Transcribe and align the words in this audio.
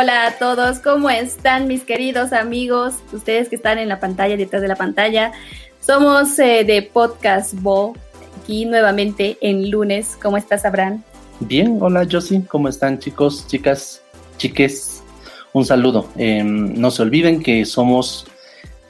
Hola, 0.00 0.28
a 0.28 0.38
todos, 0.38 0.78
¿cómo 0.78 1.10
están 1.10 1.68
mis 1.68 1.84
queridos 1.84 2.32
amigos? 2.32 2.94
Ustedes 3.12 3.50
que 3.50 3.56
están 3.56 3.76
en 3.76 3.90
la 3.90 4.00
pantalla, 4.00 4.34
detrás 4.34 4.62
de 4.62 4.68
la 4.68 4.76
pantalla. 4.76 5.32
Somos 5.78 6.38
eh, 6.38 6.64
de 6.64 6.80
Podcast 6.80 7.52
Bo, 7.60 7.94
aquí 8.40 8.64
nuevamente 8.64 9.36
en 9.42 9.70
lunes. 9.70 10.16
¿Cómo 10.22 10.38
estás, 10.38 10.64
Abraham? 10.64 11.02
Bien, 11.40 11.76
hola 11.82 12.06
Josie, 12.10 12.42
¿cómo 12.48 12.68
están 12.68 12.98
chicos, 12.98 13.46
chicas, 13.46 14.02
chiques? 14.38 15.02
Un 15.52 15.66
saludo. 15.66 16.08
Em, 16.16 16.80
no 16.80 16.90
se 16.90 17.02
olviden 17.02 17.42
que 17.42 17.66
somos 17.66 18.26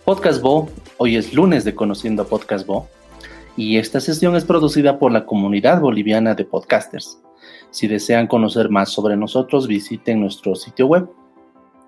Podcast 0.04 0.40
Bo, 0.40 0.68
hoy 0.98 1.16
es 1.16 1.34
lunes 1.34 1.64
de 1.64 1.74
Conociendo 1.74 2.24
Podcast 2.28 2.64
Bo, 2.64 2.88
y 3.56 3.78
esta 3.78 3.98
sesión 3.98 4.36
es 4.36 4.44
producida 4.44 5.00
por 5.00 5.10
la 5.10 5.26
comunidad 5.26 5.80
boliviana 5.80 6.36
de 6.36 6.44
podcasters. 6.44 7.18
Si 7.70 7.86
desean 7.86 8.26
conocer 8.26 8.68
más 8.68 8.90
sobre 8.90 9.16
nosotros, 9.16 9.66
visiten 9.66 10.20
nuestro 10.20 10.54
sitio 10.54 10.86
web. 10.86 11.08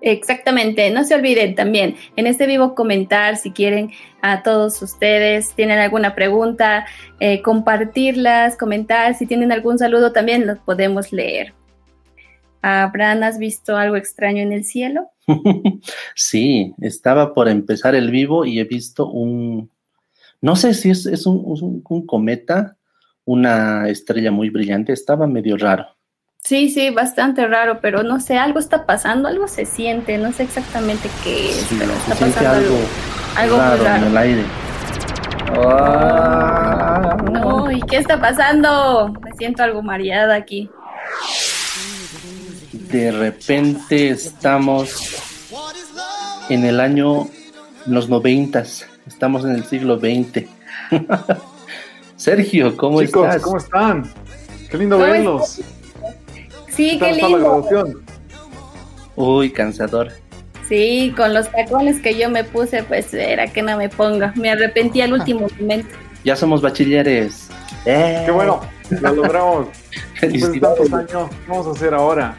Exactamente, 0.05 0.89
no 0.91 1.05
se 1.05 1.15
olviden 1.15 1.55
también 1.55 1.95
en 2.17 2.27
este 2.27 2.45
vivo 2.45 2.75
comentar 2.75 3.37
si 3.37 3.51
quieren 3.51 3.91
a 4.21 4.43
todos 4.43 4.81
ustedes, 4.81 5.53
tienen 5.55 5.79
alguna 5.79 6.13
pregunta, 6.13 6.85
eh, 7.21 7.41
compartirlas, 7.41 8.57
comentar, 8.57 9.15
si 9.15 9.25
tienen 9.25 9.53
algún 9.53 9.79
saludo 9.79 10.11
también 10.11 10.45
los 10.45 10.59
podemos 10.59 11.13
leer. 11.13 11.53
Abraham, 12.61 13.23
¿has 13.23 13.37
visto 13.37 13.77
algo 13.77 13.95
extraño 13.95 14.41
en 14.41 14.51
el 14.51 14.65
cielo? 14.65 15.07
sí, 16.15 16.73
estaba 16.81 17.33
por 17.33 17.47
empezar 17.47 17.95
el 17.95 18.11
vivo 18.11 18.43
y 18.43 18.59
he 18.59 18.65
visto 18.65 19.07
un, 19.07 19.69
no 20.41 20.57
sé 20.57 20.73
si 20.73 20.89
es, 20.89 21.25
un, 21.25 21.81
un 21.87 22.05
cometa 22.05 22.75
una 23.25 23.87
estrella 23.89 24.31
muy 24.31 24.49
brillante, 24.49 24.93
estaba 24.93 25.27
medio 25.27 25.57
raro. 25.57 25.87
Sí, 26.43 26.69
sí, 26.69 26.89
bastante 26.89 27.47
raro, 27.47 27.79
pero 27.81 28.03
no 28.03 28.19
sé, 28.19 28.37
algo 28.37 28.59
está 28.59 28.85
pasando, 28.85 29.29
algo 29.29 29.47
se 29.47 29.65
siente, 29.65 30.17
no 30.17 30.33
sé 30.33 30.43
exactamente 30.43 31.09
qué 31.23 31.51
es, 31.51 31.67
pero 31.79 31.93
está 31.93 32.15
pasando 32.15 32.49
algo, 32.49 32.77
algo, 33.37 33.57
raro, 33.57 33.83
raro, 33.83 34.05
en 34.05 34.11
el 34.11 34.17
aire. 34.17 34.43
Ah. 35.65 37.15
No, 37.31 37.71
¿y 37.71 37.81
qué 37.83 37.97
está 37.97 38.19
pasando? 38.19 39.13
Me 39.23 39.31
siento 39.37 39.63
algo 39.63 39.81
mareada 39.81 40.35
aquí. 40.35 40.69
De 42.73 43.11
repente 43.13 44.09
estamos 44.09 45.15
en 46.49 46.65
el 46.65 46.81
año, 46.81 47.29
los 47.85 48.09
noventas, 48.09 48.85
estamos 49.07 49.45
en 49.45 49.51
el 49.51 49.63
siglo 49.63 49.97
XX. 49.97 50.45
Sergio, 52.23 52.77
¿cómo 52.77 53.01
Chicos, 53.01 53.25
estás? 53.25 53.41
¿cómo 53.41 53.57
están? 53.57 54.13
Qué 54.71 54.77
lindo 54.77 54.97
verlos. 54.97 55.59
Sí, 56.69 56.97
qué 56.97 57.11
lindo. 57.11 57.67
Uy, 59.17 59.51
cansador. 59.51 60.09
Sí, 60.69 61.13
con 61.17 61.33
los 61.33 61.51
tacones 61.51 61.99
que 61.99 62.17
yo 62.17 62.29
me 62.29 62.45
puse, 62.45 62.81
pues 62.83 63.13
era 63.13 63.47
que 63.47 63.61
no 63.61 63.75
me 63.75 63.89
ponga. 63.89 64.31
Me 64.37 64.49
arrepentí 64.49 65.01
al 65.01 65.11
último 65.11 65.47
momento. 65.59 65.89
Ya 66.23 66.37
somos 66.37 66.61
bachilleres. 66.61 67.49
¡Eh! 67.85 68.23
Qué 68.25 68.31
bueno, 68.31 68.61
lo 68.89 69.15
logramos. 69.15 69.67
Después 70.21 70.53
de 70.53 70.59
tantos 70.61 70.93
años, 70.93 71.29
¿qué 71.29 71.51
vamos 71.51 71.67
a 71.67 71.71
hacer 71.71 71.93
ahora? 71.93 72.37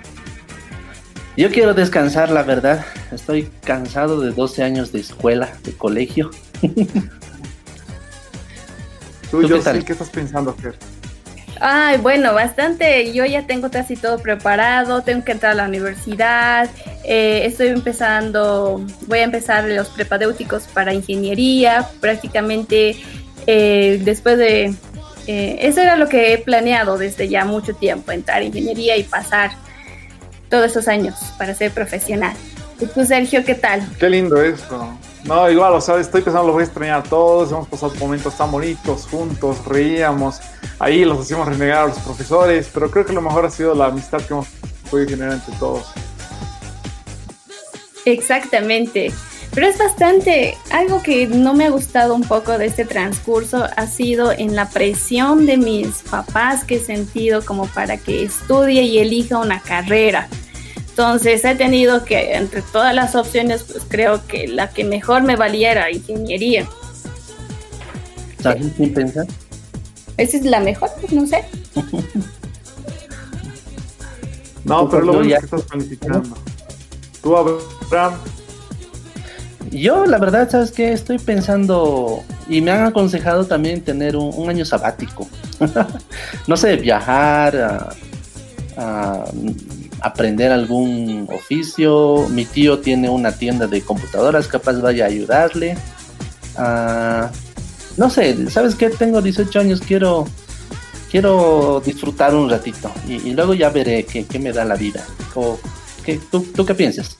Yo 1.37 1.50
quiero 1.50 1.75
descansar, 1.75 2.31
la 2.31 2.43
verdad. 2.43 2.87
Estoy 3.12 3.50
cansado 3.62 4.19
de 4.23 4.31
12 4.31 4.62
años 4.62 4.93
de 4.93 5.00
escuela, 5.00 5.53
de 5.62 5.73
colegio. 5.73 6.31
Tú, 9.41 9.49
yo 9.49 9.61
sí, 9.61 9.83
¿qué 9.84 9.93
estás 9.93 10.11
pensando, 10.11 10.55
Fer? 10.55 10.77
Ay, 11.61 11.99
bueno, 11.99 12.34
bastante. 12.34 13.12
Yo 13.12 13.25
ya 13.25 13.47
tengo 13.49 13.69
casi 13.69 13.97
todo 13.97 14.19
preparado, 14.19 15.03
tengo 15.03 15.25
que 15.25 15.33
entrar 15.33 15.53
a 15.53 15.55
la 15.56 15.65
universidad, 15.65 16.71
eh, 17.03 17.43
estoy 17.44 17.69
empezando, 17.69 18.84
voy 19.09 19.19
a 19.19 19.25
empezar 19.25 19.65
los 19.65 19.89
prepadéuticos 19.89 20.69
para 20.69 20.94
ingeniería, 20.94 21.89
prácticamente 22.00 22.97
eh, 23.49 24.00
después 24.05 24.39
de... 24.39 24.73
Eh, 25.27 25.59
eso 25.62 25.81
era 25.81 25.97
lo 25.97 26.09
que 26.09 26.34
he 26.34 26.39
planeado 26.39 26.97
desde 26.97 27.28
ya 27.28 27.44
mucho 27.44 27.75
tiempo, 27.75 28.12
entrar 28.12 28.43
a 28.43 28.44
ingeniería 28.44 28.97
y 28.97 29.03
pasar 29.03 29.50
todos 30.49 30.67
esos 30.67 30.87
años 30.87 31.17
para 31.39 31.55
ser 31.55 31.73
profesional. 31.73 32.37
¿Y 32.78 32.87
tú, 32.87 33.05
Sergio, 33.05 33.44
qué 33.44 33.56
tal? 33.56 33.84
Qué 33.99 34.11
lindo 34.11 34.41
eso. 34.41 34.97
No, 35.25 35.51
igual, 35.51 35.73
o 35.73 35.81
sea, 35.81 35.99
estoy 35.99 36.21
pensando, 36.21 36.49
lo 36.49 36.53
voy 36.53 36.62
a 36.62 36.67
extrañar 36.67 37.01
a 37.01 37.03
todos, 37.03 37.51
hemos 37.51 37.67
pasado 37.67 37.95
momentos 37.95 38.37
tan 38.37 38.51
bonitos 38.51 39.07
juntos, 39.07 39.65
reíamos, 39.65 40.41
ahí 40.79 41.05
los 41.07 41.21
hacíamos 41.21 41.49
renegar 41.49 41.85
a 41.85 41.87
los 41.87 41.99
profesores, 42.01 42.71
pero 42.73 42.91
creo 42.91 43.07
que 43.07 43.15
lo 43.15 43.23
mejor 43.23 43.47
ha 43.47 43.51
sido 43.51 43.75
la 43.75 43.87
amistad 43.87 44.19
que 44.19 44.35
hemos 44.35 44.49
podido 44.91 45.09
generar 45.09 45.33
entre 45.33 45.55
todos. 45.57 45.87
Exactamente. 48.05 49.15
Pero 49.55 49.69
es 49.69 49.79
bastante, 49.79 50.59
algo 50.71 51.01
que 51.01 51.27
no 51.29 51.55
me 51.55 51.65
ha 51.65 51.71
gustado 51.71 52.15
un 52.15 52.25
poco 52.25 52.59
de 52.59 52.67
este 52.67 52.85
transcurso 52.85 53.67
ha 53.77 53.87
sido 53.87 54.33
en 54.33 54.56
la 54.56 54.69
presión 54.69 55.47
de 55.47 55.56
mis 55.56 56.03
papás 56.03 56.65
que 56.65 56.77
he 56.77 56.81
sentido 56.81 57.45
como 57.45 57.67
para 57.69 57.97
que 57.97 58.25
estudie 58.25 58.83
y 58.83 58.99
elija 58.99 59.39
una 59.39 59.61
carrera. 59.61 60.29
Entonces 60.97 61.44
he 61.44 61.56
tenido 61.56 62.05
que, 62.05 62.37
entre 62.37 62.62
todas 62.62 62.94
las 62.94 63.16
opciones, 63.16 63.65
pues 63.65 63.82
creo 63.88 64.25
que 64.28 64.47
la 64.47 64.71
que 64.71 64.84
mejor 64.84 65.25
me 65.25 65.34
valía 65.34 65.72
era 65.72 65.91
ingeniería. 65.91 66.69
¿Sabes 68.41 68.66
sin 68.77 68.94
pensar? 68.94 69.27
Esa 70.16 70.37
es 70.37 70.44
la 70.44 70.60
mejor, 70.60 70.88
pues 71.00 71.12
no 71.12 71.27
sé. 71.27 71.44
no, 74.65 74.88
pero 74.88 75.03
lo 75.03 75.15
bueno 75.15 75.31
que 75.31 75.44
estás 75.44 75.62
planificando. 75.62 76.37
Tú, 77.21 77.37
Abraham. 77.37 78.15
Yo, 79.72 80.06
la 80.06 80.19
verdad, 80.19 80.49
¿sabes 80.49 80.71
qué? 80.71 80.93
Estoy 80.93 81.19
pensando, 81.19 82.22
y 82.49 82.61
me 82.61 82.71
han 82.71 82.84
aconsejado 82.84 83.47
también 83.47 83.81
tener 83.81 84.15
un, 84.15 84.49
año 84.49 84.65
sabático. 84.65 85.26
no 86.47 86.56
sé, 86.56 86.76
viajar, 86.76 87.88
a 88.76 89.25
aprender 90.05 90.53
algún 90.53 91.27
oficio. 91.33 92.29
Mi 92.29 92.45
tío 92.45 92.79
tiene 92.79 93.09
una 93.09 93.33
tienda 93.33 93.67
de 93.67 93.81
computadoras, 93.81 94.47
capaz 94.47 94.75
vaya 94.75 95.05
a 95.05 95.09
ayudarle. 95.09 95.79
Ah, 96.57 97.31
no 97.97 98.11
sé, 98.11 98.51
¿sabes 98.51 98.75
qué? 98.75 98.91
Tengo 98.91 99.23
18 99.23 99.61
años, 99.61 99.81
quiero, 99.81 100.27
quiero 101.11 101.83
disfrutar 101.85 102.35
un 102.35 102.51
ratito 102.51 102.93
y, 103.09 103.33
luego 103.33 103.55
ya 103.55 103.71
veré 103.71 104.05
qué, 104.05 104.39
me 104.39 104.53
da 104.53 104.65
la 104.65 104.77
vida. 104.77 105.05
¿qué, 106.05 106.21
tú, 106.31 106.43
¿Tú 106.55 106.67
qué 106.67 106.75
piensas? 106.75 107.17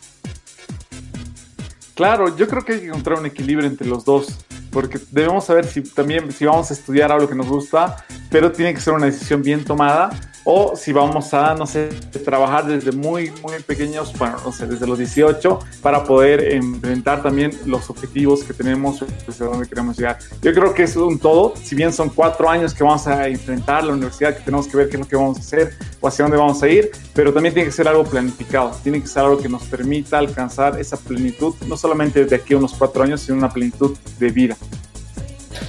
Claro, 1.95 2.37
yo 2.37 2.47
creo 2.49 2.65
que 2.65 2.75
hay 2.75 2.81
que 2.81 2.87
encontrar 2.89 3.19
un 3.19 3.27
equilibrio 3.27 3.67
entre 3.67 3.87
los 3.87 4.05
dos, 4.05 4.27
porque 4.71 4.99
debemos 5.11 5.47
saber 5.47 5.67
si 5.67 5.81
también 5.81 6.31
si 6.33 6.45
vamos 6.45 6.71
a 6.71 6.75
estudiar 6.75 7.11
algo 7.13 7.29
que 7.29 7.37
nos 7.37 7.49
gusta, 7.49 8.05
pero 8.31 8.53
tiene 8.53 8.75
que 8.75 8.81
ser 8.81 8.93
una 8.93 9.07
decisión 9.07 9.43
bien 9.43 9.65
tomada 9.65 10.11
o 10.45 10.77
si 10.77 10.93
vamos 10.93 11.33
a, 11.33 11.55
no 11.55 11.67
sé, 11.67 11.89
trabajar 12.25 12.67
desde 12.67 12.93
muy, 12.93 13.33
muy 13.43 13.55
pequeños, 13.67 14.13
bueno, 14.19 14.37
no 14.45 14.53
sé, 14.53 14.67
desde 14.67 14.87
los 14.87 14.99
18, 14.99 15.59
para 15.81 16.05
poder 16.05 16.53
enfrentar 16.53 17.23
también 17.23 17.51
los 17.65 17.89
objetivos 17.89 18.45
que 18.45 18.53
tenemos, 18.53 19.03
desde 19.27 19.45
donde 19.45 19.67
queremos 19.67 19.97
llegar. 19.97 20.19
Yo 20.43 20.53
creo 20.53 20.75
que 20.75 20.83
es 20.83 20.97
un 20.97 21.19
todo, 21.19 21.55
si 21.57 21.75
bien 21.75 21.93
son 21.93 22.11
cuatro 22.11 22.49
años 22.49 22.75
que 22.75 22.85
vamos 22.85 23.07
a 23.07 23.27
enfrentar 23.27 23.85
la 23.85 23.95
universidad, 23.95 24.37
que 24.37 24.43
tenemos 24.43 24.69
que 24.69 24.77
ver 24.77 24.89
qué 24.89 24.97
es 24.97 25.01
lo 25.01 25.09
que 25.09 25.17
vamos 25.17 25.39
a 25.39 25.41
hacer 25.41 25.75
o 26.01 26.09
hacia 26.09 26.25
dónde 26.25 26.37
vamos 26.37 26.63
a 26.63 26.69
ir, 26.69 26.91
pero 27.15 27.33
también 27.33 27.55
tiene 27.55 27.69
que 27.69 27.75
ser 27.75 27.89
algo 27.89 28.05
planificado, 28.05 28.73
tiene 28.83 29.01
que 29.01 29.07
ser 29.07 29.23
algo 29.23 29.39
que 29.39 29.49
nos 29.49 29.63
permita 29.65 30.19
alcanzar 30.19 30.79
esa 30.79 30.99
plenitud, 30.99 31.55
no 31.67 31.77
solamente 31.77 32.25
de 32.25 32.37
aquí 32.37 32.53
a 32.53 32.59
unos 32.59 32.75
cuatro 32.75 33.03
años, 33.03 33.23
sino 33.23 33.39
una 33.39 33.51
plenitud 33.51 33.97
de 34.19 34.31
vida. 34.31 34.57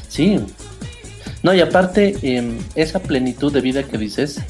Sí. 0.10 0.40
No, 1.44 1.54
y 1.54 1.62
aparte, 1.62 2.16
em, 2.24 2.58
esa 2.74 3.00
plenitud 3.00 3.54
de 3.54 3.62
vida 3.62 3.84
que 3.84 3.98
dices, 3.98 4.42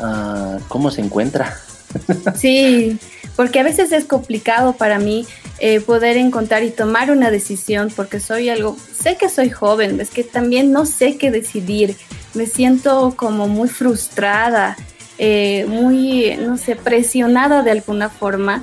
Ah, 0.00 0.58
cómo 0.68 0.90
se 0.90 1.00
encuentra. 1.00 1.56
Sí, 2.36 2.98
porque 3.34 3.60
a 3.60 3.62
veces 3.62 3.92
es 3.92 4.04
complicado 4.04 4.74
para 4.74 4.98
mí 4.98 5.26
eh, 5.58 5.80
poder 5.80 6.16
encontrar 6.16 6.62
y 6.62 6.70
tomar 6.70 7.10
una 7.10 7.30
decisión 7.30 7.90
porque 7.94 8.20
soy 8.20 8.48
algo, 8.48 8.76
sé 8.92 9.16
que 9.16 9.28
soy 9.28 9.48
joven, 9.48 10.00
es 10.00 10.10
que 10.10 10.22
también 10.22 10.70
no 10.70 10.84
sé 10.84 11.16
qué 11.16 11.30
decidir, 11.30 11.96
me 12.34 12.46
siento 12.46 13.14
como 13.16 13.48
muy 13.48 13.68
frustrada, 13.68 14.76
eh, 15.18 15.64
muy, 15.66 16.36
no 16.36 16.58
sé, 16.58 16.76
presionada 16.76 17.62
de 17.62 17.70
alguna 17.70 18.10
forma, 18.10 18.62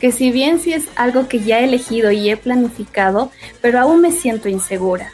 que 0.00 0.12
si 0.12 0.30
bien 0.30 0.60
sí 0.60 0.72
es 0.72 0.84
algo 0.96 1.28
que 1.28 1.40
ya 1.40 1.60
he 1.60 1.64
elegido 1.64 2.10
y 2.10 2.28
he 2.30 2.36
planificado, 2.36 3.30
pero 3.62 3.80
aún 3.80 4.02
me 4.02 4.12
siento 4.12 4.48
insegura. 4.48 5.10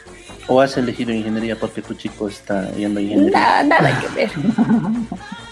¿O 0.47 0.59
has 0.59 0.75
elegido 0.75 1.13
ingeniería 1.13 1.57
porque 1.57 1.81
tu 1.81 1.93
chico 1.93 2.27
está 2.27 2.69
yendo 2.73 2.99
a 2.99 3.03
ingeniería? 3.03 3.39
Nada, 3.39 3.63
nada 3.63 4.01
que 4.01 4.07
ver. 4.09 4.31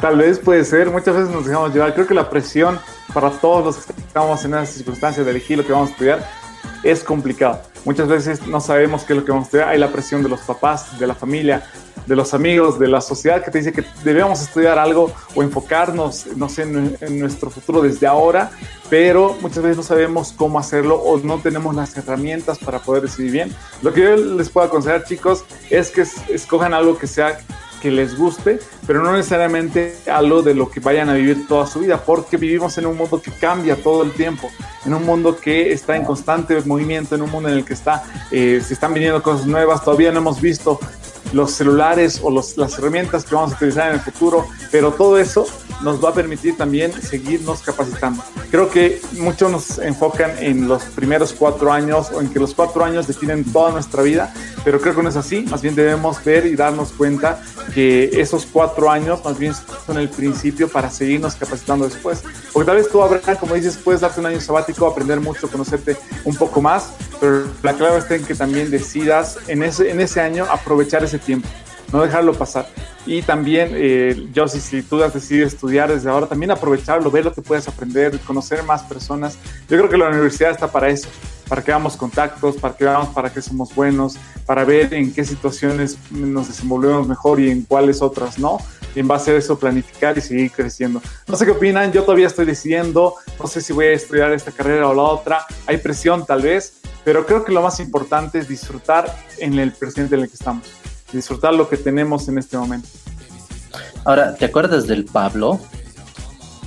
Tal 0.00 0.16
vez 0.18 0.38
puede 0.38 0.64
ser, 0.64 0.90
muchas 0.90 1.14
veces 1.14 1.30
nos 1.30 1.46
dejamos 1.46 1.72
llevar. 1.72 1.94
Creo 1.94 2.06
que 2.06 2.14
la 2.14 2.28
presión 2.28 2.78
para 3.14 3.30
todos 3.30 3.64
los 3.64 3.86
que 3.86 4.00
estamos 4.00 4.44
en 4.44 4.54
esas 4.54 4.70
circunstancias 4.70 5.24
de 5.24 5.30
elegir 5.30 5.56
lo 5.56 5.66
que 5.66 5.72
vamos 5.72 5.88
a 5.88 5.92
estudiar 5.92 6.28
es 6.82 7.02
complicado. 7.02 7.60
Muchas 7.84 8.08
veces 8.08 8.46
no 8.46 8.60
sabemos 8.60 9.04
qué 9.04 9.14
es 9.14 9.18
lo 9.20 9.24
que 9.24 9.32
vamos 9.32 9.44
a 9.44 9.46
estudiar. 9.46 9.68
Hay 9.68 9.78
la 9.78 9.90
presión 9.90 10.22
de 10.22 10.28
los 10.28 10.40
papás, 10.40 10.98
de 10.98 11.06
la 11.06 11.14
familia, 11.14 11.64
de 12.06 12.14
los 12.14 12.34
amigos, 12.34 12.78
de 12.78 12.88
la 12.88 13.00
sociedad 13.00 13.42
que 13.42 13.50
te 13.50 13.58
dice 13.58 13.72
que 13.72 13.84
debemos 14.04 14.40
estudiar 14.42 14.78
algo 14.78 15.12
o 15.34 15.42
enfocarnos, 15.42 16.26
no 16.36 16.48
sé, 16.48 16.62
en, 16.62 16.96
en 17.00 17.18
nuestro 17.18 17.50
futuro 17.50 17.80
desde 17.80 18.06
ahora, 18.06 18.50
pero 18.90 19.36
muchas 19.40 19.62
veces 19.62 19.76
no 19.76 19.82
sabemos 19.82 20.32
cómo 20.36 20.58
hacerlo 20.58 20.96
o 20.96 21.18
no 21.18 21.38
tenemos 21.38 21.74
las 21.74 21.96
herramientas 21.96 22.58
para 22.58 22.78
poder 22.80 23.02
decidir 23.02 23.32
bien. 23.32 23.56
Lo 23.82 23.92
que 23.92 24.02
yo 24.02 24.16
les 24.16 24.50
puedo 24.50 24.66
aconsejar, 24.66 25.04
chicos, 25.04 25.44
es 25.70 25.90
que 25.90 26.04
escojan 26.32 26.74
algo 26.74 26.98
que 26.98 27.06
sea 27.06 27.38
que 27.80 27.90
les 27.90 28.16
guste, 28.16 28.58
pero 28.86 29.02
no 29.02 29.12
necesariamente 29.12 29.96
algo 30.10 30.42
de 30.42 30.54
lo 30.54 30.70
que 30.70 30.80
vayan 30.80 31.08
a 31.08 31.14
vivir 31.14 31.46
toda 31.46 31.66
su 31.66 31.80
vida, 31.80 32.02
porque 32.04 32.36
vivimos 32.36 32.76
en 32.78 32.86
un 32.86 32.96
mundo 32.96 33.20
que 33.20 33.30
cambia 33.30 33.76
todo 33.76 34.02
el 34.02 34.12
tiempo, 34.12 34.50
en 34.84 34.94
un 34.94 35.04
mundo 35.04 35.36
que 35.36 35.72
está 35.72 35.96
en 35.96 36.04
constante 36.04 36.60
movimiento, 36.64 37.14
en 37.14 37.22
un 37.22 37.30
mundo 37.30 37.48
en 37.48 37.56
el 37.56 37.64
que 37.64 37.74
está, 37.74 38.04
eh, 38.30 38.60
se 38.64 38.74
están 38.74 38.94
viniendo 38.94 39.22
cosas 39.22 39.46
nuevas, 39.46 39.84
todavía 39.84 40.12
no 40.12 40.18
hemos 40.18 40.40
visto 40.40 40.78
los 41.32 41.52
celulares 41.52 42.20
o 42.22 42.30
los, 42.30 42.56
las 42.56 42.78
herramientas 42.78 43.24
que 43.24 43.34
vamos 43.34 43.52
a 43.52 43.56
utilizar 43.56 43.88
en 43.88 43.94
el 43.94 44.00
futuro, 44.00 44.46
pero 44.70 44.92
todo 44.92 45.18
eso 45.18 45.46
nos 45.82 46.02
va 46.02 46.10
a 46.10 46.14
permitir 46.14 46.56
también 46.56 46.92
seguirnos 46.92 47.60
capacitando. 47.62 48.22
Creo 48.50 48.70
que 48.70 49.00
muchos 49.18 49.50
nos 49.50 49.78
enfocan 49.78 50.32
en 50.38 50.68
los 50.68 50.84
primeros 50.84 51.32
cuatro 51.32 51.72
años 51.72 52.10
o 52.12 52.20
en 52.20 52.28
que 52.30 52.38
los 52.38 52.54
cuatro 52.54 52.84
años 52.84 53.06
definen 53.06 53.44
toda 53.52 53.72
nuestra 53.72 54.02
vida, 54.02 54.32
pero 54.64 54.80
creo 54.80 54.94
que 54.94 55.02
no 55.02 55.08
es 55.08 55.16
así, 55.16 55.42
más 55.42 55.62
bien 55.62 55.74
debemos 55.74 56.22
ver 56.24 56.46
y 56.46 56.56
darnos 56.56 56.92
cuenta 56.92 57.42
que 57.74 58.20
esos 58.20 58.46
cuatro 58.46 58.90
años 58.90 59.24
más 59.24 59.38
bien 59.38 59.52
son 59.86 59.98
el 59.98 60.08
principio 60.08 60.68
para 60.68 60.90
seguirnos 60.90 61.34
capacitando 61.34 61.84
después. 61.86 62.22
Porque 62.52 62.66
tal 62.66 62.76
vez 62.76 62.88
tú, 62.90 63.02
Abraham, 63.02 63.36
como 63.38 63.54
dices, 63.54 63.76
puedes 63.76 64.00
darte 64.00 64.20
un 64.20 64.26
año 64.26 64.40
sabático, 64.40 64.86
aprender 64.86 65.20
mucho, 65.20 65.48
conocerte 65.48 65.96
un 66.24 66.36
poco 66.36 66.62
más, 66.62 66.90
pero 67.20 67.44
la 67.62 67.74
clave 67.74 67.98
está 67.98 68.14
en 68.14 68.24
que 68.24 68.34
también 68.34 68.70
decidas 68.70 69.38
en 69.48 69.62
ese, 69.62 69.90
en 69.90 70.00
ese 70.00 70.20
año 70.20 70.46
aprovechar 70.50 71.04
ese 71.04 71.15
tiempo, 71.18 71.48
no 71.92 72.02
dejarlo 72.02 72.34
pasar. 72.34 72.68
Y 73.06 73.22
también, 73.22 73.70
eh, 73.72 74.28
yo 74.32 74.48
si, 74.48 74.58
si 74.58 74.82
tú 74.82 75.02
has 75.02 75.14
decidido 75.14 75.46
estudiar 75.46 75.92
desde 75.92 76.10
ahora, 76.10 76.26
también 76.26 76.50
aprovecharlo, 76.50 77.08
ver 77.08 77.24
lo 77.24 77.32
que 77.32 77.40
puedes 77.40 77.68
aprender, 77.68 78.18
conocer 78.20 78.64
más 78.64 78.82
personas. 78.82 79.38
Yo 79.68 79.76
creo 79.78 79.88
que 79.88 79.96
la 79.96 80.08
universidad 80.08 80.50
está 80.50 80.72
para 80.72 80.88
eso, 80.88 81.08
para 81.48 81.62
que 81.62 81.70
hagamos 81.70 81.96
contactos, 81.96 82.56
para 82.56 82.76
que 82.76 82.84
veamos 82.84 83.10
para 83.10 83.32
qué 83.32 83.40
somos 83.40 83.72
buenos, 83.72 84.16
para 84.44 84.64
ver 84.64 84.92
en 84.92 85.14
qué 85.14 85.24
situaciones 85.24 85.96
nos 86.10 86.48
desenvolvemos 86.48 87.06
mejor 87.06 87.38
y 87.38 87.48
en 87.48 87.62
cuáles 87.62 88.02
otras 88.02 88.40
no. 88.40 88.58
Y 88.96 89.00
en 89.00 89.06
base 89.06 89.30
a 89.30 89.36
eso 89.36 89.56
planificar 89.56 90.18
y 90.18 90.20
seguir 90.20 90.50
creciendo. 90.50 91.00
No 91.28 91.36
sé 91.36 91.44
qué 91.44 91.52
opinan, 91.52 91.92
yo 91.92 92.02
todavía 92.02 92.26
estoy 92.26 92.46
decidiendo, 92.46 93.14
no 93.38 93.46
sé 93.46 93.60
si 93.60 93.72
voy 93.72 93.86
a 93.86 93.92
estudiar 93.92 94.32
esta 94.32 94.50
carrera 94.50 94.88
o 94.88 94.94
la 94.94 95.02
otra. 95.02 95.46
Hay 95.66 95.76
presión 95.76 96.26
tal 96.26 96.42
vez, 96.42 96.80
pero 97.04 97.24
creo 97.24 97.44
que 97.44 97.52
lo 97.52 97.62
más 97.62 97.78
importante 97.78 98.38
es 98.38 98.48
disfrutar 98.48 99.14
en 99.38 99.58
el 99.58 99.70
presente 99.72 100.16
en 100.16 100.22
el 100.22 100.28
que 100.28 100.34
estamos 100.34 100.64
disfrutar 101.12 101.54
lo 101.54 101.68
que 101.68 101.76
tenemos 101.76 102.28
en 102.28 102.38
este 102.38 102.56
momento. 102.56 102.88
Ahora, 104.04 104.34
¿te 104.34 104.44
acuerdas 104.44 104.86
del 104.86 105.04
Pablo? 105.04 105.60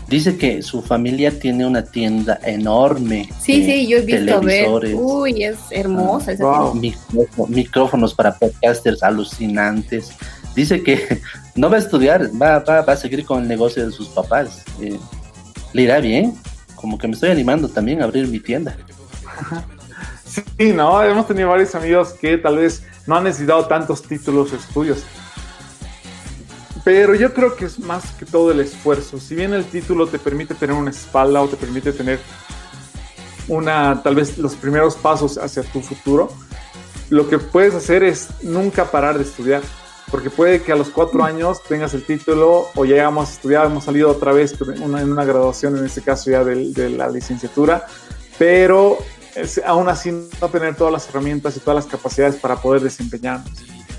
Dice 0.10 0.38
que 0.38 0.64
su 0.64 0.82
familia 0.82 1.40
tiene 1.40 1.66
una 1.68 1.84
tienda 1.84 2.40
enorme. 2.44 3.30
Sí, 3.40 3.64
sí, 3.64 3.88
yo 3.88 4.00
he 4.00 4.02
visto 4.02 4.42
ver. 4.42 4.68
Uy, 4.96 5.44
es 5.44 5.60
hermosa. 5.70 6.34
Ah, 6.42 6.74
micrófonos 7.48 8.16
para 8.16 8.36
podcasters 8.36 9.04
alucinantes. 9.04 10.12
Dice 10.56 10.82
que 10.82 11.22
no 11.56 11.70
va 11.70 11.76
a 11.76 11.80
estudiar, 11.80 12.30
va, 12.42 12.60
va, 12.60 12.80
a 12.80 12.98
seguir 12.98 13.24
con 13.24 13.44
el 13.44 13.48
negocio 13.48 13.86
de 13.86 13.92
sus 13.92 14.08
papás. 14.10 14.64
Eh, 14.82 14.98
le 15.74 15.82
irá 15.84 16.00
bien. 16.00 16.34
Como 16.74 16.98
que 16.98 17.08
me 17.08 17.14
estoy 17.14 17.30
animando 17.30 17.70
también 17.70 18.02
a 18.02 18.06
abrir 18.06 18.28
mi 18.28 18.40
tienda. 18.40 18.76
Sí, 20.30 20.74
no, 20.74 21.02
hemos 21.02 21.28
tenido 21.28 21.50
varios 21.50 21.74
amigos 21.74 22.14
que 22.14 22.38
tal 22.38 22.58
vez 22.58 22.84
no 23.08 23.16
han 23.16 23.24
necesitado 23.24 23.66
tantos 23.66 24.04
títulos 24.04 24.54
o 24.54 24.56
estudios. 24.56 25.04
Pero 26.84 27.16
yo 27.16 27.34
creo 27.34 27.56
que 27.56 27.66
es 27.66 27.80
más 27.80 28.12
que 28.12 28.26
todo 28.26 28.52
el 28.52 28.60
esfuerzo. 28.60 29.20
Si 29.20 29.36
bien 29.36 29.54
el 29.54 29.66
título 29.66 30.08
te 30.08 30.20
permite 30.20 30.54
tener 30.54 30.76
una 30.76 30.92
espalda 30.92 31.42
o 31.42 31.48
te 31.48 31.58
permite 31.58 31.92
tener 31.92 32.20
una, 33.48 34.02
tal 34.04 34.16
vez 34.16 34.38
los 34.38 34.56
primeros 34.56 34.96
pasos 34.96 35.38
hacia 35.38 35.64
tu 35.64 35.81
futuro, 35.81 36.31
lo 37.10 37.28
que 37.28 37.40
puedes 37.40 37.74
hacer 37.74 38.04
es 38.04 38.30
nunca 38.44 38.86
parar 38.86 39.18
de 39.18 39.24
estudiar. 39.24 39.64
Porque 40.12 40.30
puede 40.30 40.62
que 40.62 40.72
a 40.72 40.76
los 40.76 40.90
cuatro 40.90 41.24
años 41.24 41.62
tengas 41.64 41.94
el 41.94 42.04
título 42.04 42.70
o 42.76 42.86
llegamos 42.86 43.30
a 43.30 43.34
estudiar, 43.34 43.66
hemos 43.68 43.84
salido 43.84 44.10
otra 44.10 44.31
vez 44.31 44.56
en 44.60 44.81
una, 44.84 45.26
graduación, 45.26 45.78
en 45.78 45.86
este 45.86 46.02
caso 46.02 46.31
ya 46.31 46.44
de, 46.44 46.72
de 46.72 46.90
la 46.90 47.10
licenciatura, 47.10 47.86
pero 48.40 48.98
aún 49.66 49.90
así 49.90 50.12
no 50.12 50.50
tener 50.50 50.76
todas 50.76 50.94
las 50.94 51.10
herramientas 51.10 51.56
y 51.58 51.60
todas 51.60 51.84
las 51.84 51.86
capacidades 51.86 52.36
para 52.36 52.56
poder 52.58 52.82
desempeñarnos. 52.82 53.52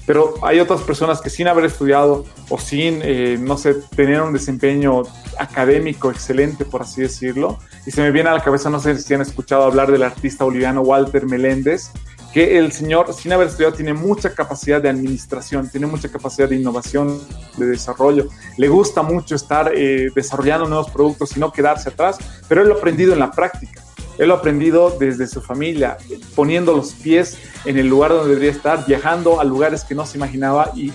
Pero 0.07 0.35
hay 0.43 0.59
otras 0.59 0.81
personas 0.81 1.21
que 1.21 1.31
sin 1.31 1.47
haber 1.47 1.65
estudiado 1.65 2.25
o 2.49 2.59
sin, 2.59 3.01
eh, 3.05 3.39
no 3.39 3.57
sé, 3.57 3.75
tener 3.95 4.21
un 4.23 4.33
desempeño 4.33 5.03
académico 5.39 6.11
excelente, 6.11 6.65
por 6.65 6.83
así 6.83 7.03
decirlo, 7.03 7.59
y 7.87 7.91
se 7.91 8.03
me 8.03 8.11
viene 8.11 8.29
a 8.29 8.35
la 8.35 8.43
cabeza, 8.43 8.71
no 8.71 8.81
sé 8.81 8.99
si 8.99 9.15
han 9.15 9.21
escuchado 9.21 9.63
hablar 9.65 9.93
del 9.93 10.03
artista 10.03 10.45
boliviano 10.45 10.81
Walter 10.81 11.27
Meléndez, 11.27 11.91
que 12.33 12.59
el 12.59 12.73
señor, 12.73 13.13
sin 13.13 13.33
haber 13.33 13.49
estudiado, 13.49 13.75
tiene 13.75 13.93
mucha 13.93 14.35
capacidad 14.35 14.81
de 14.81 14.89
administración, 14.89 15.69
tiene 15.69 15.87
mucha 15.87 16.09
capacidad 16.09 16.49
de 16.49 16.57
innovación, 16.57 17.21
de 17.57 17.67
desarrollo. 17.67 18.29
Le 18.57 18.69
gusta 18.69 19.03
mucho 19.03 19.35
estar 19.35 19.73
eh, 19.75 20.09
desarrollando 20.15 20.69
nuevos 20.69 20.91
productos 20.91 21.37
y 21.37 21.41
no 21.41 21.53
quedarse 21.53 21.89
atrás, 21.89 22.19
pero 22.49 22.63
él 22.63 22.69
lo 22.69 22.75
ha 22.75 22.79
aprendido 22.79 23.13
en 23.13 23.19
la 23.19 23.33
práctica. 23.33 23.83
Él 24.21 24.29
lo 24.29 24.35
ha 24.35 24.37
aprendido 24.37 24.95
desde 25.01 25.27
su 25.27 25.41
familia, 25.41 25.97
poniendo 26.35 26.77
los 26.77 26.93
pies 26.93 27.39
en 27.65 27.79
el 27.79 27.87
lugar 27.87 28.11
donde 28.11 28.29
debería 28.29 28.51
estar, 28.51 28.85
viajando 28.87 29.41
a 29.41 29.45
lugares 29.45 29.83
que 29.83 29.95
no 29.95 30.05
se 30.05 30.19
imaginaba 30.19 30.73
y 30.77 30.93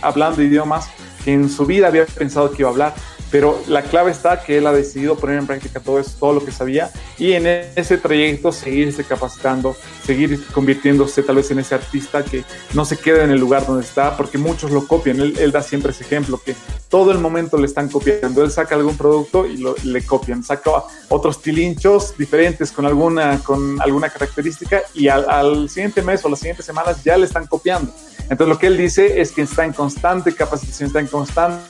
hablando 0.00 0.40
idiomas 0.40 0.88
que 1.24 1.32
en 1.32 1.50
su 1.50 1.66
vida 1.66 1.88
había 1.88 2.06
pensado 2.06 2.52
que 2.52 2.62
iba 2.62 2.68
a 2.68 2.72
hablar 2.72 2.94
pero 3.30 3.60
la 3.66 3.82
clave 3.82 4.10
está 4.10 4.42
que 4.42 4.58
él 4.58 4.66
ha 4.66 4.72
decidido 4.72 5.16
poner 5.16 5.38
en 5.38 5.46
práctica 5.46 5.80
todo 5.80 5.98
eso, 5.98 6.12
todo 6.18 6.34
lo 6.34 6.44
que 6.44 6.52
sabía 6.52 6.90
y 7.18 7.32
en 7.32 7.46
ese 7.46 7.98
trayecto 7.98 8.52
seguirse 8.52 9.04
capacitando, 9.04 9.76
seguir 10.04 10.44
convirtiéndose 10.48 11.22
tal 11.22 11.36
vez 11.36 11.50
en 11.50 11.58
ese 11.58 11.74
artista 11.74 12.24
que 12.24 12.44
no 12.74 12.84
se 12.84 12.96
queda 12.96 13.24
en 13.24 13.30
el 13.30 13.38
lugar 13.38 13.66
donde 13.66 13.84
está, 13.84 14.16
porque 14.16 14.38
muchos 14.38 14.70
lo 14.70 14.86
copian. 14.86 15.20
Él, 15.20 15.52
da 15.52 15.62
siempre 15.62 15.92
ese 15.92 16.04
ejemplo, 16.04 16.40
que 16.44 16.54
todo 16.88 17.12
el 17.12 17.18
momento 17.18 17.58
le 17.58 17.66
están 17.66 17.88
copiando. 17.88 18.42
Él 18.42 18.50
saca 18.50 18.74
algún 18.74 18.96
producto 18.96 19.46
y 19.46 19.56
lo, 19.56 19.74
le 19.84 20.04
copian, 20.04 20.42
saca 20.42 20.84
otros 21.08 21.40
tilinchos 21.42 22.16
diferentes 22.16 22.72
con 22.72 22.86
alguna, 22.86 23.38
con 23.40 23.80
alguna 23.80 24.10
característica 24.10 24.82
y 24.94 25.08
al, 25.08 25.28
al 25.28 25.68
siguiente 25.68 26.02
mes 26.02 26.24
o 26.24 26.28
las 26.28 26.38
siguientes 26.38 26.66
semanas 26.66 27.02
ya 27.04 27.16
le 27.16 27.26
están 27.26 27.46
copiando. 27.46 27.92
Entonces 28.30 28.48
lo 28.48 28.58
que 28.58 28.68
él 28.68 28.76
dice 28.76 29.20
es 29.20 29.32
que 29.32 29.42
está 29.42 29.64
en 29.64 29.72
constante 29.72 30.34
capacitación, 30.34 30.86
está 30.86 31.00
en 31.00 31.06
constante 31.06 31.62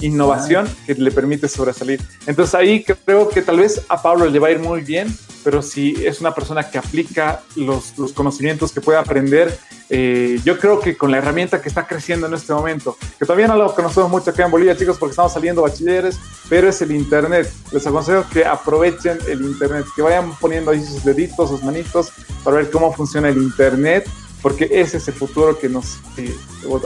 innovación 0.00 0.68
que 0.86 0.94
le 0.94 1.10
permite 1.10 1.48
sobresalir. 1.48 2.00
Entonces 2.26 2.54
ahí 2.54 2.84
creo 2.84 3.28
que 3.28 3.42
tal 3.42 3.58
vez 3.58 3.82
a 3.88 4.00
Pablo 4.00 4.26
le 4.26 4.38
va 4.38 4.48
a 4.48 4.50
ir 4.50 4.58
muy 4.58 4.82
bien, 4.82 5.14
pero 5.42 5.62
si 5.62 5.94
es 6.04 6.20
una 6.20 6.34
persona 6.34 6.68
que 6.70 6.78
aplica 6.78 7.42
los, 7.56 7.98
los 7.98 8.12
conocimientos 8.12 8.72
que 8.72 8.80
puede 8.80 8.98
aprender, 8.98 9.56
eh, 9.90 10.40
yo 10.44 10.58
creo 10.58 10.80
que 10.80 10.96
con 10.96 11.10
la 11.10 11.18
herramienta 11.18 11.60
que 11.60 11.68
está 11.68 11.86
creciendo 11.86 12.26
en 12.26 12.34
este 12.34 12.52
momento, 12.52 12.96
que 13.18 13.26
todavía 13.26 13.46
no 13.46 13.56
lo 13.56 13.74
conocemos 13.74 14.10
mucho 14.10 14.30
acá 14.30 14.44
en 14.44 14.50
Bolivia, 14.50 14.76
chicos, 14.76 14.96
porque 14.96 15.10
estamos 15.10 15.32
saliendo 15.32 15.62
bachilleres, 15.62 16.18
pero 16.48 16.68
es 16.68 16.80
el 16.80 16.92
Internet. 16.92 17.52
Les 17.70 17.86
aconsejo 17.86 18.24
que 18.32 18.44
aprovechen 18.44 19.18
el 19.28 19.42
Internet, 19.42 19.84
que 19.94 20.02
vayan 20.02 20.34
poniendo 20.36 20.70
ahí 20.70 20.82
sus 20.82 21.04
deditos, 21.04 21.50
sus 21.50 21.62
manitos, 21.62 22.10
para 22.42 22.56
ver 22.56 22.70
cómo 22.70 22.92
funciona 22.92 23.28
el 23.28 23.36
Internet 23.36 24.08
porque 24.44 24.68
ese 24.70 24.98
es 24.98 25.08
el 25.08 25.14
futuro 25.14 25.58
que 25.58 25.70
nos 25.70 26.00
eh, 26.18 26.30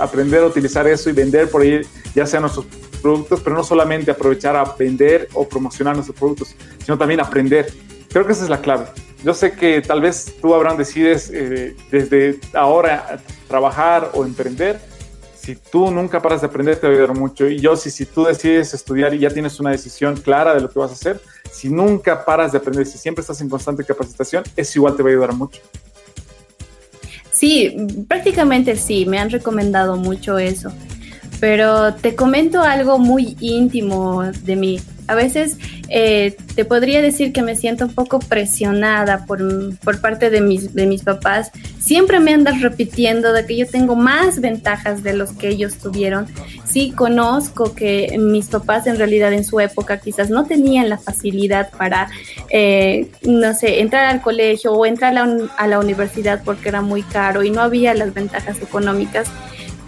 aprender 0.01 0.45
a 0.45 0.47
utilizar 0.47 0.87
eso 0.87 1.11
y 1.11 1.13
vender 1.13 1.51
por 1.51 1.63
ahí, 1.63 1.81
ya 2.15 2.25
sean 2.25 2.43
nuestros 2.43 2.67
productos, 3.03 3.41
pero 3.41 3.57
no 3.57 3.65
solamente 3.65 4.13
aprovechar 4.13 4.55
a 4.55 4.63
vender 4.79 5.29
o 5.35 5.49
promocionar 5.49 5.97
nuestros 5.97 6.17
productos, 6.17 6.55
sino 6.85 6.97
también 6.97 7.19
aprender. 7.19 7.73
Creo 8.11 8.25
que 8.25 8.31
esa 8.31 8.45
es 8.45 8.49
la 8.49 8.61
clave. 8.61 8.87
Yo 9.25 9.35
sé 9.35 9.55
que 9.55 9.81
tal 9.81 10.01
vez 10.01 10.37
tú, 10.41 10.55
Abraham, 10.55 10.77
decides 10.77 11.33
eh, 11.35 11.75
desde 11.91 12.39
ahora 12.55 13.19
trabajar 13.49 14.13
o 14.15 14.25
emprender. 14.25 14.81
Si 15.35 15.57
tú 15.57 15.91
nunca 15.91 16.23
paras 16.23 16.43
de 16.43 16.47
aprender, 16.47 16.77
te 16.77 16.87
va 16.87 16.93
a 16.93 16.97
ayudar 16.97 17.17
mucho. 17.17 17.49
Y 17.49 17.59
yo, 17.59 17.75
si, 17.75 17.91
si 17.91 18.07
tú 18.07 18.23
decides 18.23 18.73
estudiar 18.73 19.15
y 19.15 19.19
ya 19.19 19.31
tienes 19.31 19.59
una 19.59 19.73
decisión 19.73 20.17
clara 20.17 20.55
de 20.55 20.61
lo 20.61 20.71
que 20.71 20.79
vas 20.79 20.93
a 20.93 20.95
hacer, 20.95 21.21
si 21.51 21.71
nunca 21.71 22.25
paras 22.25 22.53
de 22.53 22.59
aprender, 22.59 22.87
si 22.87 22.99
siempre 22.99 23.23
estás 23.23 23.41
en 23.41 23.49
constante 23.49 23.83
capacitación, 23.85 24.45
eso 24.55 24.79
igual 24.79 24.95
te 24.95 25.03
va 25.03 25.09
a 25.09 25.13
ayudar 25.13 25.33
mucho. 25.33 25.61
Sí, 27.39 27.73
prácticamente 28.09 28.75
sí, 28.75 29.07
me 29.07 29.21
han 29.21 29.31
recomendado 29.31 29.97
mucho 29.97 30.39
eso. 30.39 30.73
Pero 31.39 31.95
te 31.95 32.17
comento 32.17 32.63
algo 32.63 32.99
muy 32.99 33.37
íntimo 33.39 34.25
de 34.25 34.57
mí. 34.57 34.81
A 35.09 35.15
veces 35.15 35.57
eh, 35.89 36.37
te 36.55 36.65
podría 36.65 37.01
decir 37.03 37.33
que 37.33 37.43
me 37.43 37.57
siento 37.57 37.87
un 37.87 37.95
poco 37.95 38.19
presionada 38.19 39.25
por, 39.27 39.77
por, 39.79 40.01
parte 40.01 40.29
de 40.29 40.43
mis, 40.43 40.75
de 40.75 40.87
mis 40.87 41.03
papás. 41.03 41.51
Siempre 41.81 42.21
me 42.21 42.35
andas 42.35 42.61
repitiendo 42.61 43.33
de 43.33 43.47
que 43.47 43.57
yo 43.57 43.67
tengo 43.67 43.97
más 43.97 44.41
ventajas 44.41 45.03
de 45.03 45.15
los 45.15 45.33
que 45.33 45.49
ellos 45.49 45.79
tuvieron. 45.79 46.27
Sí, 46.67 46.93
conozco 46.93 47.75
que 47.75 48.17
mis 48.19 48.47
papás 48.47 48.87
en 48.87 48.99
realidad 48.99 49.33
en 49.33 49.45
su 49.45 49.61
época 49.61 49.99
quizás 49.99 50.29
no 50.29 50.45
tenían 50.45 50.91
la 50.91 50.99
facilidad 50.99 51.71
para, 51.71 52.11
eh, 52.51 53.11
no 53.23 53.55
sé, 53.55 53.81
entrar 53.81 54.07
al 54.07 54.21
colegio 54.21 54.73
o 54.73 54.85
entrar 54.85 55.17
a 55.17 55.27
la, 55.27 55.49
a 55.57 55.67
la 55.67 55.79
universidad 55.79 56.43
porque 56.45 56.69
era 56.69 56.83
muy 56.83 57.03
caro 57.03 57.43
y 57.43 57.51
no 57.51 57.63
había 57.63 57.95
las 57.95 58.13
ventajas 58.13 58.61
económicas 58.61 59.27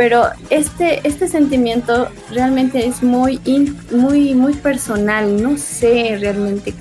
pero 0.01 0.31
este, 0.49 1.07
este 1.07 1.29
sentimiento 1.29 2.09
realmente 2.31 2.87
es 2.87 3.03
muy, 3.03 3.39
muy, 3.91 4.35
muy 4.35 4.55
personal, 4.55 5.43
no 5.43 5.59
sé 5.59 6.17
realmente 6.19 6.73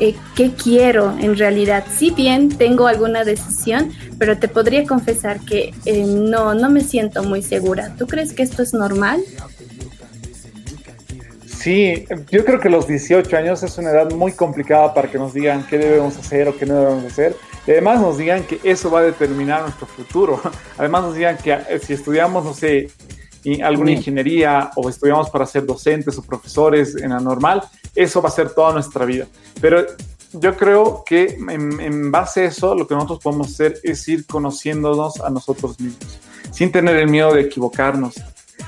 eh, 0.00 0.14
qué 0.34 0.52
quiero 0.54 1.14
en 1.20 1.36
realidad. 1.36 1.84
Si 1.94 2.12
bien 2.12 2.48
tengo 2.48 2.86
alguna 2.86 3.24
decisión, 3.24 3.92
pero 4.18 4.38
te 4.38 4.48
podría 4.48 4.86
confesar 4.86 5.40
que 5.40 5.74
eh, 5.84 6.02
no, 6.02 6.54
no 6.54 6.70
me 6.70 6.80
siento 6.80 7.22
muy 7.24 7.42
segura. 7.42 7.94
¿Tú 7.98 8.06
crees 8.06 8.32
que 8.32 8.42
esto 8.42 8.62
es 8.62 8.72
normal? 8.72 9.20
Sí, 11.44 12.06
yo 12.30 12.42
creo 12.46 12.58
que 12.58 12.70
los 12.70 12.88
18 12.88 13.36
años 13.36 13.62
es 13.62 13.76
una 13.76 13.90
edad 13.90 14.10
muy 14.12 14.32
complicada 14.32 14.94
para 14.94 15.10
que 15.10 15.18
nos 15.18 15.34
digan 15.34 15.66
qué 15.68 15.76
debemos 15.76 16.16
hacer 16.16 16.48
o 16.48 16.56
qué 16.56 16.64
no 16.64 16.80
debemos 16.80 17.04
hacer. 17.04 17.36
Y 17.66 17.72
además 17.72 18.00
nos 18.00 18.18
digan 18.18 18.44
que 18.44 18.60
eso 18.64 18.90
va 18.90 19.00
a 19.00 19.02
determinar 19.02 19.62
nuestro 19.62 19.86
futuro. 19.86 20.40
Además 20.78 21.02
nos 21.02 21.14
digan 21.14 21.36
que 21.36 21.52
eh, 21.52 21.78
si 21.78 21.92
estudiamos, 21.92 22.44
no 22.44 22.54
sé, 22.54 22.90
alguna 23.62 23.92
ingeniería 23.92 24.70
o 24.76 24.88
estudiamos 24.88 25.30
para 25.30 25.46
ser 25.46 25.64
docentes 25.66 26.16
o 26.18 26.22
profesores 26.22 26.96
en 26.96 27.10
la 27.10 27.20
normal, 27.20 27.62
eso 27.94 28.20
va 28.20 28.28
a 28.28 28.32
ser 28.32 28.50
toda 28.50 28.72
nuestra 28.72 29.04
vida. 29.04 29.26
Pero 29.60 29.84
yo 30.32 30.56
creo 30.56 31.02
que 31.04 31.38
en, 31.48 31.80
en, 31.80 32.10
base 32.10 32.42
a 32.42 32.44
eso, 32.44 32.74
lo 32.74 32.86
que 32.86 32.94
nosotros 32.94 33.20
podemos 33.20 33.48
hacer 33.48 33.78
es 33.82 34.06
ir 34.08 34.26
conociéndonos 34.26 35.20
a 35.20 35.30
nosotros 35.30 35.80
mismos, 35.80 36.18
sin 36.52 36.70
tener 36.70 36.96
el 36.96 37.08
miedo 37.08 37.34
de 37.34 37.42
equivocarnos, 37.42 38.14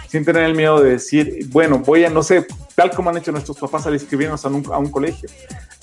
sin 0.08 0.24
tener 0.24 0.44
el 0.44 0.54
miedo 0.54 0.80
de 0.82 0.90
decir, 0.90 1.46
bueno, 1.48 1.78
voy 1.78 2.04
a, 2.04 2.10
no 2.10 2.22
sé, 2.22 2.46
tal 2.74 2.90
como 2.90 3.10
han 3.10 3.18
hecho 3.18 3.32
nuestros 3.32 3.58
papás 3.58 3.86
al 3.86 3.94
inscribirnos 3.94 4.44
a 4.44 4.48
un, 4.48 4.64
a 4.72 4.78
un 4.78 4.90
colegio. 4.90 5.28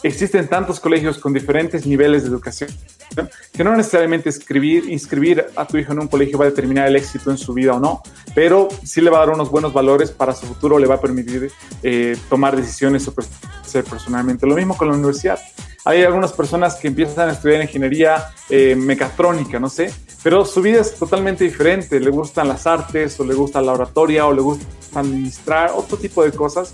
Existen 0.03 0.48
tantos 0.48 0.79
colegios 0.79 1.18
con 1.18 1.34
diferentes 1.34 1.86
niveles 1.86 2.24
de 2.24 2.29
educación 2.29 2.70
que 3.53 3.63
no 3.63 3.75
necesariamente 3.75 4.29
escribir, 4.29 4.89
inscribir 4.89 5.46
a 5.56 5.65
tu 5.65 5.77
hijo 5.77 5.91
en 5.91 6.00
un 6.00 6.08
colegio 6.08 6.38
va 6.38 6.46
a 6.46 6.50
determinar 6.50 6.88
el 6.88 6.96
éxito 6.96 7.32
en 7.32 7.38
su 7.38 7.53
vida 7.53 7.74
o 7.74 7.79
no, 7.79 8.01
pero 8.36 8.70
sí 8.84 9.01
le 9.01 9.10
va 9.10 9.18
a 9.18 9.25
dar 9.25 9.36
unos 9.36 9.50
buenos 9.50 9.74
valores 9.74 10.12
para 10.12 10.34
su 10.34 10.46
futuro, 10.46 10.79
le 10.79 10.88
va 10.88 10.96
a 10.96 11.01
permitir 11.01 11.51
eh, 11.84 12.18
tomar 12.29 12.56
decisiones 12.56 13.08
o 13.08 13.13
ser 13.65 13.84
personalmente. 13.84 14.46
Lo 14.48 14.56
mismo 14.56 14.77
con 14.77 14.88
la 14.88 14.94
universidad. 14.94 15.39
Hay 15.86 16.03
algunas 16.03 16.34
personas 16.34 16.75
que 16.75 16.89
empiezan 16.89 17.29
a 17.29 17.34
estudiar 17.34 17.62
ingeniería 17.62 18.27
eh, 18.50 18.75
mecatrónica, 18.75 19.60
no 19.60 19.70
sé, 19.70 19.94
pero 20.22 20.46
su 20.46 20.62
vida 20.62 20.82
es 20.82 20.96
totalmente 20.96 21.44
diferente. 21.46 22.00
Le 22.00 22.10
gustan 22.10 22.48
las 22.48 22.68
artes, 22.68 23.20
o 23.20 23.25
le 23.25 23.34
gusta 23.34 23.62
la 23.62 23.74
oratoria, 23.74 24.25
o 24.27 24.34
le 24.34 24.41
gusta 24.41 24.65
administrar, 24.96 25.72
otro 25.75 25.98
tipo 25.98 26.24
de 26.24 26.32
cosas 26.32 26.74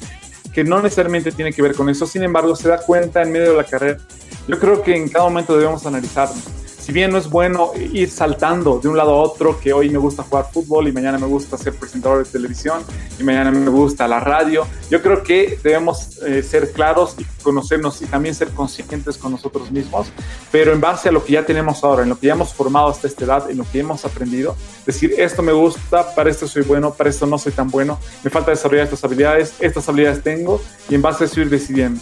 que 0.55 0.63
no 0.63 0.81
necesariamente 0.81 1.33
tiene 1.33 1.51
que 1.51 1.61
ver 1.61 1.75
con 1.75 1.89
eso. 1.89 2.07
Sin 2.07 2.23
embargo, 2.23 2.55
se 2.55 2.69
da 2.69 2.77
cuenta 2.77 3.21
en 3.21 3.31
medio 3.33 3.51
de 3.51 3.57
la 3.57 3.65
carrera. 3.65 3.99
Yo 4.47 4.57
creo 4.57 4.81
que 4.81 4.95
en 4.95 5.09
cada 5.09 5.25
momento 5.25 5.57
debemos 5.57 5.85
analizarnos 5.85 6.64
si 6.85 6.91
bien 6.91 7.11
no 7.11 7.17
es 7.17 7.27
bueno 7.31 7.71
ir 7.73 8.11
saltando 8.11 8.77
de 8.77 8.87
un 8.87 8.95
lado 8.95 9.15
a 9.15 9.17
otro, 9.23 9.59
que 9.59 9.73
hoy 9.73 9.89
me 9.89 9.97
gusta 9.97 10.21
jugar 10.21 10.51
fútbol 10.53 10.87
y 10.87 10.91
mañana 10.91 11.17
me 11.17 11.25
gusta 11.25 11.57
ser 11.57 11.73
presentador 11.73 12.23
de 12.23 12.31
televisión 12.31 12.83
y 13.19 13.23
mañana 13.23 13.49
me 13.49 13.71
gusta 13.71 14.07
la 14.07 14.19
radio, 14.19 14.67
yo 14.91 15.01
creo 15.01 15.23
que 15.23 15.57
debemos 15.63 16.19
eh, 16.21 16.43
ser 16.43 16.73
claros 16.73 17.15
y 17.17 17.23
conocernos 17.41 18.03
y 18.03 18.05
también 18.05 18.35
ser 18.35 18.49
conscientes 18.49 19.17
con 19.17 19.31
nosotros 19.31 19.71
mismos, 19.71 20.09
pero 20.51 20.73
en 20.73 20.79
base 20.79 21.09
a 21.09 21.11
lo 21.11 21.25
que 21.25 21.33
ya 21.33 21.43
tenemos 21.43 21.83
ahora, 21.83 22.03
en 22.03 22.09
lo 22.09 22.19
que 22.19 22.27
ya 22.27 22.33
hemos 22.33 22.53
formado 22.53 22.89
hasta 22.89 23.07
esta 23.07 23.25
edad, 23.25 23.49
en 23.49 23.57
lo 23.57 23.65
que 23.71 23.79
hemos 23.79 24.05
aprendido, 24.05 24.55
decir, 24.85 25.15
esto 25.17 25.41
me 25.41 25.53
gusta, 25.53 26.13
para 26.13 26.29
esto 26.29 26.47
soy 26.47 26.61
bueno, 26.61 26.93
para 26.93 27.09
esto 27.09 27.25
no 27.25 27.39
soy 27.39 27.53
tan 27.53 27.71
bueno, 27.71 27.97
me 28.23 28.29
falta 28.29 28.51
desarrollar 28.51 28.83
estas 28.85 29.03
habilidades, 29.03 29.55
estas 29.59 29.89
habilidades 29.89 30.21
tengo 30.21 30.61
y 30.87 30.93
en 30.93 31.01
base 31.01 31.23
a 31.23 31.25
eso 31.25 31.41
ir 31.41 31.49
decidiendo. 31.49 31.99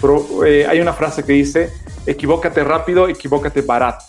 Pero, 0.00 0.44
eh, 0.44 0.66
hay 0.66 0.80
una 0.80 0.92
frase 0.92 1.24
que 1.24 1.32
dice, 1.32 1.72
equivócate 2.06 2.64
rápido, 2.64 3.08
equivócate 3.08 3.62
barato. 3.62 4.04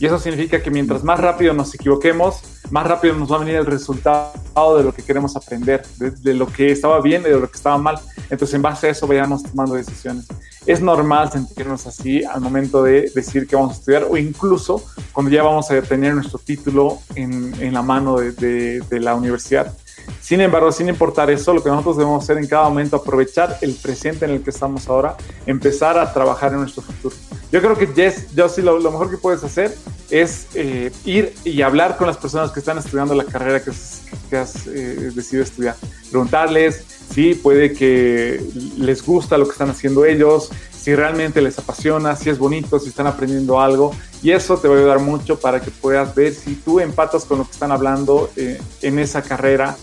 Y 0.00 0.06
eso 0.06 0.18
significa 0.18 0.62
que 0.62 0.70
mientras 0.70 1.02
más 1.02 1.18
rápido 1.18 1.52
nos 1.52 1.74
equivoquemos, 1.74 2.42
más 2.70 2.86
rápido 2.86 3.14
nos 3.14 3.32
va 3.32 3.36
a 3.36 3.38
venir 3.40 3.56
el 3.56 3.66
resultado 3.66 4.76
de 4.76 4.84
lo 4.84 4.92
que 4.92 5.02
queremos 5.02 5.34
aprender, 5.36 5.84
de, 5.98 6.34
lo 6.34 6.46
que 6.46 6.70
estaba 6.70 7.00
bien 7.00 7.22
y 7.22 7.30
de 7.30 7.40
lo 7.40 7.50
que 7.50 7.56
estaba 7.56 7.78
mal. 7.78 7.98
Entonces, 8.30 8.54
en 8.54 8.62
base 8.62 8.86
a 8.86 8.90
eso, 8.90 9.08
vayamos 9.08 9.42
tomando 9.42 9.74
decisiones. 9.74 10.26
Es 10.66 10.80
normal 10.80 11.32
sentirnos 11.32 11.86
así 11.86 12.22
al 12.24 12.40
momento 12.40 12.82
de 12.84 13.10
decir 13.12 13.46
que 13.48 13.56
vamos 13.56 13.72
a 13.72 13.78
estudiar 13.78 14.06
o 14.08 14.16
incluso 14.16 14.84
cuando 15.12 15.32
ya 15.32 15.42
vamos 15.42 15.70
a 15.70 15.82
tener 15.82 16.14
nuestro 16.14 16.38
título 16.38 17.00
en, 17.16 17.72
la 17.72 17.82
mano 17.82 18.18
de 18.18 18.82
la 18.90 19.16
universidad. 19.16 19.74
Sin 20.20 20.40
embargo, 20.40 20.72
sin 20.72 20.88
importar 20.88 21.30
eso, 21.30 21.52
lo 21.54 21.62
que 21.62 21.70
nosotros 21.70 21.96
debemos 21.96 22.22
hacer 22.22 22.38
en 22.38 22.46
cada 22.46 22.68
momento, 22.68 22.96
aprovechar 22.96 23.58
el 23.60 23.74
presente 23.74 24.24
en 24.24 24.32
el 24.32 24.42
que 24.42 24.50
estamos 24.50 24.88
ahora, 24.88 25.16
empezar 25.46 25.98
a 25.98 26.12
trabajar 26.12 26.52
en 26.52 26.60
nuestro 26.60 26.82
futuro. 26.82 27.14
Yo 27.50 27.60
creo 27.60 27.76
que, 27.76 27.86
Jess, 27.86 28.34
yo 28.34 28.48
sí, 28.48 28.60
lo, 28.60 28.78
mejor 28.78 29.10
que 29.10 29.16
puedes 29.16 29.42
hacer 29.42 29.74
es 30.10 30.48
eh, 30.54 30.90
ir 31.04 31.34
y 31.44 31.62
hablar 31.62 31.96
con 31.96 32.06
las 32.06 32.16
personas 32.16 32.50
que 32.50 32.60
están 32.60 32.78
estudiando 32.78 33.14
la 33.14 33.24
carrera 33.24 33.62
que, 33.62 33.70
has 33.70 34.66
eh, 34.66 35.10
decidido 35.14 35.44
estudiar. 35.44 35.76
Preguntarles 36.10 36.84
si 37.12 37.34
puede 37.34 37.72
que 37.72 38.42
les 38.76 39.04
gusta 39.04 39.38
lo 39.38 39.46
que 39.46 39.52
están 39.52 39.70
haciendo 39.70 40.04
ellos, 40.04 40.50
si 40.78 40.94
realmente 40.94 41.40
les 41.40 41.58
apasiona, 41.58 42.16
si 42.16 42.30
es 42.30 42.38
bonito, 42.38 42.78
si 42.78 42.90
están 42.90 43.06
aprendiendo 43.06 43.60
algo. 43.60 43.94
Y 44.22 44.30
eso 44.30 44.58
te 44.58 44.68
va 44.68 44.74
a 44.74 44.78
ayudar 44.78 45.00
mucho 45.00 45.38
para 45.38 45.60
que 45.60 45.70
puedas 45.70 46.14
ver 46.14 46.34
si 46.34 46.54
tú 46.54 46.80
empatas 46.80 47.24
con 47.24 47.38
lo 47.38 47.44
que 47.44 47.52
están 47.52 47.72
hablando 47.72 48.30
eh, 48.36 48.60
en 48.82 48.98
esa 48.98 49.22
carrera 49.22 49.76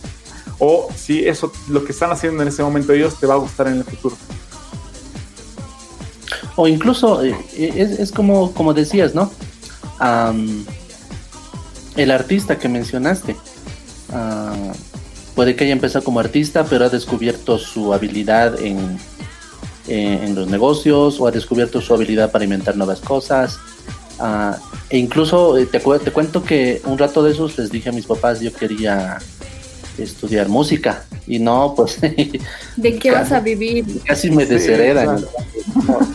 o 0.59 0.87
si 0.95 1.27
eso, 1.27 1.51
lo 1.67 1.83
que 1.83 1.91
están 1.91 2.11
haciendo 2.11 2.41
en 2.41 2.49
ese 2.49 2.63
momento 2.63 2.93
ellos 2.93 3.19
te 3.19 3.27
va 3.27 3.33
a 3.33 3.37
gustar 3.37 3.67
en 3.67 3.77
el 3.77 3.83
futuro. 3.83 4.15
O 6.55 6.67
incluso, 6.67 7.23
eh, 7.23 7.35
es, 7.55 8.11
como, 8.11 8.53
como 8.53 8.73
decías, 8.73 9.13
¿no? 9.13 9.31
el 11.95 12.11
artista 12.11 12.57
que 12.57 12.67
mencionaste. 12.67 13.35
Ah, 14.11 14.73
puede 15.35 15.55
que 15.55 15.65
haya 15.65 15.73
empezado 15.73 16.03
como 16.03 16.19
artista, 16.19 16.65
pero 16.65 16.85
ha 16.85 16.89
descubierto 16.89 17.57
su 17.57 17.93
habilidad 17.93 18.59
en, 18.61 18.97
en, 19.87 20.35
los 20.35 20.47
negocios 20.47 21.19
o 21.19 21.27
ha 21.27 21.31
descubierto 21.31 21.81
su 21.81 21.93
habilidad 21.93 22.31
para 22.31 22.43
inventar 22.43 22.75
nuevas 22.77 22.99
cosas. 22.99 23.59
Ah, 24.19 24.57
e 24.89 24.97
incluso 24.97 25.57
eh, 25.57 25.65
te, 25.65 25.79
te 25.79 26.11
cuento 26.11 26.43
que 26.43 26.81
un 26.85 26.97
rato 26.97 27.23
de 27.23 27.31
esos 27.31 27.57
les 27.57 27.69
dije 27.69 27.89
a 27.89 27.91
mis 27.91 28.05
papás 28.05 28.39
yo 28.39 28.53
quería 28.53 29.17
estudiar 29.97 30.49
música 30.49 31.03
y 31.27 31.39
no, 31.39 31.73
pues... 31.75 31.99
¿De 32.75 32.99
qué 32.99 33.11
vas 33.11 33.31
a 33.31 33.39
vivir? 33.39 33.85
Casi 34.05 34.31
me 34.31 34.45
desheredan. 34.45 35.25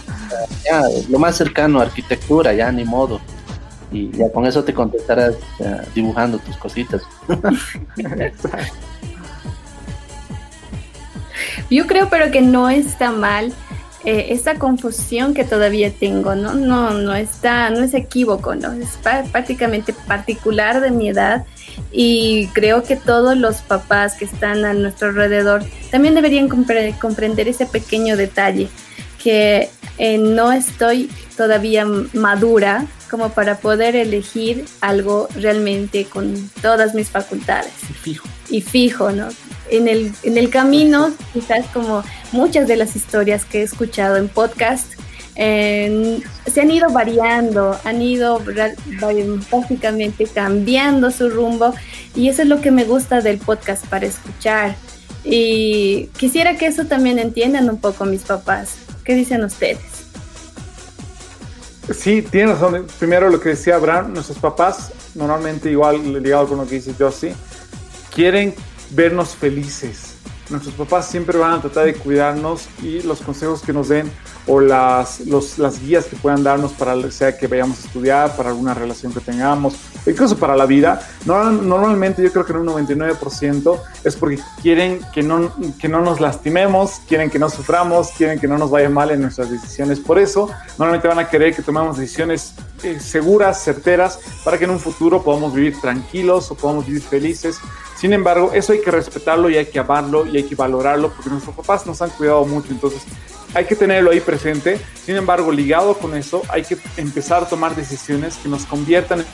lo 1.09 1.19
más 1.19 1.37
cercano, 1.37 1.81
arquitectura, 1.81 2.53
ya 2.53 2.71
ni 2.71 2.85
modo. 2.85 3.21
Y 3.93 4.11
ya 4.13 4.31
con 4.31 4.47
eso 4.47 4.63
te 4.63 4.73
contestarás 4.73 5.35
dibujando 5.95 6.39
tus 6.39 6.57
cositas. 6.57 7.03
Yo 11.71 11.87
creo 11.87 12.09
pero 12.09 12.31
que 12.31 12.41
no 12.41 12.69
está 12.69 13.11
mal 13.11 13.53
eh, 14.05 14.29
esta 14.31 14.55
confusión 14.55 15.35
que 15.35 15.45
todavía 15.45 15.93
tengo, 15.93 16.35
¿no? 16.35 16.55
No, 16.55 16.93
no 16.93 17.15
está, 17.15 17.69
no 17.69 17.81
es 17.81 17.93
equívoco, 17.93 18.55
¿no? 18.55 18.73
Es 18.73 18.99
prácticamente 19.31 19.93
particular 19.93 20.81
de 20.81 20.91
mi 20.91 21.11
edad 21.11 21.45
y 21.93 22.47
creo 22.49 22.83
que 22.83 22.97
todos 22.97 23.37
los 23.37 23.57
papás 23.59 24.15
que 24.15 24.25
están 24.25 24.65
a 24.65 24.73
nuestro 24.73 25.09
alrededor 25.09 25.63
también 25.91 26.15
deberían 26.15 26.49
comprender 26.49 27.49
ese 27.49 27.67
pequeño 27.67 28.17
detalle, 28.17 28.69
que 29.23 29.69
eh, 29.99 30.19
no 30.19 30.53
estoy 30.53 31.11
todavía 31.37 31.85
madura 32.15 32.87
como 33.11 33.31
para 33.31 33.59
poder 33.59 33.97
elegir 33.97 34.65
algo 34.81 35.29
realmente 35.35 36.05
con 36.05 36.35
todas 36.63 36.95
mis 36.95 37.09
facultades. 37.09 37.73
Y 37.89 37.93
fijo. 37.93 38.29
Y 38.49 38.61
fijo, 38.61 39.11
¿no? 39.11 39.29
En 39.71 39.89
el, 39.89 40.13
en 40.23 40.39
el 40.39 40.49
camino, 40.51 41.13
quizás 41.33 41.67
como 41.73 42.03
muchas 42.33 42.69
de 42.69 42.77
las 42.77 42.97
historias 42.97 43.45
que 43.45 43.61
he 43.61 43.63
escuchado 43.63 44.17
en 44.17 44.29
podcast, 44.29 44.95
se 45.35 46.61
han 46.61 46.71
ido 46.71 46.91
variando, 46.91 47.79
han 47.85 48.03
ido 48.03 48.43
básicamente 49.51 50.27
cambiando 50.27 51.11
su 51.11 51.31
rumbo 51.31 51.75
y 52.15 52.29
eso 52.29 52.43
es 52.43 52.49
lo 52.49 52.61
que 52.61 52.71
me 52.71 52.85
gusta 52.85 53.21
del 53.21 53.39
podcast 53.39 53.87
para 53.87 54.07
escuchar. 54.07 54.77
Y 55.25 56.09
quisiera 56.19 56.57
que 56.57 56.67
eso 56.67 56.85
también 56.85 57.19
entiendan 57.19 57.71
un 57.71 57.79
poco 57.79 58.05
mis 58.05 58.23
papás. 58.23 58.77
¿Qué 59.05 59.15
dicen 59.15 59.45
ustedes? 59.45 59.81
Sí, 61.95 62.23
tienes 62.23 62.59
razón. 62.59 62.87
Primero 62.99 63.31
lo 63.31 63.41
que 63.41 63.51
decía 63.51 63.77
Abraham, 63.77 64.13
nuestros 64.13 64.39
papás, 64.39 64.93
normalmente 65.15 65.71
igual 65.71 66.23
ligado 66.23 66.49
con 66.49 66.59
lo 66.59 66.67
que 66.67 66.77
dice 66.77 66.95
Josie, 66.99 67.35
quieren 68.15 68.55
vernos 68.91 69.31
felices. 69.31 70.15
Nuestros 70.51 70.75
papás 70.75 71.09
siempre 71.09 71.39
van 71.39 71.53
a 71.55 71.61
tratar 71.61 71.87
de 71.87 71.95
cuidarnos 71.95 72.69
y 72.83 73.03
los 73.03 73.21
consejos 73.21 73.63
que 73.63 73.73
nos 73.73 73.89
den 73.89 74.11
o 74.47 74.61
las, 74.61 75.21
las 75.59 75.81
guías 75.81 76.07
que 76.07 76.17
puedan 76.17 76.43
darnos 76.43 76.73
para 76.73 77.11
sea 77.11 77.37
que 77.37 77.47
vayamos 77.47 77.79
a 77.79 77.87
estudiar, 77.87 78.37
para 78.37 78.51
alguna 78.51 78.75
relación 78.75 79.13
que 79.13 79.21
tengamos, 79.21 79.77
incluso 80.07 80.37
para 80.37 80.57
la 80.57 80.67
vida. 80.67 81.01
normalmente 81.25 82.23
yo 82.23 82.33
creo 82.33 82.45
que 82.45 82.53
en 82.53 82.59
un 82.59 82.67
99% 82.67 83.81
es 84.05 84.17
porque 84.17 84.41
quieren 84.61 85.01
que 85.13 85.23
no, 85.23 85.53
que 85.79 85.89
no 85.89 86.01
nos 86.01 86.21
lastimemos, 86.21 87.01
quieren 87.07 87.31
que 87.31 87.39
no 87.39 87.49
suframos, 87.49 88.11
quieren 88.17 88.41
que 88.41 88.49
no 88.49 88.59
nos 88.59 88.71
vaya 88.71 88.89
mal 88.89 89.11
en 89.11 89.23
nuestras 89.23 89.51
decisiones. 89.51 90.01
Por 90.01 90.19
eso 90.19 90.51
normalmente 90.79 91.09
van 91.09 91.21
a 91.21 91.29
querer 91.29 91.55
que 91.55 91.63
tomemos 91.63 91.97
decisiones 91.97 92.55
eh, 92.83 93.01
seguras, 93.01 93.63
certeras, 93.63 94.19
para 94.45 94.59
que 94.59 94.65
en 94.65 94.71
un 94.71 94.81
futuro 94.81 95.23
podamos 95.23 95.55
vivir 95.55 95.81
tranquilos 95.81 96.51
o 96.51 96.55
podamos 96.55 96.87
vivir 96.87 97.03
felices. 97.03 97.59
Sin 97.97 98.13
embargo, 98.13 98.51
eso 98.55 98.73
hay 98.73 98.81
que 98.81 98.91
respetarlo 98.91 99.51
y 99.51 99.57
hay 99.57 99.67
que 99.67 99.79
amarlo 99.79 100.27
y 100.27 100.39
hay 100.39 100.45
que 100.45 100.55
valorarlo 100.55 101.13
porque 101.13 101.31
nuestros 101.31 101.55
papás 101.55 101.87
nos 101.87 102.01
han 102.01 102.11
cuidado 102.11 102.45
mucho, 102.47 102.69
entonces 102.71 103.03
hay 103.55 103.65
que 103.65 103.77
tenerlo 103.77 104.11
ahí 104.11 104.21
presente. 104.21 104.81
Sin 105.05 105.17
embargo, 105.17 105.53
ligado 105.53 105.95
con 105.95 106.17
eso, 106.17 106.43
hay 106.49 106.63
que 106.63 106.79
empezar 106.97 107.43
a 107.43 107.47
tomar 107.49 107.75
decisiones 107.77 108.37
que 108.37 108.49
nos 108.49 108.65
conviertan 108.65 109.25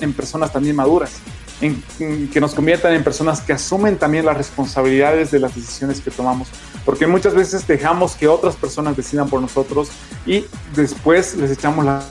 en 0.00 0.12
personas 0.12 0.52
también 0.52 0.76
maduras, 0.76 1.12
que 1.60 2.40
nos 2.40 2.54
conviertan 2.54 2.94
en 2.94 3.04
personas 3.04 3.40
que 3.40 3.52
asumen 3.52 3.98
también 3.98 4.24
las 4.24 4.36
responsabilidades 4.36 5.30
de 5.30 5.38
las 5.38 5.54
decisiones 5.54 6.00
que 6.00 6.10
tomamos. 6.10 6.48
Porque 6.84 7.06
muchas 7.06 7.34
veces 7.34 7.66
dejamos 7.66 8.16
que 8.16 8.28
otras 8.28 8.56
personas 8.56 8.96
decidan 8.96 9.28
por 9.28 9.40
nosotros 9.40 9.90
y 10.26 10.46
después 10.74 11.34
les 11.36 11.50
echamos 11.50 11.84
la 11.84 12.02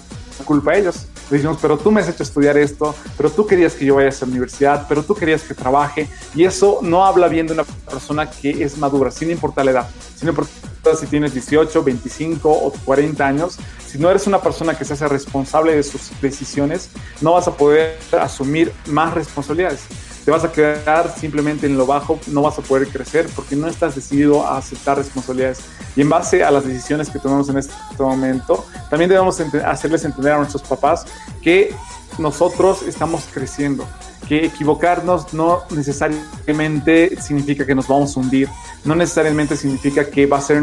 culpa 0.44 0.72
a 0.72 0.78
ellos. 0.78 1.06
Le 1.30 1.38
decimos, 1.38 1.58
pero 1.62 1.78
tú 1.78 1.92
me 1.92 2.02
has 2.02 2.10
hecho 2.10 2.24
estudiar 2.24 2.58
esto, 2.58 2.96
pero 3.18 3.30
tú 3.30 3.46
querías 3.46 3.74
que 3.74 3.86
yo 3.86 3.96
vaya 3.96 4.08
a 4.08 4.10
esa 4.10 4.26
universidad, 4.26 4.86
pero 4.88 5.04
tú 5.04 5.16
querías 5.16 5.44
que 5.44 5.54
trabaje. 5.54 6.10
Y 6.36 6.44
eso 6.44 6.80
no 6.82 7.06
habla 7.06 7.28
bien 7.28 7.48
de 7.48 7.54
una 7.54 7.64
persona 7.64 8.30
que 8.30 8.64
es 8.64 8.78
madura, 8.78 9.12
sin 9.12 9.30
importar 9.32 9.66
la 9.66 9.72
edad, 9.72 9.90
sin 10.16 10.30
importar 10.30 10.70
si 10.96 11.08
tienes 11.08 11.34
18, 11.34 11.84
25 11.84 12.50
o 12.50 12.72
40 12.86 13.26
años, 13.26 13.58
si 13.86 13.98
no 13.98 14.10
eres 14.10 14.28
una 14.28 14.42
persona 14.42 14.78
que 14.78 14.86
se 14.86 14.94
hace 14.94 15.08
responsable 15.08 15.76
de 15.76 15.84
sus 15.84 16.10
decisiones, 16.22 16.90
no 17.22 17.34
vas 17.34 17.48
a 17.48 17.56
poder 17.56 17.98
asumir 18.20 18.72
más 18.88 19.14
responsabilidades. 19.14 19.82
Te 20.26 20.32
vas 20.32 20.44
a 20.44 20.52
quedar 20.52 21.14
simplemente 21.18 21.66
en 21.66 21.78
lo 21.78 21.86
bajo, 21.86 22.20
no 22.28 22.42
vas 22.42 22.60
a 22.60 22.62
poder 22.62 22.88
crecer 22.88 23.28
porque 23.36 23.56
no 23.56 23.68
estás 23.68 23.96
decidido 23.96 24.46
a 24.46 24.58
aceptar 24.58 24.98
responsabilidades. 24.98 25.62
Y 25.96 26.02
en 26.02 26.10
base 26.10 26.44
a 26.44 26.52
las 26.52 26.66
decisiones 26.66 27.10
que 27.10 27.20
tomamos 27.20 27.50
en 27.50 27.58
este 27.58 27.74
momento, 27.98 28.66
también 28.90 29.10
debemos 29.10 29.40
hacerles 29.66 30.06
entender 30.06 30.34
a 30.34 30.38
nuestros 30.38 30.62
papás 30.64 31.06
que 31.42 31.74
nosotros 32.18 32.84
estamos 32.84 33.24
creciendo, 33.34 33.86
que 34.28 34.46
equivocarnos 34.46 35.34
no 35.34 35.64
necesariamente 35.72 37.20
significa 37.22 37.66
que 37.66 37.74
nos 37.74 37.88
vamos 37.88 38.16
a 38.16 38.20
hundir, 38.20 38.50
no 38.84 38.96
necesariamente 38.96 39.56
significa 39.56 40.10
que 40.10 40.26
va 40.26 40.38
a 40.38 40.42
ser 40.42 40.62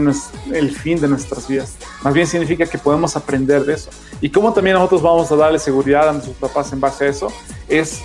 el 0.52 0.70
fin 0.76 1.00
de 1.00 1.08
nuestras 1.08 1.48
vidas, 1.48 1.74
más 2.02 2.14
bien 2.14 2.26
significa 2.26 2.66
que 2.66 2.78
podemos 2.78 3.16
aprender 3.16 3.64
de 3.64 3.74
eso. 3.74 3.90
Y 4.20 4.30
cómo 4.30 4.52
también 4.52 4.74
nosotros 4.74 5.02
vamos 5.02 5.30
a 5.32 5.36
darle 5.36 5.58
seguridad 5.58 6.08
a 6.08 6.12
nuestros 6.12 6.36
papás 6.36 6.72
en 6.72 6.80
base 6.80 7.06
a 7.06 7.08
eso, 7.08 7.32
es 7.68 8.02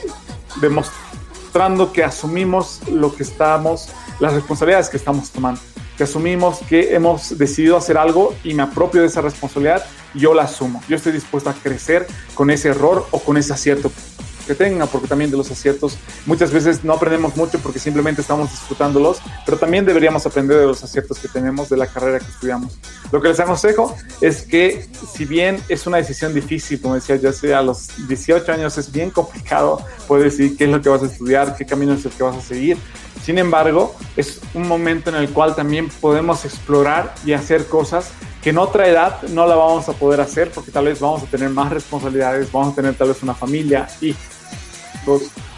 que 1.91 2.03
asumimos 2.03 2.81
lo 2.89 3.13
que 3.13 3.24
estamos, 3.24 3.89
las 4.20 4.34
responsabilidades 4.34 4.89
que 4.89 4.98
estamos 4.98 5.29
tomando, 5.31 5.60
que 5.98 6.03
asumimos 6.03 6.60
que 6.60 6.96
hemos 6.96 7.38
decidido 7.38 7.75
hacer 7.77 7.98
algo 7.98 8.34
y 8.43 8.53
me 8.53 8.63
apropio 8.63 9.01
de 9.01 9.08
esa 9.08 9.22
responsabilidad, 9.22 9.86
yo 10.13 10.34
la 10.34 10.43
asumo, 10.43 10.82
yo 10.88 10.95
estoy 10.95 11.12
dispuesto 11.12 11.49
a 11.49 11.54
crecer 11.54 12.08
con 12.36 12.49
ese 12.49 12.69
error 12.69 13.06
o 13.12 13.19
con 13.19 13.38
ese 13.38 13.54
acierto 13.54 13.91
que 14.51 14.63
tenga, 14.63 14.85
porque 14.85 15.07
también 15.07 15.31
de 15.31 15.37
los 15.37 15.49
aciertos 15.49 15.97
muchas 16.25 16.51
veces 16.51 16.83
no 16.83 16.93
aprendemos 16.93 17.35
mucho 17.37 17.59
porque 17.59 17.79
simplemente 17.79 18.21
estamos 18.21 18.51
disfrutándolos, 18.51 19.21
pero 19.45 19.57
también 19.57 19.85
deberíamos 19.85 20.25
aprender 20.25 20.57
de 20.57 20.65
los 20.65 20.83
aciertos 20.83 21.19
que 21.19 21.27
tenemos 21.27 21.69
de 21.69 21.77
la 21.77 21.87
carrera 21.87 22.19
que 22.19 22.25
estudiamos. 22.25 22.77
Lo 23.11 23.21
que 23.21 23.29
les 23.29 23.39
aconsejo 23.39 23.95
es 24.19 24.41
que 24.41 24.87
si 25.13 25.25
bien 25.25 25.61
es 25.69 25.87
una 25.87 25.97
decisión 25.97 26.33
difícil, 26.33 26.81
como 26.81 26.95
decía 26.95 27.17
sea 27.31 27.59
a 27.59 27.61
los 27.61 27.87
18 28.07 28.51
años 28.51 28.77
es 28.77 28.91
bien 28.91 29.09
complicado 29.09 29.79
poder 30.07 30.25
decir 30.25 30.57
qué 30.57 30.65
es 30.65 30.69
lo 30.69 30.81
que 30.81 30.89
vas 30.89 31.03
a 31.03 31.05
estudiar, 31.05 31.55
qué 31.55 31.65
camino 31.65 31.93
es 31.93 32.05
el 32.05 32.11
que 32.11 32.23
vas 32.23 32.35
a 32.35 32.41
seguir. 32.41 32.77
Sin 33.23 33.37
embargo, 33.37 33.95
es 34.17 34.41
un 34.53 34.67
momento 34.67 35.11
en 35.11 35.15
el 35.15 35.29
cual 35.29 35.55
también 35.55 35.89
podemos 36.01 36.43
explorar 36.43 37.13
y 37.23 37.33
hacer 37.33 37.67
cosas 37.67 38.11
que 38.41 38.49
en 38.49 38.57
otra 38.57 38.87
edad 38.87 39.21
no 39.29 39.45
la 39.45 39.55
vamos 39.55 39.87
a 39.87 39.93
poder 39.93 40.19
hacer 40.19 40.49
porque 40.49 40.71
tal 40.71 40.85
vez 40.85 40.99
vamos 40.99 41.21
a 41.23 41.25
tener 41.27 41.49
más 41.49 41.71
responsabilidades, 41.71 42.51
vamos 42.51 42.73
a 42.73 42.75
tener 42.75 42.95
tal 42.95 43.09
vez 43.09 43.21
una 43.21 43.35
familia 43.35 43.87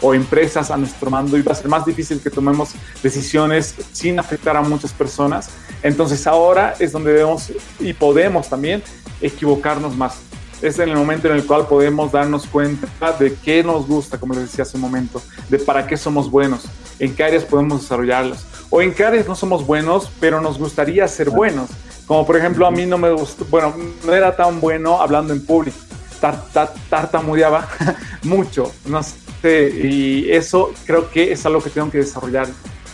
o 0.00 0.14
empresas 0.14 0.70
a 0.70 0.76
nuestro 0.76 1.10
mando 1.10 1.36
y 1.36 1.42
va 1.42 1.52
a 1.52 1.54
ser 1.54 1.68
más 1.68 1.84
difícil 1.84 2.20
que 2.20 2.30
tomemos 2.30 2.70
decisiones 3.02 3.74
sin 3.92 4.18
afectar 4.18 4.56
a 4.56 4.62
muchas 4.62 4.92
personas. 4.92 5.50
Entonces 5.82 6.26
ahora 6.26 6.74
es 6.78 6.92
donde 6.92 7.12
debemos 7.12 7.52
y 7.78 7.92
podemos 7.92 8.48
también 8.48 8.82
equivocarnos 9.20 9.96
más. 9.96 10.16
Es 10.62 10.78
en 10.78 10.88
el 10.88 10.96
momento 10.96 11.28
en 11.28 11.34
el 11.34 11.44
cual 11.44 11.66
podemos 11.66 12.12
darnos 12.12 12.46
cuenta 12.46 13.12
de 13.18 13.34
qué 13.34 13.62
nos 13.62 13.86
gusta, 13.86 14.18
como 14.18 14.34
les 14.34 14.44
decía 14.44 14.62
hace 14.62 14.76
un 14.76 14.82
momento, 14.82 15.20
de 15.48 15.58
para 15.58 15.86
qué 15.86 15.96
somos 15.96 16.30
buenos, 16.30 16.64
en 16.98 17.14
qué 17.14 17.24
áreas 17.24 17.44
podemos 17.44 17.82
desarrollarlas, 17.82 18.46
o 18.70 18.80
en 18.80 18.94
qué 18.94 19.04
áreas 19.04 19.28
no 19.28 19.34
somos 19.34 19.66
buenos, 19.66 20.10
pero 20.20 20.40
nos 20.40 20.58
gustaría 20.58 21.06
ser 21.08 21.28
buenos. 21.28 21.68
Como 22.06 22.24
por 22.26 22.36
ejemplo, 22.36 22.66
a 22.66 22.70
mí 22.70 22.86
no 22.86 22.98
me 22.98 23.10
gustó, 23.12 23.44
bueno, 23.46 23.74
no 24.06 24.14
era 24.14 24.34
tan 24.36 24.60
bueno 24.60 25.00
hablando 25.00 25.32
en 25.32 25.44
público, 25.44 25.76
tartamudeaba 26.88 27.68
mucho, 28.22 28.72
no 28.86 29.02
sé, 29.02 29.16
y 29.48 30.30
eso 30.30 30.72
creo 30.86 31.10
que 31.10 31.32
es 31.32 31.44
algo 31.46 31.62
que 31.62 31.70
tengo 31.70 31.90
que 31.90 31.98
desarrollar, 31.98 32.48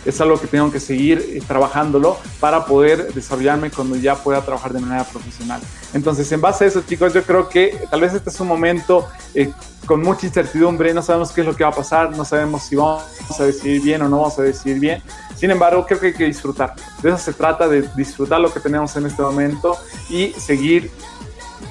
es 0.05 0.19
algo 0.19 0.39
que 0.39 0.47
tengo 0.47 0.71
que 0.71 0.79
seguir 0.79 1.19
eh, 1.19 1.41
trabajándolo 1.47 2.17
para 2.39 2.65
poder 2.65 3.13
desarrollarme 3.13 3.69
cuando 3.69 3.95
ya 3.95 4.15
pueda 4.15 4.41
trabajar 4.43 4.73
de 4.73 4.79
manera 4.79 5.03
profesional. 5.03 5.61
Entonces, 5.93 6.31
en 6.31 6.41
base 6.41 6.65
a 6.65 6.67
eso, 6.67 6.81
chicos, 6.81 7.13
yo 7.13 7.23
creo 7.23 7.47
que 7.49 7.77
tal 7.89 8.01
vez 8.01 8.13
este 8.13 8.29
es 8.29 8.39
un 8.39 8.47
momento 8.47 9.07
eh, 9.35 9.51
con 9.85 10.01
mucha 10.01 10.25
incertidumbre, 10.25 10.93
no 10.93 11.01
sabemos 11.01 11.31
qué 11.31 11.41
es 11.41 11.47
lo 11.47 11.55
que 11.55 11.63
va 11.63 11.69
a 11.69 11.75
pasar, 11.75 12.15
no 12.15 12.25
sabemos 12.25 12.63
si 12.63 12.75
vamos 12.75 13.03
a 13.39 13.45
decidir 13.45 13.81
bien 13.81 14.01
o 14.01 14.09
no 14.09 14.17
vamos 14.17 14.39
a 14.39 14.43
decidir 14.43 14.79
bien. 14.79 15.03
Sin 15.35 15.49
embargo, 15.49 15.85
creo 15.87 15.99
que 15.99 16.07
hay 16.07 16.13
que 16.13 16.25
disfrutar. 16.25 16.75
De 17.01 17.09
eso 17.09 17.17
se 17.17 17.33
trata, 17.33 17.67
de 17.67 17.87
disfrutar 17.95 18.39
lo 18.39 18.53
que 18.53 18.59
tenemos 18.59 18.95
en 18.95 19.07
este 19.07 19.21
momento 19.21 19.75
y 20.09 20.33
seguir 20.33 20.91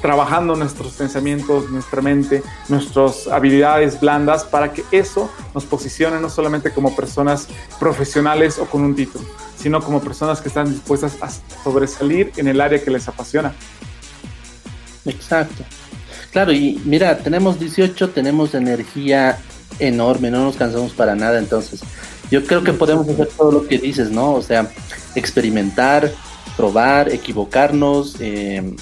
trabajando 0.00 0.56
nuestros 0.56 0.94
pensamientos, 0.94 1.70
nuestra 1.70 2.02
mente, 2.02 2.42
nuestras 2.68 3.28
habilidades 3.28 4.00
blandas 4.00 4.44
para 4.44 4.72
que 4.72 4.84
eso 4.90 5.30
nos 5.54 5.64
posicione 5.64 6.20
no 6.20 6.30
solamente 6.30 6.72
como 6.72 6.96
personas 6.96 7.48
profesionales 7.78 8.58
o 8.58 8.66
con 8.66 8.82
un 8.82 8.94
título, 8.94 9.24
sino 9.56 9.82
como 9.82 10.00
personas 10.00 10.40
que 10.40 10.48
están 10.48 10.70
dispuestas 10.70 11.16
a 11.20 11.30
sobresalir 11.62 12.32
en 12.36 12.48
el 12.48 12.60
área 12.60 12.82
que 12.82 12.90
les 12.90 13.08
apasiona. 13.08 13.54
Exacto. 15.04 15.64
Claro, 16.32 16.52
y 16.52 16.80
mira, 16.84 17.18
tenemos 17.18 17.58
18, 17.58 18.10
tenemos 18.10 18.54
energía 18.54 19.38
enorme, 19.78 20.30
no 20.30 20.44
nos 20.44 20.56
cansamos 20.56 20.92
para 20.92 21.14
nada, 21.14 21.38
entonces 21.38 21.80
yo 22.30 22.44
creo 22.44 22.62
que 22.62 22.72
podemos 22.72 23.08
hacer 23.08 23.28
todo 23.36 23.50
lo 23.50 23.66
que 23.66 23.78
dices, 23.78 24.10
¿no? 24.10 24.34
O 24.34 24.42
sea, 24.42 24.70
experimentar, 25.16 26.12
probar, 26.56 27.12
equivocarnos, 27.12 28.16
eh, 28.20 28.76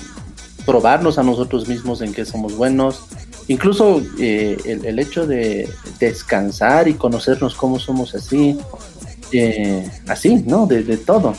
probarnos 0.69 1.19
a 1.19 1.23
nosotros 1.23 1.67
mismos 1.67 2.03
en 2.03 2.13
qué 2.13 2.27
somos 2.27 2.55
buenos, 2.55 3.01
incluso 3.47 4.03
eh, 4.19 4.55
el, 4.67 4.99
hecho 4.99 5.27
de 5.27 5.67
descansar 5.99 6.89
y 6.89 6.93
conocernos 6.93 7.55
cómo 7.55 7.79
somos 7.79 8.15
así, 8.15 8.59
eh, 9.33 9.91
así, 10.07 10.45
¿no? 10.47 10.67
De, 10.67 10.83
todo. 10.99 11.35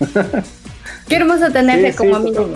Qué 1.08 1.16
hermoso 1.16 1.50
tenerte 1.50 1.94
como 1.94 2.16
amigo. 2.16 2.46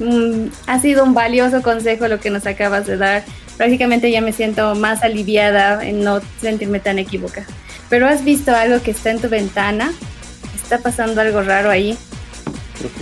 Mm, 0.00 0.46
ha 0.66 0.80
sido 0.80 1.04
un 1.04 1.14
valioso 1.14 1.62
consejo 1.62 2.08
lo 2.08 2.18
que 2.18 2.30
nos 2.30 2.44
acabas 2.46 2.84
de 2.84 2.96
dar. 2.96 3.24
Prácticamente 3.56 4.10
ya 4.10 4.20
me 4.20 4.32
siento 4.32 4.74
más 4.74 5.04
aliviada 5.04 5.86
en 5.86 6.02
no 6.02 6.20
sentirme 6.40 6.80
tan 6.80 6.98
equivocada. 6.98 7.46
Pero 7.88 8.08
has 8.08 8.24
visto 8.24 8.52
algo 8.52 8.82
que 8.82 8.90
está 8.90 9.12
en 9.12 9.20
tu 9.20 9.28
ventana? 9.28 9.92
¿Está 10.60 10.78
pasando 10.78 11.20
algo 11.20 11.40
raro 11.40 11.70
ahí? 11.70 11.96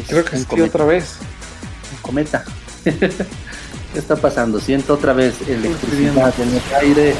Creo 0.08 0.24
que, 0.26 0.30
Creo 0.30 0.46
que 0.46 0.62
otra 0.62 0.84
vez 0.84 1.16
cometa. 2.10 2.44
¿Qué 2.84 3.98
está 3.98 4.16
pasando? 4.16 4.58
Siento 4.58 4.94
otra 4.94 5.12
vez 5.12 5.48
electricidad 5.48 6.34
en 6.40 6.48
el 6.48 6.62
aire. 6.80 7.14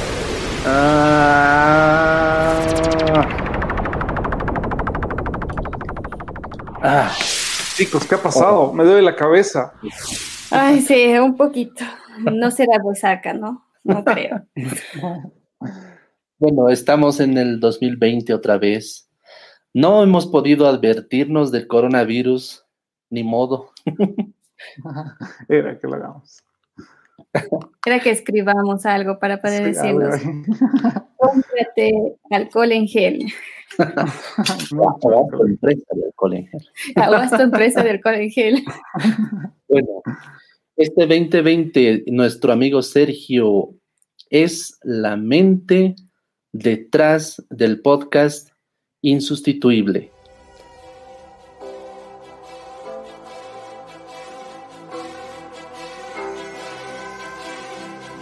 Ah. 0.65 2.61
Ah. 6.83 7.11
Chicos, 7.75 8.05
¿qué 8.05 8.15
ha 8.15 8.21
pasado? 8.21 8.73
Me 8.73 8.83
duele 8.83 9.01
la 9.01 9.15
cabeza. 9.15 9.73
Ay, 10.49 10.81
sí, 10.81 11.17
un 11.17 11.37
poquito. 11.37 11.85
No 12.19 12.51
será 12.51 12.77
resaca, 12.85 13.33
¿no? 13.33 13.65
No 13.85 14.03
creo. 14.05 14.45
bueno, 16.37 16.67
estamos 16.69 17.21
en 17.21 17.37
el 17.37 17.61
2020 17.61 18.33
otra 18.33 18.57
vez. 18.57 19.09
No 19.73 20.03
hemos 20.03 20.27
podido 20.27 20.67
advertirnos 20.67 21.49
del 21.49 21.67
coronavirus, 21.67 22.65
ni 23.09 23.23
modo. 23.23 23.71
Era 25.49 25.77
que 25.77 25.87
lo 25.87 25.95
hagamos. 25.95 26.43
Era 27.85 27.99
que 27.99 28.11
escribamos 28.11 28.85
algo 28.85 29.19
para 29.19 29.41
poder 29.41 29.65
decirnos. 29.65 30.15
Cómprate 31.17 32.15
alcohol 32.29 32.71
en 32.71 32.87
gel. 32.87 33.25
Aguas 33.77 35.01
empresa 35.47 35.85
de 35.93 36.05
alcohol 36.05 36.33
en 36.33 36.47
gel. 36.47 36.67
Aguas 36.95 37.39
empresa 37.39 37.83
de 37.83 37.89
alcohol 37.91 38.15
en 38.15 38.29
gel. 38.31 38.63
Bueno, 39.69 40.01
este 40.75 41.07
2020, 41.07 42.03
nuestro 42.07 42.51
amigo 42.51 42.81
Sergio 42.81 43.69
es 44.29 44.77
la 44.83 45.15
mente 45.15 45.95
detrás 46.51 47.41
del 47.49 47.81
podcast 47.81 48.49
insustituible. 49.01 50.11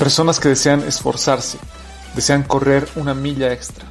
Personas 0.00 0.40
que 0.40 0.48
desean 0.48 0.80
esforzarse, 0.80 1.58
desean 2.16 2.42
correr 2.42 2.88
una 2.96 3.12
milla 3.12 3.52
extra. 3.52 3.84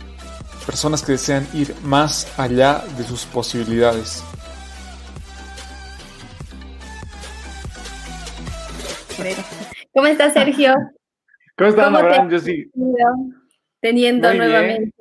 Personas 0.66 1.04
que 1.04 1.12
desean 1.12 1.48
ir 1.54 1.76
más 1.84 2.28
allá 2.40 2.84
de 2.98 3.04
sus 3.04 3.26
posibilidades. 3.26 4.24
¿Cómo 9.94 10.08
estás, 10.08 10.34
Sergio? 10.34 10.74
¿Cómo 11.56 11.70
estás, 11.70 11.94
Abraham? 11.94 12.32
Yo 12.32 12.40
sí. 12.40 12.72
Teniendo 13.80 14.34
nuevamente 14.34 14.92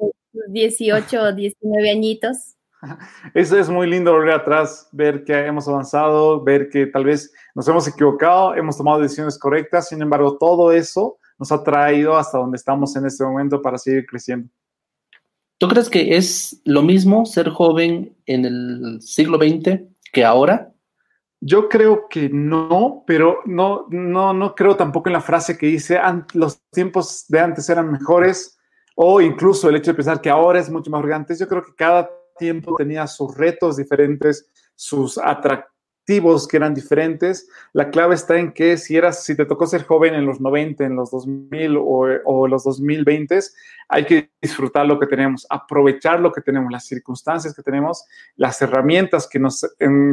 18 0.50 1.22
o 1.22 1.32
19 1.32 1.90
añitos. 1.90 2.57
Eso 3.34 3.58
es 3.58 3.68
muy 3.68 3.88
lindo 3.88 4.12
volver 4.12 4.34
atrás, 4.34 4.88
ver 4.92 5.24
que 5.24 5.34
hemos 5.34 5.68
avanzado, 5.68 6.42
ver 6.42 6.68
que 6.68 6.86
tal 6.86 7.04
vez 7.04 7.32
nos 7.54 7.66
hemos 7.68 7.88
equivocado, 7.88 8.54
hemos 8.54 8.76
tomado 8.76 9.00
decisiones 9.00 9.38
correctas, 9.38 9.88
sin 9.88 10.02
embargo, 10.02 10.36
todo 10.38 10.72
eso 10.72 11.18
nos 11.38 11.52
ha 11.52 11.62
traído 11.62 12.16
hasta 12.16 12.38
donde 12.38 12.56
estamos 12.56 12.94
en 12.96 13.06
este 13.06 13.24
momento 13.24 13.62
para 13.62 13.78
seguir 13.78 14.06
creciendo. 14.06 14.48
¿Tú 15.58 15.68
crees 15.68 15.90
que 15.90 16.16
es 16.16 16.60
lo 16.64 16.82
mismo 16.82 17.26
ser 17.26 17.50
joven 17.50 18.16
en 18.26 18.44
el 18.44 18.98
siglo 19.00 19.38
XX 19.38 19.80
que 20.12 20.24
ahora? 20.24 20.72
Yo 21.40 21.68
creo 21.68 22.08
que 22.08 22.28
no, 22.28 23.04
pero 23.06 23.40
no, 23.44 23.86
no, 23.90 24.32
no 24.32 24.54
creo 24.54 24.76
tampoco 24.76 25.08
en 25.08 25.14
la 25.14 25.20
frase 25.20 25.56
que 25.56 25.66
dice 25.66 25.98
los 26.34 26.60
tiempos 26.70 27.26
de 27.28 27.40
antes 27.40 27.68
eran 27.68 27.90
mejores 27.90 28.58
o 28.94 29.20
incluso 29.20 29.68
el 29.68 29.76
hecho 29.76 29.92
de 29.92 29.96
pensar 29.96 30.20
que 30.20 30.30
ahora 30.30 30.58
es 30.58 30.70
mucho 30.70 30.90
más 30.90 31.04
antes. 31.12 31.38
Yo 31.38 31.46
creo 31.46 31.62
que 31.62 31.74
cada 31.76 32.10
tiempo 32.38 32.74
tenía 32.76 33.06
sus 33.06 33.36
retos 33.36 33.76
diferentes, 33.76 34.48
sus 34.74 35.18
atractivos 35.18 36.48
que 36.48 36.56
eran 36.56 36.72
diferentes. 36.72 37.48
La 37.74 37.90
clave 37.90 38.14
está 38.14 38.38
en 38.38 38.52
que 38.52 38.78
si 38.78 38.96
eras, 38.96 39.24
si 39.24 39.36
te 39.36 39.44
tocó 39.44 39.66
ser 39.66 39.84
joven 39.84 40.14
en 40.14 40.24
los 40.24 40.40
90, 40.40 40.84
en 40.84 40.96
los 40.96 41.10
2000 41.10 41.76
o, 41.76 42.06
o 42.24 42.48
los 42.48 42.64
2020, 42.64 43.38
hay 43.90 44.06
que 44.06 44.30
disfrutar 44.40 44.86
lo 44.86 44.98
que 44.98 45.06
tenemos, 45.06 45.46
aprovechar 45.50 46.20
lo 46.20 46.32
que 46.32 46.40
tenemos, 46.40 46.72
las 46.72 46.86
circunstancias 46.86 47.54
que 47.54 47.62
tenemos, 47.62 48.04
las 48.36 48.60
herramientas 48.62 49.28
que, 49.28 49.38
nos, 49.38 49.66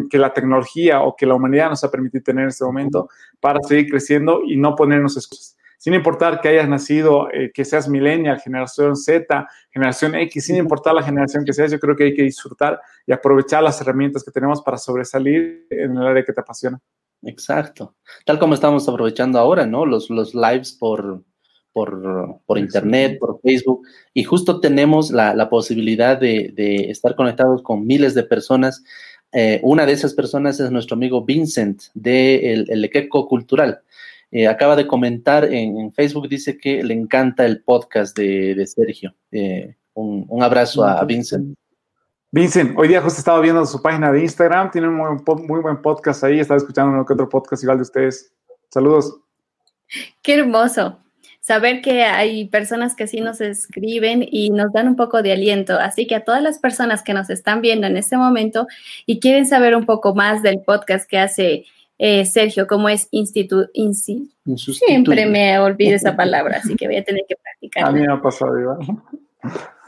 que 0.09 0.17
la 0.17 0.33
tecnología 0.33 1.01
o 1.01 1.15
que 1.15 1.25
la 1.25 1.35
humanidad 1.35 1.69
nos 1.69 1.83
ha 1.85 1.91
permitido 1.91 2.23
tener 2.23 2.43
en 2.43 2.49
este 2.49 2.65
momento 2.65 3.07
para 3.39 3.61
seguir 3.61 3.89
creciendo 3.89 4.41
y 4.45 4.57
no 4.57 4.75
ponernos 4.75 5.15
excusas 5.15 5.55
sin 5.77 5.93
importar 5.93 6.41
que 6.41 6.49
hayas 6.49 6.67
nacido, 6.67 7.31
eh, 7.31 7.51
que 7.53 7.65
seas 7.65 7.88
millennial, 7.88 8.39
generación 8.39 8.95
Z, 8.95 9.47
generación 9.71 10.15
X, 10.15 10.45
sin 10.45 10.55
importar 10.55 10.93
la 10.93 11.03
generación 11.03 11.45
que 11.45 11.53
seas, 11.53 11.71
yo 11.71 11.79
creo 11.79 11.95
que 11.95 12.05
hay 12.05 12.13
que 12.13 12.23
disfrutar 12.23 12.79
y 13.05 13.11
aprovechar 13.13 13.63
las 13.63 13.79
herramientas 13.81 14.23
que 14.23 14.31
tenemos 14.31 14.61
para 14.61 14.77
sobresalir 14.77 15.67
en 15.69 15.97
el 15.97 16.05
área 16.05 16.23
que 16.23 16.33
te 16.33 16.41
apasiona. 16.41 16.79
Exacto. 17.23 17.95
Tal 18.25 18.39
como 18.39 18.53
estamos 18.53 18.88
aprovechando 18.88 19.39
ahora, 19.39 19.65
¿no? 19.65 19.85
Los, 19.85 20.09
los 20.09 20.35
lives 20.35 20.73
por, 20.73 21.23
por, 21.73 22.39
por 22.45 22.57
internet, 22.57 23.17
por 23.19 23.39
Facebook, 23.41 23.85
y 24.13 24.23
justo 24.23 24.59
tenemos 24.59 25.11
la, 25.11 25.33
la 25.33 25.49
posibilidad 25.49 26.17
de, 26.19 26.51
de, 26.53 26.89
estar 26.89 27.15
conectados 27.15 27.61
con 27.63 27.85
miles 27.85 28.13
de 28.13 28.23
personas. 28.23 28.83
Eh, 29.31 29.59
una 29.63 29.85
de 29.85 29.91
esas 29.91 30.13
personas 30.13 30.59
es 30.59 30.71
nuestro 30.71 30.95
amigo 30.95 31.25
Vincent 31.25 31.81
de 31.93 32.53
el, 32.53 32.71
el 32.71 32.85
Equeco 32.85 33.27
Cultural. 33.27 33.81
Eh, 34.38 34.50
acaba 34.50 34.76
de 34.76 34.86
comentar 34.86 35.45
en, 35.45 35.93
Facebook, 35.93 36.28
dice 36.28 36.58
que 36.58 36.84
le 36.84 36.93
encanta 36.93 37.45
el 37.45 37.63
podcast 37.63 38.17
de, 38.17 38.67
Sergio. 38.67 39.15
Eh, 39.32 39.78
un, 39.93 40.43
abrazo 40.43 40.84
a 40.84 41.06
Vincent. 41.06 41.58
Vincent, 42.32 42.78
hoy 42.78 42.89
día 42.89 43.02
justo 43.02 43.19
estaba 43.19 43.39
viendo 43.39 43.65
su 43.65 43.82
página 43.82 44.12
de 44.12 44.19
Instagram, 44.19 44.71
tiene 44.71 44.89
un 44.89 45.24
muy, 45.48 45.62
buen 45.62 45.82
podcast 45.82 46.21
ahí, 46.26 46.41
estaba 46.41 46.58
escuchando 46.58 47.02
otro 47.02 47.30
podcast 47.30 47.63
igual 47.63 47.78
de 47.78 47.84
ustedes. 47.84 48.34
Saludos. 48.69 49.21
Qué 50.21 50.34
hermoso 50.34 51.00
saber 51.39 51.82
que 51.82 52.04
hay 52.04 52.50
personas 52.50 52.93
que 52.93 53.08
sí 53.08 53.21
nos 53.21 53.39
escriben 53.39 54.28
y 54.30 54.50
nos 54.50 54.74
dan 54.74 54.89
un 54.89 54.95
poco 54.98 55.21
de 55.21 55.32
aliento. 55.32 55.80
Así 55.80 56.08
que 56.08 56.15
a 56.15 56.26
todas 56.26 56.43
las 56.43 56.60
personas 56.60 57.04
que 57.04 57.13
nos 57.13 57.30
están 57.30 57.62
viendo 57.62 57.88
en 57.88 57.95
este 57.95 58.17
momento 58.17 58.67
y 59.06 59.21
quieren 59.21 59.45
saber 59.45 59.78
un 59.78 59.86
poco 59.86 60.13
más 60.13 60.43
del 60.43 60.60
podcast 60.60 61.10
que 61.10 61.19
hace 61.19 61.65
eh, 61.97 62.25
Sergio, 62.25 62.67
¿cómo 62.67 62.89
es 62.89 63.08
instituto? 63.12 63.69
Siempre 64.55 65.25
me 65.25 65.58
olvido 65.60 65.95
esa 65.95 66.15
palabra, 66.17 66.58
así 66.58 66.75
que 66.75 66.88
voy 66.88 66.97
a 66.97 67.03
tener 67.03 67.23
que 67.27 67.36
practicar. 67.36 67.86
A 67.86 67.91
mí 67.91 68.01
me 68.01 68.12
ha 68.12 68.21
pasado 68.21 68.60
igual. 68.60 68.79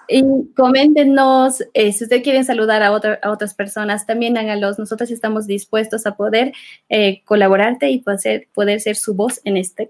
Y 0.09 0.23
coméntenos, 0.55 1.61
eh, 1.73 1.91
si 1.91 2.05
ustedes 2.05 2.23
quieren 2.23 2.45
saludar 2.45 2.81
a, 2.81 2.87
a, 2.87 3.31
otras 3.31 3.53
personas, 3.53 4.05
también 4.05 4.37
háganlos. 4.37 4.79
Nosotros 4.79 5.11
estamos 5.11 5.47
dispuestos 5.47 6.07
a 6.07 6.15
poder 6.15 6.53
eh, 6.87 7.23
colaborarte 7.25 7.89
y 7.89 7.99
poder, 7.99 8.47
poder 8.53 8.79
ser 8.79 8.95
su 8.95 9.15
voz 9.15 9.41
en 9.43 9.57
esta 9.57 9.83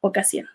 ocasión. 0.00 0.46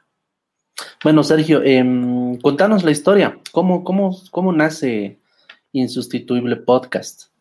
Bueno, 1.03 1.23
Sergio, 1.23 1.63
em, 1.63 2.37
contanos 2.37 2.83
la 2.83 2.91
historia. 2.91 3.39
¿Cómo, 3.51 3.83
cómo, 3.83 4.15
¿Cómo 4.29 4.53
nace 4.53 5.19
Insustituible 5.71 6.55
Podcast? 6.57 7.31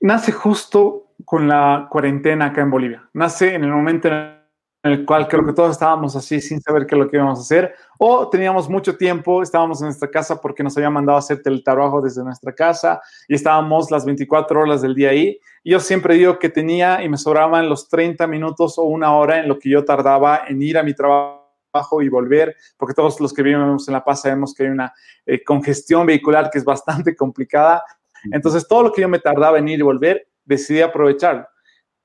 Nace 0.00 0.32
justo 0.32 1.03
con 1.24 1.48
la 1.48 1.86
cuarentena 1.90 2.46
acá 2.46 2.62
en 2.62 2.70
Bolivia. 2.70 3.08
Nace 3.12 3.54
en 3.54 3.64
el 3.64 3.70
momento 3.70 4.08
en 4.08 4.92
el 4.92 5.06
cual 5.06 5.26
creo 5.28 5.46
que 5.46 5.54
todos 5.54 5.72
estábamos 5.72 6.14
así 6.14 6.40
sin 6.42 6.60
saber 6.60 6.86
qué 6.86 6.94
es 6.94 6.98
lo 6.98 7.08
que 7.08 7.16
íbamos 7.16 7.38
a 7.38 7.42
hacer 7.42 7.74
o 7.98 8.28
teníamos 8.28 8.68
mucho 8.68 8.96
tiempo, 8.96 9.42
estábamos 9.42 9.80
en 9.80 9.86
nuestra 9.86 10.10
casa 10.10 10.40
porque 10.40 10.62
nos 10.62 10.76
habían 10.76 10.92
mandado 10.92 11.16
a 11.16 11.20
hacer 11.20 11.42
teletrabajo 11.42 12.02
desde 12.02 12.22
nuestra 12.22 12.54
casa 12.54 13.00
y 13.26 13.34
estábamos 13.34 13.90
las 13.90 14.04
24 14.04 14.60
horas 14.60 14.82
del 14.82 14.94
día 14.94 15.10
ahí. 15.10 15.38
Y 15.62 15.70
yo 15.70 15.80
siempre 15.80 16.16
digo 16.16 16.38
que 16.38 16.50
tenía 16.50 17.02
y 17.02 17.08
me 17.08 17.16
sobraban 17.16 17.68
los 17.68 17.88
30 17.88 18.26
minutos 18.26 18.78
o 18.78 18.82
una 18.82 19.14
hora 19.16 19.38
en 19.38 19.48
lo 19.48 19.58
que 19.58 19.70
yo 19.70 19.84
tardaba 19.84 20.42
en 20.46 20.60
ir 20.60 20.76
a 20.76 20.82
mi 20.82 20.94
trabajo 20.94 22.02
y 22.02 22.08
volver, 22.08 22.54
porque 22.76 22.94
todos 22.94 23.18
los 23.20 23.32
que 23.32 23.42
vivimos 23.42 23.88
en 23.88 23.94
La 23.94 24.04
Paz 24.04 24.22
sabemos 24.22 24.54
que 24.54 24.64
hay 24.64 24.68
una 24.68 24.92
eh, 25.24 25.42
congestión 25.42 26.06
vehicular 26.06 26.50
que 26.50 26.58
es 26.58 26.64
bastante 26.64 27.16
complicada. 27.16 27.82
Entonces, 28.30 28.66
todo 28.68 28.82
lo 28.82 28.92
que 28.92 29.02
yo 29.02 29.08
me 29.08 29.18
tardaba 29.18 29.58
en 29.58 29.68
ir 29.68 29.78
y 29.80 29.82
volver, 29.82 30.28
decidí 30.44 30.80
aprovecharlo. 30.80 31.46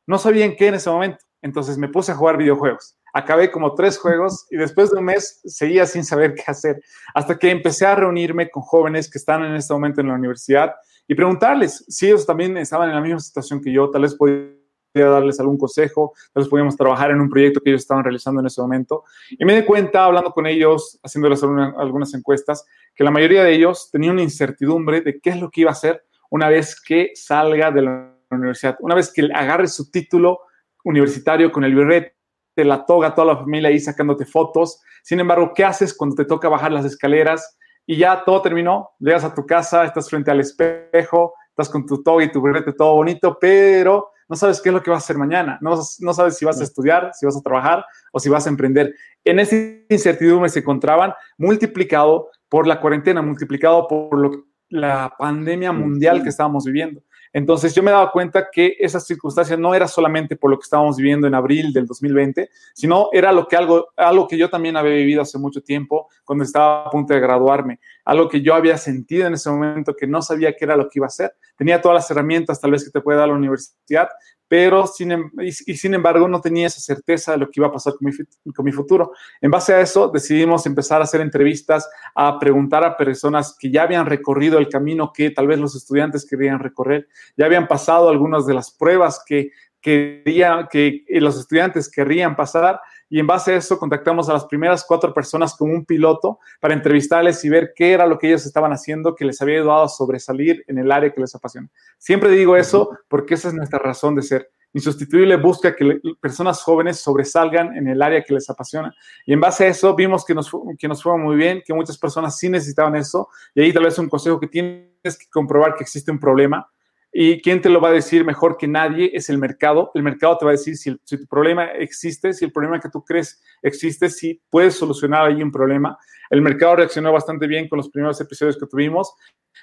No 0.07 0.17
sabía 0.17 0.45
en 0.45 0.55
qué 0.55 0.67
en 0.67 0.75
ese 0.75 0.89
momento, 0.89 1.23
entonces 1.41 1.77
me 1.77 1.89
puse 1.89 2.11
a 2.11 2.15
jugar 2.15 2.37
videojuegos. 2.37 2.97
Acabé 3.13 3.51
como 3.51 3.73
tres 3.73 3.97
juegos 3.97 4.45
y 4.51 4.57
después 4.57 4.91
de 4.91 4.99
un 4.99 5.05
mes 5.05 5.41
seguía 5.43 5.85
sin 5.85 6.03
saber 6.03 6.35
qué 6.35 6.43
hacer, 6.47 6.81
hasta 7.13 7.37
que 7.37 7.49
empecé 7.49 7.85
a 7.85 7.95
reunirme 7.95 8.49
con 8.49 8.63
jóvenes 8.63 9.09
que 9.09 9.17
están 9.17 9.43
en 9.43 9.55
este 9.55 9.73
momento 9.73 10.01
en 10.01 10.07
la 10.07 10.15
universidad 10.15 10.75
y 11.07 11.15
preguntarles 11.15 11.83
si 11.87 12.07
ellos 12.07 12.25
también 12.25 12.55
estaban 12.57 12.89
en 12.89 12.95
la 12.95 13.01
misma 13.01 13.19
situación 13.19 13.61
que 13.61 13.71
yo, 13.71 13.89
tal 13.89 14.03
vez 14.03 14.15
podía 14.15 14.59
darles 14.93 15.39
algún 15.39 15.57
consejo, 15.57 16.13
tal 16.33 16.43
vez 16.43 16.49
podíamos 16.49 16.77
trabajar 16.77 17.09
en 17.09 17.19
un 17.19 17.29
proyecto 17.29 17.61
que 17.61 17.71
ellos 17.71 17.81
estaban 17.81 18.03
realizando 18.03 18.41
en 18.41 18.47
ese 18.47 18.61
momento. 18.61 19.03
Y 19.31 19.43
me 19.43 19.55
di 19.55 19.65
cuenta, 19.65 20.05
hablando 20.05 20.31
con 20.31 20.45
ellos, 20.45 20.99
haciéndoles 21.01 21.41
algunas 21.43 22.13
encuestas, 22.13 22.65
que 22.93 23.03
la 23.03 23.11
mayoría 23.11 23.43
de 23.43 23.53
ellos 23.53 23.89
tenían 23.91 24.13
una 24.13 24.23
incertidumbre 24.23 25.01
de 25.01 25.19
qué 25.19 25.31
es 25.31 25.39
lo 25.39 25.49
que 25.49 25.61
iba 25.61 25.71
a 25.71 25.73
hacer 25.73 26.03
una 26.29 26.47
vez 26.47 26.79
que 26.79 27.11
salga 27.15 27.71
de 27.71 27.81
la 27.81 28.18
universidad. 28.35 28.77
Una 28.79 28.95
vez 28.95 29.11
que 29.11 29.27
agarre 29.33 29.67
su 29.67 29.89
título 29.91 30.41
universitario 30.83 31.51
con 31.51 31.63
el 31.63 31.75
birrete, 31.75 32.15
la 32.57 32.85
toga, 32.85 33.15
toda 33.15 33.33
la 33.33 33.37
familia 33.37 33.69
ahí 33.69 33.79
sacándote 33.79 34.25
fotos. 34.25 34.81
Sin 35.03 35.19
embargo, 35.19 35.53
¿qué 35.55 35.63
haces 35.63 35.93
cuando 35.93 36.15
te 36.15 36.25
toca 36.25 36.49
bajar 36.49 36.71
las 36.71 36.85
escaleras 36.85 37.57
y 37.85 37.97
ya 37.97 38.23
todo 38.25 38.41
terminó? 38.41 38.91
Llegas 38.99 39.23
a 39.23 39.33
tu 39.33 39.45
casa, 39.45 39.85
estás 39.85 40.09
frente 40.09 40.31
al 40.31 40.39
espejo, 40.41 41.33
estás 41.49 41.69
con 41.69 41.85
tu 41.85 42.03
toga 42.03 42.23
y 42.23 42.31
tu 42.31 42.41
birrete 42.41 42.73
todo 42.73 42.95
bonito, 42.95 43.37
pero 43.39 44.11
no 44.27 44.35
sabes 44.35 44.61
qué 44.61 44.69
es 44.69 44.73
lo 44.73 44.83
que 44.83 44.91
vas 44.91 45.03
a 45.03 45.05
hacer 45.05 45.17
mañana. 45.17 45.57
No, 45.61 45.79
no 45.99 46.13
sabes 46.13 46.37
si 46.37 46.45
vas 46.45 46.59
a 46.59 46.63
estudiar, 46.63 47.11
si 47.13 47.25
vas 47.25 47.37
a 47.37 47.41
trabajar 47.41 47.85
o 48.11 48.19
si 48.19 48.29
vas 48.29 48.45
a 48.45 48.49
emprender. 48.49 48.93
En 49.23 49.39
esa 49.39 49.55
incertidumbre 49.89 50.49
se 50.49 50.59
encontraban 50.59 51.13
multiplicado 51.37 52.29
por 52.47 52.67
la 52.67 52.79
cuarentena, 52.79 53.21
multiplicado 53.21 53.87
por 53.87 54.17
lo, 54.17 54.45
la 54.69 55.13
pandemia 55.17 55.71
mundial 55.71 56.21
que 56.23 56.29
estábamos 56.29 56.65
viviendo. 56.65 57.01
Entonces 57.33 57.75
yo 57.75 57.83
me 57.83 57.91
daba 57.91 58.11
cuenta 58.11 58.47
que 58.51 58.75
esa 58.79 58.99
circunstancia 58.99 59.55
no 59.57 59.73
era 59.75 59.87
solamente 59.87 60.35
por 60.35 60.49
lo 60.49 60.57
que 60.57 60.63
estábamos 60.63 60.97
viviendo 60.97 61.27
en 61.27 61.35
abril 61.35 61.71
del 61.73 61.85
2020, 61.85 62.49
sino 62.73 63.09
era 63.11 63.31
lo 63.31 63.47
que 63.47 63.55
algo, 63.55 63.89
algo 63.95 64.27
que 64.27 64.37
yo 64.37 64.49
también 64.49 64.77
había 64.77 64.93
vivido 64.93 65.21
hace 65.21 65.37
mucho 65.37 65.61
tiempo 65.61 66.09
cuando 66.25 66.43
estaba 66.43 66.85
a 66.85 66.89
punto 66.89 67.13
de 67.13 67.19
graduarme, 67.19 67.79
algo 68.05 68.27
que 68.27 68.41
yo 68.41 68.55
había 68.55 68.77
sentido 68.77 69.27
en 69.27 69.33
ese 69.33 69.49
momento 69.49 69.95
que 69.95 70.07
no 70.07 70.21
sabía 70.21 70.55
qué 70.55 70.65
era 70.65 70.75
lo 70.75 70.89
que 70.89 70.99
iba 70.99 71.05
a 71.05 71.07
hacer. 71.07 71.33
Tenía 71.55 71.81
todas 71.81 71.95
las 71.95 72.11
herramientas 72.11 72.59
tal 72.59 72.71
vez 72.71 72.83
que 72.83 72.91
te 72.91 73.01
puede 73.01 73.19
dar 73.19 73.27
la 73.27 73.35
universidad, 73.35 74.09
pero 74.49 74.87
sin, 74.87 75.11
em, 75.11 75.31
y, 75.39 75.51
sin 75.51 75.93
embargo 75.93 76.27
no 76.27 76.41
tenía 76.41 76.67
esa 76.67 76.81
certeza 76.81 77.31
de 77.31 77.37
lo 77.37 77.45
que 77.45 77.61
iba 77.61 77.67
a 77.67 77.71
pasar 77.71 77.93
con 77.93 78.65
mi, 78.65 78.71
futuro. 78.71 79.13
En 79.39 79.51
base 79.51 79.73
a 79.73 79.79
eso 79.79 80.09
decidimos 80.09 80.65
empezar 80.65 80.99
a 80.99 81.03
hacer 81.03 81.21
entrevistas, 81.21 81.87
a 82.15 82.39
preguntar 82.39 82.83
a 82.83 82.97
personas 82.97 83.55
que 83.57 83.69
ya 83.69 83.83
habían 83.83 84.07
recorrido 84.07 84.57
el 84.57 84.67
camino 84.67 85.13
que 85.13 85.29
tal 85.29 85.47
vez 85.47 85.59
los 85.59 85.75
estudiantes 85.75 86.25
querían 86.25 86.59
recorrer, 86.59 87.07
ya 87.37 87.45
habían 87.45 87.67
pasado 87.67 88.09
algunas 88.09 88.47
de 88.47 88.55
las 88.55 88.71
pruebas 88.71 89.23
que, 89.25 89.51
quería, 89.81 90.67
que 90.69 91.05
los 91.07 91.39
estudiantes 91.39 91.89
querrían 91.89 92.35
pasar 92.35 92.81
y 93.09 93.19
en 93.19 93.27
base 93.27 93.53
a 93.53 93.57
eso 93.57 93.79
contactamos 93.79 94.29
a 94.29 94.33
las 94.33 94.45
primeras 94.45 94.85
cuatro 94.87 95.13
personas 95.13 95.55
con 95.55 95.71
un 95.71 95.83
piloto 95.83 96.39
para 96.59 96.73
entrevistarles 96.73 97.43
y 97.43 97.49
ver 97.49 97.73
qué 97.75 97.91
era 97.91 98.05
lo 98.05 98.19
que 98.19 98.27
ellos 98.27 98.45
estaban 98.45 98.71
haciendo 98.71 99.15
que 99.15 99.25
les 99.25 99.41
había 99.41 99.59
ayudado 99.59 99.83
a 99.83 99.89
sobresalir 99.89 100.63
en 100.67 100.77
el 100.77 100.91
área 100.91 101.11
que 101.11 101.19
les 101.19 101.33
apasiona. 101.33 101.69
Siempre 101.97 102.29
digo 102.31 102.55
eso 102.55 102.97
porque 103.07 103.33
esa 103.33 103.47
es 103.47 103.53
nuestra 103.55 103.79
razón 103.79 104.15
de 104.15 104.21
ser. 104.21 104.51
Insustituible 104.71 105.35
busca 105.37 105.75
que 105.75 105.99
personas 106.21 106.61
jóvenes 106.61 106.99
sobresalgan 106.99 107.75
en 107.75 107.87
el 107.87 107.99
área 108.03 108.23
que 108.23 108.35
les 108.35 108.47
apasiona. 108.51 108.93
Y 109.25 109.33
en 109.33 109.39
base 109.39 109.65
a 109.65 109.67
eso 109.69 109.95
vimos 109.95 110.23
que 110.23 110.35
nos, 110.35 110.51
que 110.77 110.87
nos 110.87 111.01
fue 111.01 111.17
muy 111.17 111.35
bien, 111.35 111.63
que 111.65 111.73
muchas 111.73 111.97
personas 111.97 112.37
sí 112.37 112.49
necesitaban 112.49 112.95
eso. 112.95 113.29
Y 113.55 113.61
ahí 113.61 113.73
tal 113.73 113.85
vez 113.85 113.97
un 113.97 114.07
consejo 114.07 114.39
que 114.39 114.47
tienes 114.47 115.17
que 115.17 115.25
comprobar 115.31 115.75
que 115.75 115.83
existe 115.83 116.11
un 116.11 116.19
problema 116.19 116.69
¿Y 117.11 117.41
quién 117.41 117.61
te 117.61 117.69
lo 117.69 117.81
va 117.81 117.89
a 117.89 117.93
decir 117.93 118.23
mejor 118.23 118.57
que 118.57 118.67
nadie? 118.67 119.11
Es 119.13 119.29
el 119.29 119.39
mercado. 119.39 119.91
El 119.95 120.03
mercado 120.03 120.37
te 120.37 120.45
va 120.45 120.51
a 120.51 120.53
decir 120.53 120.77
si, 120.77 120.95
tu 120.95 121.27
problema 121.27 121.65
existe, 121.65 122.33
si 122.33 122.45
el 122.45 122.51
problema 122.51 122.79
que 122.79 122.89
tú 122.89 123.03
crees 123.03 123.41
existe, 123.63 124.09
si 124.09 124.41
puedes 124.49 124.75
solucionar 124.75 125.25
ahí 125.25 125.41
un 125.41 125.51
problema. 125.51 125.97
El 126.29 126.41
mercado 126.41 126.77
reaccionó 126.77 127.11
bastante 127.11 127.47
bien 127.47 127.67
con 127.67 127.77
los 127.77 127.89
primeros 127.89 128.19
episodios 128.21 128.57
que 128.57 128.67
tuvimos 128.67 129.13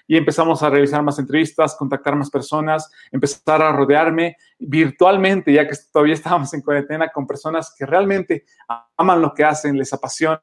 y 0.07 0.17
empezamos 0.17 0.63
a 0.63 0.71
realizar 0.71 1.03
más 1.03 1.19
entrevistas, 1.19 1.77
contactar 1.77 2.17
más 2.17 2.31
personas, 2.31 2.91
empezar 3.11 3.63
a 3.63 3.73
rodearme 3.73 4.37
virtualmente, 4.59 5.53
ya 5.53 5.67
que 5.67 5.77
todavía 5.93 6.15
estábamos 6.15 6.53
en 6.55 6.63
cuarentena, 6.63 7.09
con 7.09 7.27
personas 7.27 7.75
que 7.77 7.87
realmente 7.87 8.45
aman 8.97 9.21
lo 9.21 9.33
que 9.35 9.45
hacen, 9.45 9.77
les 9.77 9.93
apasiona, 9.93 10.41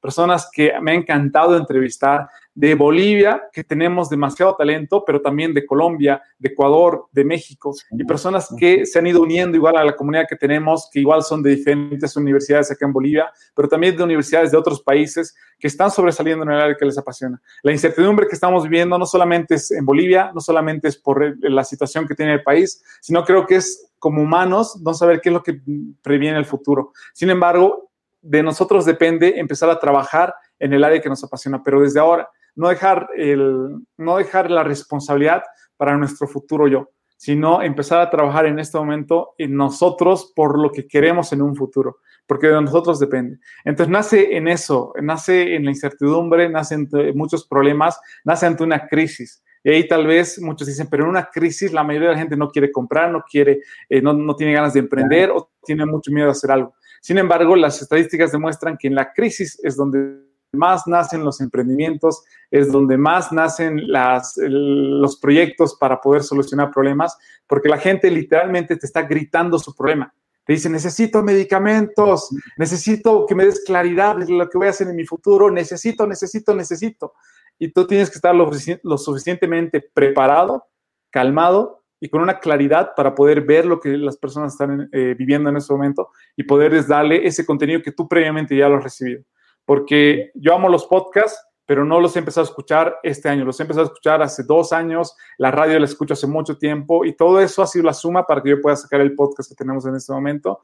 personas 0.00 0.48
que 0.52 0.72
me 0.80 0.92
ha 0.92 0.94
encantado 0.94 1.56
entrevistar, 1.56 2.28
de 2.58 2.74
Bolivia, 2.74 3.44
que 3.52 3.62
tenemos 3.62 4.10
demasiado 4.10 4.56
talento, 4.56 5.04
pero 5.06 5.22
también 5.22 5.54
de 5.54 5.64
Colombia, 5.64 6.20
de 6.40 6.48
Ecuador, 6.48 7.06
de 7.12 7.24
México, 7.24 7.72
y 7.92 8.02
personas 8.02 8.52
que 8.58 8.84
se 8.84 8.98
han 8.98 9.06
ido 9.06 9.22
uniendo 9.22 9.56
igual 9.56 9.76
a 9.76 9.84
la 9.84 9.94
comunidad 9.94 10.26
que 10.28 10.34
tenemos, 10.34 10.90
que 10.92 10.98
igual 10.98 11.22
son 11.22 11.40
de 11.40 11.50
diferentes 11.54 12.16
universidades 12.16 12.72
acá 12.72 12.84
en 12.84 12.92
Bolivia, 12.92 13.30
pero 13.54 13.68
también 13.68 13.96
de 13.96 14.02
universidades 14.02 14.50
de 14.50 14.58
otros 14.58 14.82
países 14.82 15.36
que 15.58 15.66
están 15.66 15.90
sobresaliendo 15.90 16.44
en 16.44 16.50
el 16.52 16.60
área 16.60 16.76
que 16.76 16.84
les 16.84 16.96
apasiona. 16.98 17.40
La 17.62 17.72
incertidumbre 17.72 18.26
que 18.26 18.34
estamos 18.34 18.62
viviendo 18.62 18.98
no 18.98 19.06
solamente 19.06 19.56
es 19.56 19.70
en 19.70 19.84
Bolivia, 19.84 20.30
no 20.34 20.40
solamente 20.40 20.88
es 20.88 20.96
por 20.96 21.36
la 21.40 21.64
situación 21.64 22.06
que 22.06 22.14
tiene 22.14 22.34
el 22.34 22.42
país, 22.42 22.82
sino 23.00 23.24
creo 23.24 23.46
que 23.46 23.56
es 23.56 23.90
como 23.98 24.22
humanos 24.22 24.80
no 24.82 24.94
saber 24.94 25.20
qué 25.20 25.30
es 25.30 25.32
lo 25.32 25.42
que 25.42 25.60
previene 26.02 26.38
el 26.38 26.44
futuro. 26.44 26.92
Sin 27.12 27.30
embargo, 27.30 27.90
de 28.20 28.42
nosotros 28.42 28.84
depende 28.84 29.38
empezar 29.38 29.70
a 29.70 29.78
trabajar 29.78 30.34
en 30.58 30.72
el 30.72 30.84
área 30.84 31.00
que 31.00 31.08
nos 31.08 31.22
apasiona, 31.24 31.62
pero 31.62 31.80
desde 31.80 32.00
ahora 32.00 32.28
no 32.54 32.68
dejar, 32.68 33.08
el, 33.16 33.76
no 33.96 34.16
dejar 34.16 34.50
la 34.50 34.64
responsabilidad 34.64 35.42
para 35.76 35.96
nuestro 35.96 36.26
futuro 36.26 36.66
yo, 36.66 36.90
sino 37.16 37.62
empezar 37.62 38.00
a 38.00 38.10
trabajar 38.10 38.46
en 38.46 38.58
este 38.58 38.78
momento 38.78 39.34
en 39.38 39.56
nosotros 39.56 40.32
por 40.34 40.58
lo 40.58 40.70
que 40.70 40.86
queremos 40.86 41.32
en 41.32 41.42
un 41.42 41.54
futuro, 41.54 41.98
porque 42.28 42.46
de 42.46 42.60
nosotros 42.60 43.00
depende. 43.00 43.38
Entonces 43.64 43.90
nace 43.90 44.36
en 44.36 44.46
eso, 44.46 44.92
nace 45.02 45.56
en 45.56 45.64
la 45.64 45.70
incertidumbre, 45.70 46.48
nace 46.48 46.74
en 46.74 46.88
muchos 47.16 47.48
problemas, 47.48 47.98
nace 48.22 48.46
ante 48.46 48.62
una 48.62 48.86
crisis. 48.86 49.42
Y 49.64 49.70
ahí 49.70 49.88
tal 49.88 50.06
vez 50.06 50.40
muchos 50.40 50.68
dicen, 50.68 50.86
pero 50.88 51.04
en 51.04 51.10
una 51.10 51.30
crisis 51.32 51.72
la 51.72 51.82
mayoría 51.82 52.08
de 52.10 52.14
la 52.14 52.20
gente 52.20 52.36
no 52.36 52.50
quiere 52.50 52.70
comprar, 52.70 53.10
no 53.10 53.24
quiere, 53.28 53.60
eh, 53.88 54.00
no, 54.00 54.12
no 54.12 54.36
tiene 54.36 54.52
ganas 54.52 54.74
de 54.74 54.80
emprender 54.80 55.30
o 55.30 55.50
tiene 55.64 55.84
mucho 55.86 56.12
miedo 56.12 56.26
de 56.26 56.32
hacer 56.32 56.50
algo. 56.50 56.74
Sin 57.00 57.18
embargo, 57.18 57.56
las 57.56 57.80
estadísticas 57.80 58.30
demuestran 58.30 58.76
que 58.76 58.88
en 58.88 58.94
la 58.94 59.12
crisis 59.12 59.58
es 59.62 59.76
donde 59.76 60.28
más 60.52 60.86
nacen 60.86 61.24
los 61.24 61.40
emprendimientos, 61.40 62.24
es 62.50 62.70
donde 62.70 62.96
más 62.96 63.32
nacen 63.32 63.90
las, 63.90 64.34
los 64.36 65.18
proyectos 65.18 65.76
para 65.78 66.00
poder 66.00 66.22
solucionar 66.22 66.70
problemas, 66.70 67.16
porque 67.46 67.68
la 67.68 67.78
gente 67.78 68.10
literalmente 68.10 68.76
te 68.76 68.86
está 68.86 69.02
gritando 69.02 69.58
su 69.58 69.74
problema. 69.74 70.12
Te 70.48 70.54
dice, 70.54 70.70
necesito 70.70 71.22
medicamentos, 71.22 72.30
necesito 72.56 73.26
que 73.26 73.34
me 73.34 73.44
des 73.44 73.62
claridad 73.66 74.16
de 74.16 74.32
lo 74.32 74.48
que 74.48 74.56
voy 74.56 74.68
a 74.68 74.70
hacer 74.70 74.88
en 74.88 74.96
mi 74.96 75.04
futuro, 75.04 75.50
necesito, 75.50 76.06
necesito, 76.06 76.54
necesito. 76.54 77.12
Y 77.58 77.70
tú 77.70 77.86
tienes 77.86 78.08
que 78.08 78.14
estar 78.14 78.34
lo, 78.34 78.96
suficientemente 78.96 79.82
preparado, 79.92 80.64
calmado 81.10 81.84
y 82.00 82.08
con 82.08 82.22
una 82.22 82.38
claridad 82.38 82.92
para 82.96 83.14
poder 83.14 83.42
ver 83.42 83.66
lo 83.66 83.78
que 83.78 83.90
las 83.98 84.16
personas 84.16 84.54
están 84.54 84.88
eh, 84.90 85.14
viviendo 85.18 85.50
en 85.50 85.58
ese 85.58 85.70
momento 85.70 86.08
y 86.34 86.44
poderles 86.44 86.88
darle 86.88 87.26
ese 87.26 87.44
contenido 87.44 87.82
que 87.82 87.92
tú 87.92 88.08
previamente 88.08 88.56
ya 88.56 88.70
lo 88.70 88.78
has 88.78 88.84
recibido 88.84 89.24
porque 89.68 90.30
yo 90.32 90.54
amo 90.54 90.70
los 90.70 90.86
podcasts, 90.86 91.38
pero 91.68 91.84
no 91.84 92.00
los 92.00 92.16
he 92.16 92.20
empezado 92.20 92.46
a 92.46 92.48
escuchar 92.48 92.98
este 93.02 93.28
año, 93.28 93.44
los 93.44 93.60
he 93.60 93.62
empezado 93.62 93.84
a 93.84 93.88
escuchar 93.88 94.22
hace 94.22 94.42
dos 94.42 94.72
años, 94.72 95.14
la 95.36 95.50
radio 95.50 95.78
la 95.78 95.84
escucho 95.84 96.14
hace 96.14 96.26
mucho 96.26 96.56
tiempo 96.56 97.04
y 97.04 97.14
todo 97.14 97.42
eso 97.42 97.62
ha 97.62 97.66
sido 97.66 97.84
la 97.84 97.92
suma 97.92 98.26
para 98.26 98.42
que 98.42 98.48
yo 98.48 98.60
pueda 98.62 98.74
sacar 98.74 99.02
el 99.02 99.14
podcast 99.14 99.50
que 99.50 99.54
tenemos 99.54 99.84
en 99.84 99.94
este 99.94 100.10
momento, 100.10 100.62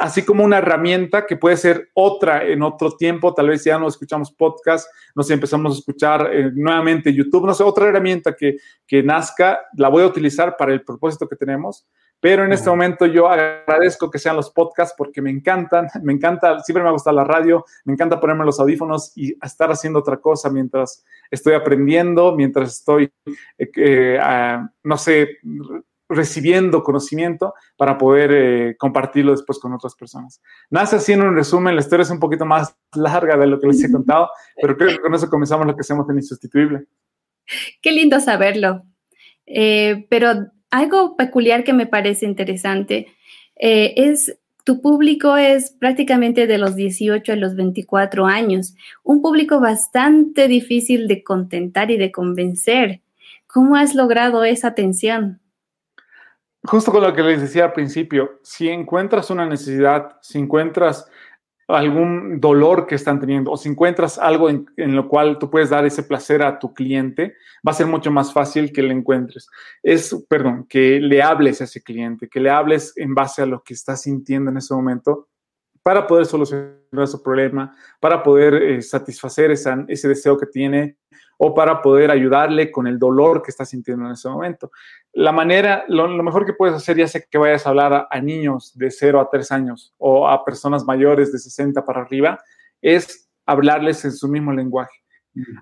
así 0.00 0.24
como 0.24 0.42
una 0.42 0.58
herramienta 0.58 1.24
que 1.24 1.36
puede 1.36 1.56
ser 1.56 1.90
otra 1.94 2.44
en 2.44 2.62
otro 2.62 2.96
tiempo, 2.96 3.32
tal 3.32 3.50
vez 3.50 3.62
ya 3.62 3.78
no 3.78 3.86
escuchamos 3.86 4.32
podcast, 4.32 4.90
nos 5.14 5.30
empezamos 5.30 5.76
a 5.76 5.78
escuchar 5.78 6.28
eh, 6.34 6.50
nuevamente 6.52 7.14
YouTube, 7.14 7.46
no 7.46 7.54
sé, 7.54 7.62
otra 7.62 7.86
herramienta 7.86 8.34
que, 8.34 8.56
que 8.88 9.04
nazca, 9.04 9.60
la 9.76 9.88
voy 9.88 10.02
a 10.02 10.06
utilizar 10.06 10.56
para 10.56 10.72
el 10.72 10.82
propósito 10.82 11.28
que 11.28 11.36
tenemos 11.36 11.86
pero 12.20 12.44
en 12.44 12.52
este 12.52 12.68
momento 12.68 13.06
yo 13.06 13.28
agradezco 13.28 14.10
que 14.10 14.18
sean 14.18 14.36
los 14.36 14.50
podcasts 14.50 14.94
porque 14.96 15.22
me 15.22 15.30
encantan, 15.30 15.88
me 16.02 16.12
encanta, 16.12 16.58
siempre 16.60 16.82
me 16.82 16.88
ha 16.88 16.92
gustado 16.92 17.16
la 17.16 17.24
radio, 17.24 17.64
me 17.84 17.92
encanta 17.92 18.18
ponerme 18.18 18.44
los 18.44 18.58
audífonos 18.58 19.12
y 19.16 19.34
estar 19.44 19.70
haciendo 19.70 20.00
otra 20.00 20.16
cosa 20.16 20.50
mientras 20.50 21.04
estoy 21.30 21.54
aprendiendo, 21.54 22.34
mientras 22.34 22.70
estoy, 22.70 23.12
eh, 23.56 23.70
eh, 23.76 24.58
no 24.82 24.96
sé, 24.98 25.38
recibiendo 26.08 26.82
conocimiento 26.82 27.54
para 27.76 27.96
poder 27.96 28.32
eh, 28.32 28.76
compartirlo 28.76 29.30
después 29.30 29.60
con 29.60 29.72
otras 29.74 29.94
personas. 29.94 30.40
Nace 30.70 30.96
haciendo 30.96 31.26
un 31.26 31.36
resumen, 31.36 31.76
la 31.76 31.82
historia 31.82 32.02
es 32.02 32.10
un 32.10 32.18
poquito 32.18 32.44
más 32.44 32.74
larga 32.94 33.36
de 33.36 33.46
lo 33.46 33.60
que 33.60 33.68
les 33.68 33.84
he 33.84 33.92
contado, 33.92 34.28
pero 34.60 34.76
creo 34.76 34.88
que 34.88 35.00
con 35.00 35.14
eso 35.14 35.30
comenzamos 35.30 35.66
lo 35.66 35.74
que 35.76 35.82
hacemos 35.82 36.08
en 36.10 36.16
Insustituible. 36.16 36.86
Qué 37.80 37.92
lindo 37.92 38.18
saberlo. 38.18 38.82
pero 39.46 40.50
algo 40.70 41.16
peculiar 41.16 41.64
que 41.64 41.72
me 41.72 41.86
parece 41.86 42.26
interesante 42.26 43.08
eh, 43.56 43.94
es 43.96 44.38
tu 44.68 44.82
público 44.82 45.38
es 45.38 45.70
prácticamente 45.70 46.46
de 46.46 46.58
los 46.58 46.76
18 46.76 47.32
a 47.32 47.36
los 47.36 47.56
24 47.56 48.26
años, 48.26 48.74
un 49.02 49.22
público 49.22 49.60
bastante 49.60 50.46
difícil 50.46 51.08
de 51.08 51.24
contentar 51.24 51.90
y 51.90 51.96
de 51.96 52.12
convencer. 52.12 53.00
¿Cómo 53.46 53.76
has 53.76 53.94
logrado 53.94 54.44
esa 54.44 54.68
atención? 54.68 55.40
Justo 56.64 56.92
con 56.92 57.02
lo 57.02 57.14
que 57.14 57.22
les 57.22 57.40
decía 57.40 57.64
al 57.64 57.72
principio, 57.72 58.40
si 58.42 58.68
encuentras 58.68 59.30
una 59.30 59.46
necesidad, 59.46 60.18
si 60.20 60.38
encuentras 60.38 61.08
algún 61.68 62.40
dolor 62.40 62.86
que 62.86 62.94
están 62.94 63.20
teniendo 63.20 63.52
o 63.52 63.56
si 63.58 63.68
encuentras 63.68 64.18
algo 64.18 64.48
en, 64.48 64.66
lo 64.76 65.06
cual 65.06 65.38
tú 65.38 65.50
puedes 65.50 65.68
dar 65.68 65.84
ese 65.84 66.02
placer 66.02 66.42
a 66.42 66.58
tu 66.58 66.72
cliente, 66.72 67.34
va 67.66 67.72
a 67.72 67.74
ser 67.74 67.86
mucho 67.86 68.10
más 68.10 68.32
fácil 68.32 68.72
que 68.72 68.82
le 68.82 68.94
encuentres. 68.94 69.48
Es, 69.82 70.16
perdón, 70.28 70.66
que 70.66 70.98
le 70.98 71.22
hables 71.22 71.60
a 71.60 71.64
ese 71.64 71.82
cliente, 71.82 72.28
que 72.28 72.40
le 72.40 72.50
hables 72.50 72.94
en 72.96 73.14
base 73.14 73.42
a 73.42 73.46
lo 73.46 73.62
que 73.62 73.74
está 73.74 73.96
sintiendo 73.96 74.50
en 74.50 74.56
ese 74.56 74.72
momento 74.74 75.28
para 75.82 76.06
poder 76.06 76.24
solucionar 76.26 77.06
su 77.06 77.22
problema, 77.22 77.76
para 78.00 78.22
poder 78.22 78.54
eh, 78.54 78.82
satisfacer 78.82 79.50
ese 79.50 80.08
deseo 80.08 80.38
que 80.38 80.46
tiene 80.46 80.96
o 81.38 81.54
para 81.54 81.80
poder 81.80 82.10
ayudarle 82.10 82.70
con 82.70 82.86
el 82.86 82.98
dolor 82.98 83.42
que 83.42 83.50
está 83.50 83.64
sintiendo 83.64 84.04
en 84.04 84.12
ese 84.12 84.28
momento. 84.28 84.70
La 85.12 85.32
manera, 85.32 85.84
lo, 85.88 86.08
mejor 86.22 86.44
que 86.44 86.52
puedes 86.52 86.74
hacer, 86.74 86.96
ya 86.96 87.06
sea 87.06 87.22
que 87.30 87.38
vayas 87.38 87.64
a 87.64 87.70
hablar 87.70 88.08
a, 88.10 88.20
niños 88.20 88.76
de 88.76 88.90
0 88.90 89.20
a 89.20 89.30
3 89.30 89.52
años 89.52 89.94
o 89.98 90.28
a 90.28 90.44
personas 90.44 90.84
mayores 90.84 91.32
de 91.32 91.38
60 91.38 91.84
para 91.84 92.02
arriba, 92.02 92.38
es 92.82 93.30
hablarles 93.46 94.04
en 94.04 94.12
su 94.12 94.28
mismo 94.28 94.52
lenguaje. 94.52 94.92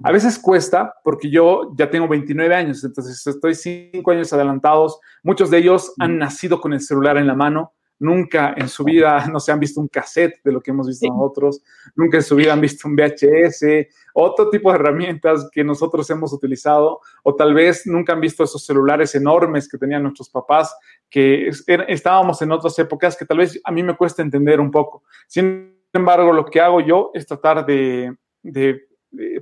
A 0.02 0.10
veces 0.10 0.38
cuesta 0.38 0.94
porque 1.04 1.30
yo 1.30 1.74
ya 1.76 1.90
tengo 1.90 2.08
29 2.08 2.54
años, 2.54 2.82
entonces 2.82 3.26
estoy 3.26 3.54
5 3.54 4.10
años 4.10 4.32
adelantados. 4.32 4.98
Muchos 5.22 5.50
de 5.50 5.58
ellos 5.58 5.92
han 5.98 6.16
nacido 6.16 6.62
con 6.62 6.72
el 6.72 6.80
celular 6.80 7.18
en 7.18 7.26
la 7.26 7.34
mano, 7.34 7.74
nunca 7.98 8.54
en 8.56 8.68
su 8.68 8.85
vida 8.85 9.26
no 9.32 9.40
se 9.40 9.52
han 9.52 9.61
visto 9.61 9.80
un 9.80 9.88
cassette 9.88 10.40
de 10.44 10.52
lo 10.52 10.61
que 10.61 10.70
hemos 10.70 10.88
visto 10.88 11.06
nosotros, 11.09 11.62
nunca 11.94 12.18
en 12.18 12.22
su 12.22 12.37
vida 12.37 12.52
han 12.52 12.61
visto 12.61 12.88
un 12.88 12.96
VHS, 12.96 13.88
otro 14.14 14.50
tipo 14.50 14.70
de 14.70 14.78
herramientas 14.78 15.48
que 15.52 15.64
nosotros 15.64 16.09
hemos 16.11 16.32
utilizado, 16.32 17.00
o 17.22 17.35
tal 17.35 17.54
vez 17.54 17.87
nunca 17.87 18.12
han 18.12 18.20
visto 18.20 18.44
esos 18.44 18.64
celulares 18.64 19.14
enormes 19.14 19.68
que 19.68 19.78
tenían 19.78 20.02
nuestros 20.02 20.30
papás, 20.30 20.76
que 21.09 21.50
estábamos 21.88 22.40
en 22.42 22.52
otras 22.52 22.78
épocas 22.78 23.16
que 23.16 23.24
tal 23.24 23.38
vez 23.38 23.61
a 23.64 23.72
mí 23.72 23.82
me 23.82 23.96
cuesta 23.96 24.22
entender 24.22 24.61
un 24.61 24.70
poco. 24.70 25.04
Sin 25.26 25.76
embargo, 25.92 26.32
lo 26.32 26.44
que 26.44 26.61
hago 26.61 26.80
yo 26.80 27.11
es 27.14 27.26
tratar 27.26 27.64
de, 27.64 28.16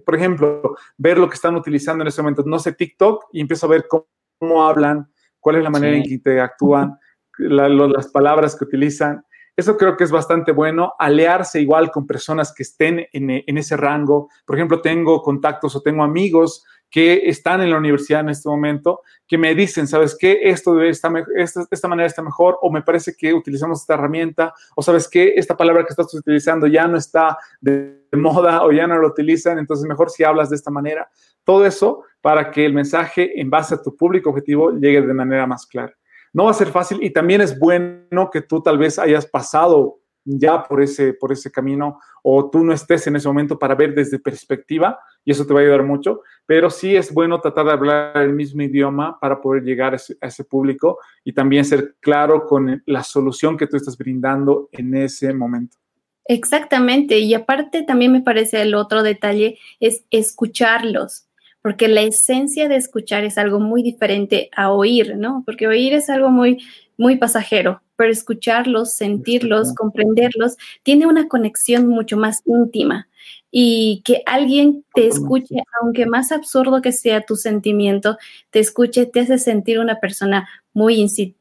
por 0.05 0.15
ejemplo, 0.15 0.77
ver 0.97 1.19
lo 1.19 1.29
que 1.29 1.35
están 1.35 1.57
utilizando 1.57 2.03
en 2.03 2.09
ese 2.09 2.23
momento, 2.23 2.43
no 2.47 2.59
sé, 2.59 2.73
TikTok, 2.73 3.27
y 3.33 3.41
empiezo 3.41 3.67
a 3.67 3.71
ver 3.71 3.87
cómo, 3.89 4.67
hablan, 4.67 5.11
cuál 5.41 5.57
es 5.57 5.63
la 5.63 5.71
manera 5.71 5.97
en 5.97 6.03
que 6.03 6.15
interactúan 6.15 6.99
las 7.39 8.09
palabras 8.09 8.57
que 8.57 8.65
utilizan. 8.65 9.25
Eso 9.57 9.77
creo 9.77 9.97
que 9.97 10.05
es 10.05 10.11
bastante 10.11 10.51
bueno, 10.51 10.95
alearse 10.99 11.61
igual 11.61 11.91
con 11.93 12.07
personas 12.07 12.53
que 12.53 12.65
estén 12.65 13.07
en, 13.13 13.31
en, 13.31 13.59
ese 13.59 13.77
rango. 13.77 14.29
Por 14.45 14.57
ejemplo, 14.57 14.81
tengo 14.81 15.23
contactos 15.23 15.77
o 15.77 15.81
tengo 15.81 16.03
amigos 16.03 16.65
que 16.95 17.29
están 17.29 17.61
en 17.61 17.71
la 17.71 17.79
universidad 17.79 18.21
en 18.21 18.29
este 18.29 18.49
momento, 18.49 19.01
que 19.27 19.37
me 19.37 19.53
dicen, 19.57 19.89
¿sabes 19.89 20.17
qué? 20.17 20.39
Esto 20.45 20.77
de 20.77 20.91
esta, 20.91 21.13
esta, 21.37 21.67
esta 21.69 21.89
manera 21.89 22.07
está 22.07 22.23
mejor, 22.23 22.57
o 22.63 22.71
me 22.71 22.83
parece 22.83 23.17
que 23.17 23.35
utilizamos 23.35 23.81
esta 23.81 23.95
herramienta, 23.95 24.55
o 24.77 24.83
¿sabes 24.83 25.09
qué? 25.09 25.35
Esta 25.35 25.57
palabra 25.57 25.83
que 25.83 25.91
estás 25.91 26.15
utilizando 26.15 26.69
ya 26.69 26.87
no 26.87 26.97
está 26.97 27.37
de 27.61 28.01
moda 28.13 28.65
o 28.65 28.71
ya 28.71 28.87
no 28.87 28.97
lo 28.97 29.09
utilizan, 29.09 29.59
entonces 29.59 29.89
mejor 29.89 30.09
si 30.09 30.23
hablas 30.23 30.51
de 30.51 30.57
esta 30.57 30.71
manera. 30.71 31.09
Todo 31.43 31.67
eso 31.67 32.05
para 32.21 32.53
que 32.53 32.65
el 32.65 32.73
mensaje 32.73 33.41
en 33.41 33.51
base 33.51 33.75
a 33.75 33.83
tu 33.83 33.97
público 33.97 34.31
objetivo 34.31 34.71
llegue 34.71 35.03
de 35.03 35.15
manera 35.15 35.49
más 35.49 35.67
clara. 35.67 35.93
No 36.35 36.45
va 36.45 36.51
a 36.51 36.55
ser 36.55 36.69
fácil 36.69 36.99
y 37.03 37.11
también 37.11 37.41
es 37.41 37.59
bueno 37.59 38.29
que 38.31 38.43
tú 38.43 38.61
tal 38.61 38.77
vez 38.77 38.99
hayas 38.99 39.25
pasado 39.25 40.01
ya 40.25 40.63
por 40.63 40.83
ese, 40.83 41.13
por 41.15 41.33
ese 41.33 41.51
camino 41.51 42.01
o 42.23 42.51
tú 42.51 42.65
no 42.65 42.73
estés 42.73 43.07
en 43.07 43.17
ese 43.17 43.29
momento 43.29 43.59
para 43.59 43.75
ver 43.75 43.95
desde 43.95 44.19
perspectiva 44.19 44.99
y 45.25 45.31
eso 45.31 45.47
te 45.47 45.55
va 45.55 45.61
a 45.61 45.63
ayudar 45.63 45.85
mucho, 45.85 46.23
pero 46.45 46.71
sí 46.71 46.97
es 46.97 47.13
bueno 47.13 47.41
tratar 47.41 47.67
de 47.67 47.73
hablar 47.73 48.17
el 48.17 48.33
mismo 48.33 48.63
idioma 48.63 49.19
para 49.21 49.41
poder 49.41 49.63
llegar 49.63 49.93
a 49.93 49.97
ese, 49.97 50.17
a 50.21 50.27
ese 50.27 50.45
público 50.45 50.99
y 51.23 51.33
también 51.33 51.65
ser 51.65 51.95
claro 52.01 52.47
con 52.47 52.83
la 52.85 53.03
solución 53.05 53.57
que 53.57 53.67
tú 53.67 53.77
estás 53.77 53.97
brindando 53.97 54.69
en 54.73 54.95
ese 54.95 55.33
momento. 55.33 55.77
Exactamente, 56.27 57.19
y 57.19 57.35
aparte 57.35 57.83
también 57.83 58.11
me 58.11 58.23
parece 58.23 58.63
el 58.63 58.75
otro 58.75 59.03
detalle 59.03 59.59
es 59.79 60.05
escucharlos, 60.11 61.24
porque 61.65 61.89
la 61.89 62.03
esencia 62.03 62.69
de 62.69 62.77
escuchar 62.77 63.25
es 63.25 63.39
algo 63.39 63.59
muy 63.59 63.83
diferente 63.83 64.51
a 64.55 64.71
oír, 64.71 65.17
¿no? 65.17 65.43
Porque 65.47 65.67
oír 65.67 65.95
es 65.95 66.11
algo 66.11 66.29
muy 66.29 66.63
muy 66.99 67.17
pasajero, 67.17 67.81
pero 67.97 68.13
escucharlos, 68.13 68.93
sentirlos, 68.93 69.75
comprenderlos, 69.75 70.59
tiene 70.83 71.07
una 71.07 71.27
conexión 71.27 71.89
mucho 71.89 72.19
más 72.19 72.43
íntima. 72.45 73.09
Y 73.51 74.03
que 74.05 74.23
alguien 74.27 74.85
te 74.95 75.07
escuche, 75.07 75.55
aunque 75.81 76.05
más 76.05 76.33
absurdo 76.33 76.83
que 76.83 76.93
sea 76.93 77.23
tu 77.23 77.35
sentimiento, 77.35 78.19
te 78.51 78.59
escuche, 78.59 79.07
te 79.07 79.21
hace 79.21 79.39
sentir 79.39 79.79
una 79.79 80.01
persona 80.01 80.47
muy 80.75 80.97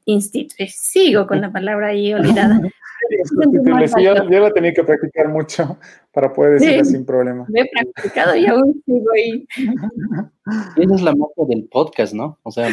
instintiva. 0.05 0.69
Sigo 0.69 1.27
con 1.27 1.41
la 1.41 1.51
palabra 1.51 1.87
ahí 1.87 2.13
olvidada. 2.13 2.61
yo, 3.99 4.29
yo 4.29 4.39
la 4.39 4.51
tenía 4.51 4.73
que 4.73 4.83
practicar 4.83 5.27
mucho 5.27 5.77
para 6.13 6.31
poder 6.31 6.59
decirla 6.59 6.85
sin 6.85 7.05
problema. 7.05 7.45
Me 7.49 7.61
he 7.61 7.69
practicado 7.69 8.35
y 8.35 8.45
aún 8.45 8.81
sigo 8.85 9.05
ahí. 9.13 9.45
Esa 10.77 10.95
es 10.95 11.01
la 11.01 11.15
moto 11.15 11.45
del 11.47 11.65
podcast, 11.65 12.13
¿no? 12.13 12.39
O 12.43 12.51
sea, 12.51 12.69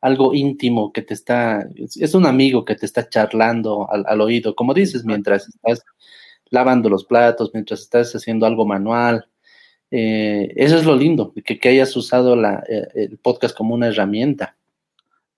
algo 0.00 0.32
íntimo 0.32 0.92
que 0.92 1.02
te 1.02 1.14
está, 1.14 1.68
es 1.76 2.14
un 2.14 2.24
amigo 2.24 2.64
que 2.64 2.76
te 2.76 2.86
está 2.86 3.08
charlando 3.08 3.88
al, 3.90 4.20
oído, 4.20 4.54
como 4.54 4.72
dices, 4.72 5.04
mientras 5.04 5.48
estás 5.48 5.84
lavando 6.50 6.88
los 6.88 7.04
platos, 7.04 7.50
mientras 7.52 7.80
estás 7.80 8.14
haciendo 8.14 8.46
algo 8.46 8.64
manual. 8.64 9.26
Eh, 9.90 10.52
eso 10.54 10.76
es 10.76 10.84
lo 10.84 10.94
lindo, 10.94 11.34
que, 11.44 11.58
que 11.58 11.68
hayas 11.68 11.96
usado 11.96 12.36
la, 12.36 12.62
eh, 12.68 12.86
el 12.94 13.18
podcast 13.18 13.56
como 13.56 13.74
una 13.74 13.88
herramienta. 13.88 14.56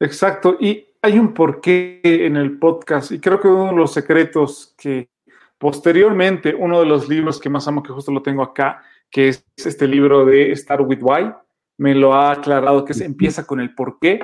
Exacto, 0.03 0.57
y 0.59 0.85
hay 1.01 1.17
un 1.17 1.33
porqué 1.33 2.01
en 2.03 2.37
el 2.37 2.59
podcast, 2.59 3.13
y 3.13 3.21
creo 3.21 3.39
que 3.39 3.47
uno 3.47 3.67
de 3.67 3.77
los 3.77 3.93
secretos 3.93 4.75
que 4.77 5.09
posteriormente, 5.59 6.57
uno 6.57 6.81
de 6.81 6.87
los 6.87 7.09
libros 7.09 7.39
que 7.39 7.49
más 7.49 7.69
amo, 7.69 7.85
que 7.85 7.93
justo 7.93 8.11
lo 8.11 8.21
tengo 8.21 8.43
acá, 8.43 8.83
que 9.09 9.29
es 9.29 9.47
este 9.57 9.87
libro 9.87 10.25
de 10.25 10.57
Start 10.57 10.83
with 10.85 10.99
Why, 11.01 11.33
me 11.79 11.95
lo 11.95 12.15
ha 12.15 12.33
aclarado, 12.33 12.85
que 12.85 12.95
se 12.95 13.05
empieza 13.05 13.47
con 13.47 13.61
el 13.61 13.77
porqué 13.77 14.21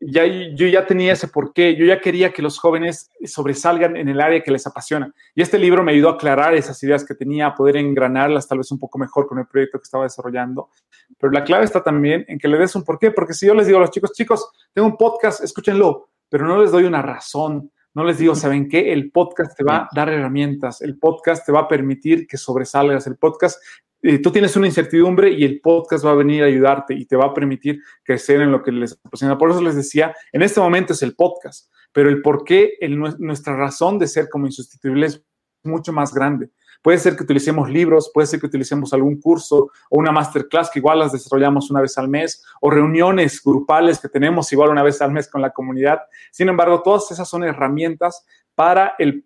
ya, 0.00 0.24
yo 0.24 0.66
ya 0.66 0.86
tenía 0.86 1.12
ese 1.12 1.28
porqué, 1.28 1.76
yo 1.76 1.84
ya 1.84 2.00
quería 2.00 2.32
que 2.32 2.40
los 2.42 2.58
jóvenes 2.58 3.10
sobresalgan 3.24 3.96
en 3.96 4.08
el 4.08 4.20
área 4.20 4.42
que 4.42 4.50
les 4.50 4.66
apasiona. 4.66 5.12
Y 5.34 5.42
este 5.42 5.58
libro 5.58 5.82
me 5.82 5.92
ayudó 5.92 6.08
a 6.08 6.12
aclarar 6.12 6.54
esas 6.54 6.82
ideas 6.82 7.04
que 7.04 7.14
tenía, 7.14 7.48
a 7.48 7.54
poder 7.54 7.76
engranarlas 7.76 8.48
tal 8.48 8.58
vez 8.58 8.70
un 8.72 8.78
poco 8.78 8.98
mejor 8.98 9.26
con 9.26 9.38
el 9.38 9.46
proyecto 9.46 9.78
que 9.78 9.84
estaba 9.84 10.04
desarrollando. 10.04 10.70
Pero 11.18 11.32
la 11.32 11.44
clave 11.44 11.64
está 11.64 11.82
también 11.82 12.24
en 12.28 12.38
que 12.38 12.48
le 12.48 12.58
des 12.58 12.74
un 12.74 12.84
porqué, 12.84 13.10
porque 13.10 13.34
si 13.34 13.46
yo 13.46 13.54
les 13.54 13.66
digo 13.66 13.78
a 13.78 13.82
los 13.82 13.90
chicos, 13.90 14.12
chicos, 14.12 14.50
tengo 14.72 14.88
un 14.88 14.96
podcast, 14.96 15.44
escúchenlo, 15.44 16.08
pero 16.28 16.46
no 16.46 16.62
les 16.62 16.70
doy 16.70 16.84
una 16.84 17.02
razón, 17.02 17.70
no 17.94 18.04
les 18.04 18.18
digo, 18.18 18.34
¿saben 18.34 18.68
qué? 18.68 18.92
El 18.92 19.10
podcast 19.10 19.56
te 19.56 19.64
va 19.64 19.78
a 19.78 19.88
dar 19.94 20.08
herramientas, 20.08 20.80
el 20.80 20.98
podcast 20.98 21.44
te 21.44 21.52
va 21.52 21.60
a 21.60 21.68
permitir 21.68 22.26
que 22.26 22.36
sobresalgas, 22.36 23.06
el 23.06 23.16
podcast 23.16 23.60
eh, 24.02 24.18
tú 24.18 24.30
tienes 24.30 24.56
una 24.56 24.66
incertidumbre 24.66 25.30
y 25.30 25.44
el 25.44 25.60
podcast 25.60 26.04
va 26.04 26.12
a 26.12 26.14
venir 26.14 26.42
a 26.42 26.46
ayudarte 26.46 26.94
y 26.94 27.04
te 27.04 27.16
va 27.16 27.26
a 27.26 27.34
permitir 27.34 27.80
crecer 28.02 28.40
en 28.40 28.50
lo 28.50 28.62
que 28.62 28.72
les 28.72 28.98
apasiona. 29.04 29.36
Por 29.36 29.50
eso 29.50 29.60
les 29.60 29.76
decía, 29.76 30.14
en 30.32 30.42
este 30.42 30.60
momento 30.60 30.94
es 30.94 31.02
el 31.02 31.14
podcast, 31.14 31.70
pero 31.92 32.08
el 32.08 32.22
por 32.22 32.44
qué, 32.44 32.78
nuestra 33.18 33.56
razón 33.56 33.98
de 33.98 34.06
ser 34.06 34.28
como 34.30 34.46
insustituibles 34.46 35.16
es 35.16 35.24
mucho 35.64 35.92
más 35.92 36.14
grande. 36.14 36.50
Puede 36.82 36.98
ser 36.98 37.16
que 37.16 37.24
utilicemos 37.24 37.68
libros, 37.68 38.10
puede 38.12 38.26
ser 38.26 38.40
que 38.40 38.46
utilicemos 38.46 38.92
algún 38.92 39.20
curso 39.20 39.70
o 39.90 39.98
una 39.98 40.12
masterclass 40.12 40.70
que 40.70 40.78
igual 40.78 40.98
las 40.98 41.12
desarrollamos 41.12 41.70
una 41.70 41.80
vez 41.80 41.96
al 41.98 42.08
mes 42.08 42.44
o 42.60 42.70
reuniones 42.70 43.42
grupales 43.44 44.00
que 44.00 44.08
tenemos 44.08 44.52
igual 44.52 44.70
una 44.70 44.82
vez 44.82 45.00
al 45.02 45.12
mes 45.12 45.28
con 45.28 45.42
la 45.42 45.50
comunidad. 45.50 46.00
Sin 46.30 46.48
embargo, 46.48 46.82
todas 46.82 47.10
esas 47.10 47.28
son 47.28 47.44
herramientas 47.44 48.24
para 48.54 48.94
el 48.98 49.24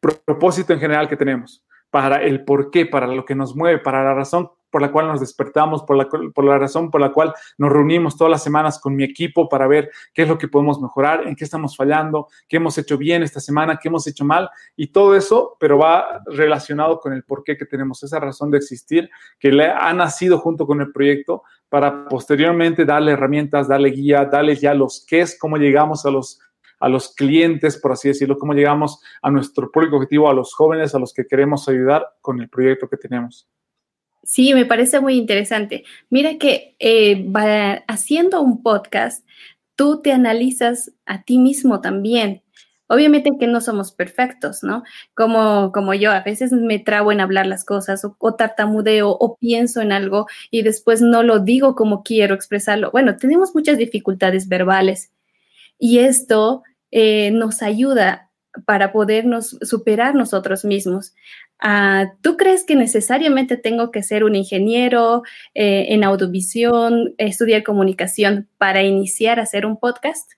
propósito 0.00 0.72
en 0.72 0.80
general 0.80 1.08
que 1.08 1.16
tenemos 1.16 1.64
para 1.92 2.22
el 2.22 2.42
por 2.46 2.70
qué, 2.70 2.86
para 2.86 3.06
lo 3.06 3.26
que 3.26 3.34
nos 3.34 3.54
mueve, 3.54 3.78
para 3.78 4.02
la 4.02 4.14
razón 4.14 4.50
por 4.72 4.80
la 4.80 4.90
cual 4.90 5.06
nos 5.06 5.20
despertamos, 5.20 5.82
por 5.82 5.96
la, 5.96 6.08
por 6.08 6.44
la 6.44 6.58
razón 6.58 6.90
por 6.90 7.00
la 7.00 7.12
cual 7.12 7.32
nos 7.58 7.70
reunimos 7.70 8.16
todas 8.16 8.30
las 8.30 8.42
semanas 8.42 8.80
con 8.80 8.96
mi 8.96 9.04
equipo 9.04 9.48
para 9.48 9.68
ver 9.68 9.90
qué 10.14 10.22
es 10.22 10.28
lo 10.28 10.38
que 10.38 10.48
podemos 10.48 10.80
mejorar, 10.80 11.28
en 11.28 11.36
qué 11.36 11.44
estamos 11.44 11.76
fallando, 11.76 12.28
qué 12.48 12.56
hemos 12.56 12.76
hecho 12.78 12.96
bien 12.96 13.22
esta 13.22 13.38
semana, 13.38 13.78
qué 13.80 13.88
hemos 13.88 14.06
hecho 14.06 14.24
mal 14.24 14.48
y 14.74 14.88
todo 14.88 15.14
eso, 15.14 15.56
pero 15.60 15.78
va 15.78 16.22
relacionado 16.26 16.98
con 16.98 17.12
el 17.12 17.22
por 17.22 17.44
qué 17.44 17.56
que 17.56 17.66
tenemos 17.66 18.02
esa 18.02 18.18
razón 18.18 18.50
de 18.50 18.58
existir 18.58 19.10
que 19.38 19.52
le 19.52 19.70
ha 19.70 19.92
nacido 19.92 20.38
junto 20.38 20.66
con 20.66 20.80
el 20.80 20.90
proyecto 20.90 21.42
para 21.68 22.08
posteriormente 22.08 22.86
darle 22.86 23.12
herramientas, 23.12 23.68
darle 23.68 23.90
guía, 23.90 24.24
darle 24.24 24.56
ya 24.56 24.72
los 24.72 25.04
qué 25.06 25.20
es, 25.20 25.38
cómo 25.38 25.58
llegamos 25.58 26.06
a 26.06 26.10
los 26.10 26.40
a 26.82 26.88
los 26.88 27.14
clientes, 27.14 27.76
por 27.76 27.92
así 27.92 28.08
decirlo, 28.08 28.36
cómo 28.36 28.54
llegamos 28.54 29.00
a 29.22 29.30
nuestro 29.30 29.70
público 29.70 29.94
objetivo, 29.96 30.28
a 30.28 30.34
los 30.34 30.52
jóvenes 30.52 30.96
a 30.96 30.98
los 30.98 31.14
que 31.14 31.28
queremos 31.28 31.68
ayudar 31.68 32.04
con 32.20 32.40
el 32.40 32.48
proyecto 32.48 32.88
que 32.88 32.96
tenemos. 32.96 33.48
Sí, 34.22 34.54
me 34.54 34.64
parece 34.66 35.00
muy 35.00 35.16
interesante. 35.16 35.84
Mira 36.10 36.38
que 36.38 36.76
eh, 36.78 37.28
haciendo 37.88 38.40
un 38.40 38.62
podcast, 38.62 39.26
tú 39.74 40.00
te 40.00 40.12
analizas 40.12 40.92
a 41.06 41.22
ti 41.22 41.38
mismo 41.38 41.80
también. 41.80 42.42
Obviamente 42.86 43.30
que 43.40 43.46
no 43.46 43.60
somos 43.60 43.92
perfectos, 43.92 44.62
¿no? 44.62 44.84
Como, 45.14 45.72
como 45.72 45.94
yo, 45.94 46.12
a 46.12 46.20
veces 46.20 46.52
me 46.52 46.78
trabo 46.78 47.10
en 47.10 47.20
hablar 47.20 47.46
las 47.46 47.64
cosas 47.64 48.04
o, 48.04 48.16
o, 48.18 48.34
tartamudeo 48.34 49.10
o 49.10 49.36
pienso 49.38 49.80
en 49.80 49.92
algo 49.92 50.26
y 50.50 50.62
después 50.62 51.00
no 51.00 51.22
lo 51.22 51.38
digo 51.38 51.74
como 51.74 52.02
quiero 52.02 52.34
expresarlo. 52.34 52.90
Bueno, 52.90 53.16
tenemos 53.16 53.54
muchas 53.54 53.78
dificultades 53.78 54.48
verbales 54.48 55.10
y 55.78 56.00
esto 56.00 56.62
eh, 56.92 57.30
nos 57.32 57.62
ayuda 57.62 58.30
para 58.66 58.92
podernos 58.92 59.58
superar 59.62 60.14
nosotros 60.14 60.64
mismos. 60.64 61.14
Ah, 61.58 62.12
¿Tú 62.20 62.36
crees 62.36 62.64
que 62.64 62.74
necesariamente 62.74 63.56
tengo 63.56 63.90
que 63.90 64.02
ser 64.02 64.24
un 64.24 64.34
ingeniero 64.34 65.22
eh, 65.54 65.86
en 65.90 66.04
audiovisión, 66.04 67.14
estudiar 67.18 67.62
comunicación 67.62 68.48
para 68.58 68.82
iniciar 68.82 69.38
a 69.38 69.44
hacer 69.44 69.64
un 69.64 69.78
podcast? 69.78 70.32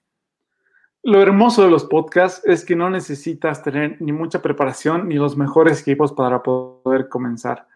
Lo 1.03 1.21
hermoso 1.21 1.63
de 1.63 1.71
los 1.71 1.85
podcasts 1.85 2.43
es 2.47 2.65
que 2.65 2.77
no 2.77 2.89
necesitas 2.89 3.63
tener 3.63 4.01
ni 4.01 4.13
mucha 4.13 4.41
preparación 4.41 5.09
ni 5.09 5.17
los 5.17 5.37
mejores 5.37 5.83
equipos 5.83 6.13
para 6.13 6.43
poder 6.43 7.09
comenzar. 7.09 7.67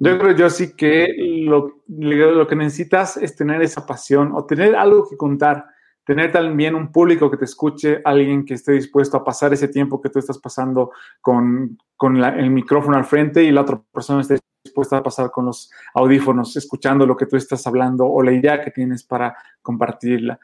Yo 0.00 0.18
creo 0.18 0.34
yo 0.34 0.50
sí 0.50 0.74
que 0.74 1.14
lo, 1.44 1.82
lo 1.88 2.46
que 2.46 2.56
necesitas 2.56 3.16
es 3.16 3.36
tener 3.36 3.62
esa 3.62 3.86
pasión 3.86 4.32
o 4.34 4.44
tener 4.44 4.74
algo 4.74 5.08
que 5.08 5.16
contar 5.16 5.66
tener 6.08 6.32
también 6.32 6.74
un 6.74 6.90
público 6.90 7.30
que 7.30 7.36
te 7.36 7.44
escuche, 7.44 8.00
alguien 8.02 8.46
que 8.46 8.54
esté 8.54 8.72
dispuesto 8.72 9.18
a 9.18 9.24
pasar 9.24 9.52
ese 9.52 9.68
tiempo 9.68 10.00
que 10.00 10.08
tú 10.08 10.18
estás 10.18 10.38
pasando 10.38 10.92
con, 11.20 11.76
el 12.00 12.50
micrófono 12.50 12.96
al 12.96 13.04
frente 13.04 13.44
y 13.44 13.50
la 13.50 13.60
otra 13.60 13.78
persona 13.92 14.22
esté 14.22 14.38
dispuesta 14.64 14.96
a 14.96 15.02
pasar 15.02 15.30
con 15.30 15.44
los 15.44 15.70
audífonos, 15.92 16.56
escuchando 16.56 17.04
lo 17.04 17.14
que 17.14 17.26
tú 17.26 17.36
estás 17.36 17.66
hablando 17.66 18.06
o 18.06 18.22
la 18.22 18.32
idea 18.32 18.62
que 18.62 18.70
tienes 18.70 19.04
para 19.04 19.36
compartirla. 19.60 20.40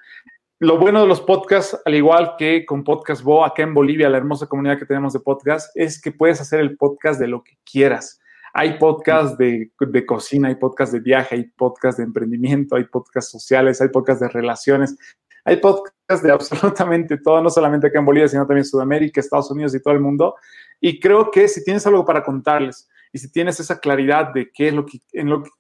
Lo 0.59 0.77
bueno 0.77 1.01
de 1.01 1.09
los 1.09 1.23
podcasts, 1.23 1.81
al 1.87 1.95
igual 1.95 2.35
que 2.37 2.67
con 2.67 2.85
Podcast 2.85 3.23
Bo, 3.23 3.43
acá 3.43 3.63
en 3.63 3.73
Bolivia, 3.73 4.11
la 4.11 4.19
hermosa 4.19 4.47
comunidad 4.47 4.79
que 4.79 4.85
tenemos 4.85 5.15
de 5.15 5.21
podcast, 5.21 5.75
es 5.75 5.99
que 5.99 6.13
puedes 6.13 6.43
hacer 6.43 6.61
el 6.61 6.77
podcast 6.77 7.19
de 7.19 7.29
lo 7.29 7.43
que 7.43 7.57
quieras. 7.65 8.21
Hay 8.53 8.79
podcasts 8.79 9.37
de, 9.37 9.73
de, 9.81 10.07
cocina, 10.07 10.47
hay 10.47 10.55
podcasts 10.57 10.93
de 10.93 11.01
viaje, 11.01 11.35
hay 11.35 11.45
podcasts 11.57 11.97
de 11.97 12.05
emprendimiento, 12.05 12.77
hay 12.77 12.85
podcasts 12.85 13.33
sociales, 13.33 13.81
hay 13.81 13.89
podcasts 13.89 14.21
de 14.21 14.29
relaciones. 14.29 14.97
Hay 15.45 15.57
podcasts 15.57 16.23
de 16.23 16.33
absolutamente 16.33 17.19
todo, 17.19 17.43
no 17.43 17.51
solamente 17.51 17.87
acá 17.87 17.99
en 17.99 18.07
Bolivia, 18.07 18.29
sino 18.29 18.47
también 18.47 18.65
Sudamérica, 18.65 19.21
Estados 19.21 19.51
Unidos 19.51 19.75
y 19.75 19.83
todo 19.83 19.95
el 19.95 20.01
mundo. 20.01 20.35
Y 20.81 20.99
creo 20.99 21.31
que 21.31 21.49
si 21.49 21.63
tienes 21.63 21.87
algo 21.87 22.05
para 22.05 22.23
contarles 22.23 22.89
y 23.13 23.19
si 23.19 23.31
tienes 23.31 23.61
esa 23.61 23.79
claridad 23.79 24.33
de 24.33 24.51
qué 24.53 24.69
es 24.69 24.75
lo 24.75 24.85
que, 24.85 25.01
en 25.13 25.31
lo 25.31 25.43
que 25.43 25.51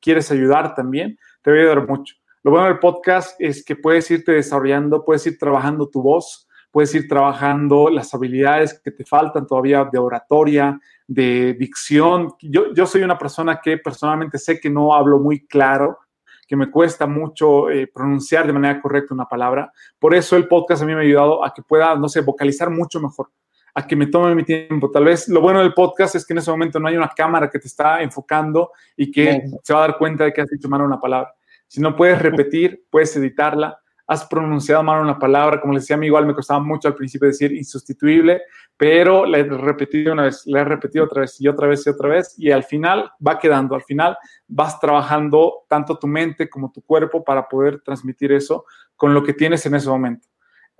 quieres 0.00 0.30
ayudar 0.30 0.74
también, 0.74 1.18
te 1.42 1.50
va 1.50 1.56
a 1.56 1.60
ayudar 1.60 1.88
mucho. 1.88 2.14
Lo 2.42 2.50
bueno 2.50 2.66
del 2.66 2.78
podcast 2.78 3.40
es 3.40 3.64
que 3.64 3.76
puedes 3.76 4.10
irte 4.10 4.32
desarrollando, 4.32 5.04
puedes 5.04 5.26
ir 5.26 5.38
trabajando 5.38 5.88
tu 5.88 6.02
voz, 6.02 6.46
puedes 6.70 6.94
ir 6.94 7.08
trabajando 7.08 7.88
las 7.88 8.12
habilidades 8.12 8.78
que 8.84 8.90
te 8.90 9.04
faltan 9.04 9.46
todavía 9.46 9.88
de 9.90 9.98
oratoria, 9.98 10.78
de 11.06 11.54
dicción. 11.54 12.34
Yo 12.40 12.86
soy 12.86 13.02
una 13.02 13.16
persona 13.16 13.60
que 13.62 13.78
personalmente 13.78 14.36
sé 14.38 14.60
que 14.60 14.68
no 14.68 14.92
hablo 14.92 15.18
muy 15.18 15.46
claro, 15.46 16.00
que 16.46 16.56
me 16.56 16.70
cuesta 16.70 17.06
mucho 17.06 17.70
eh, 17.70 17.86
pronunciar 17.86 18.46
de 18.46 18.52
manera 18.52 18.80
correcta 18.80 19.14
una 19.14 19.26
palabra. 19.26 19.72
Por 19.98 20.14
eso 20.14 20.36
el 20.36 20.48
podcast 20.48 20.82
a 20.82 20.86
mí 20.86 20.94
me 20.94 21.00
ha 21.00 21.02
ayudado 21.02 21.44
a 21.44 21.52
que 21.52 21.62
pueda, 21.62 21.94
no 21.96 22.08
sé, 22.08 22.20
vocalizar 22.20 22.70
mucho 22.70 23.00
mejor, 23.00 23.30
a 23.74 23.86
que 23.86 23.96
me 23.96 24.06
tome 24.06 24.34
mi 24.34 24.44
tiempo. 24.44 24.90
Tal 24.90 25.04
vez 25.04 25.28
lo 25.28 25.40
bueno 25.40 25.60
del 25.60 25.74
podcast 25.74 26.14
es 26.14 26.26
que 26.26 26.32
en 26.32 26.38
ese 26.38 26.50
momento 26.50 26.78
no 26.78 26.88
hay 26.88 26.96
una 26.96 27.08
cámara 27.08 27.48
que 27.48 27.58
te 27.58 27.68
está 27.68 28.02
enfocando 28.02 28.72
y 28.96 29.10
que 29.10 29.42
se 29.62 29.72
va 29.72 29.84
a 29.84 29.88
dar 29.88 29.98
cuenta 29.98 30.24
de 30.24 30.32
que 30.32 30.40
has 30.40 30.50
dicho 30.50 30.68
mal 30.68 30.82
una 30.82 31.00
palabra. 31.00 31.34
Si 31.66 31.80
no 31.80 31.96
puedes 31.96 32.20
repetir, 32.20 32.84
puedes 32.90 33.16
editarla 33.16 33.78
has 34.06 34.26
pronunciado 34.26 34.82
mal 34.82 35.02
una 35.02 35.18
palabra, 35.18 35.60
como 35.60 35.72
les 35.72 35.84
decía 35.84 35.96
a 35.96 35.98
mí, 35.98 36.06
igual 36.06 36.26
me 36.26 36.34
costaba 36.34 36.60
mucho 36.60 36.88
al 36.88 36.94
principio 36.94 37.28
decir 37.28 37.52
insustituible, 37.52 38.42
pero 38.84 39.24
la 39.24 39.38
he 39.38 39.44
repetido 39.44 40.12
una 40.12 40.24
vez, 40.24 40.42
la 40.44 40.60
he 40.60 40.64
repetido 40.64 41.06
otra 41.06 41.22
vez 41.22 41.40
y 41.40 41.48
otra 41.48 41.66
vez 41.66 41.86
y 41.86 41.88
otra 41.88 42.06
vez, 42.10 42.34
y 42.36 42.50
al 42.50 42.64
final 42.64 43.10
va 43.26 43.38
quedando, 43.38 43.74
al 43.74 43.82
final 43.82 44.14
vas 44.46 44.78
trabajando 44.78 45.64
tanto 45.70 45.98
tu 45.98 46.06
mente 46.06 46.50
como 46.50 46.70
tu 46.70 46.82
cuerpo 46.82 47.24
para 47.24 47.48
poder 47.48 47.80
transmitir 47.80 48.30
eso 48.30 48.66
con 48.94 49.14
lo 49.14 49.22
que 49.22 49.32
tienes 49.32 49.64
en 49.64 49.74
ese 49.74 49.88
momento. 49.88 50.28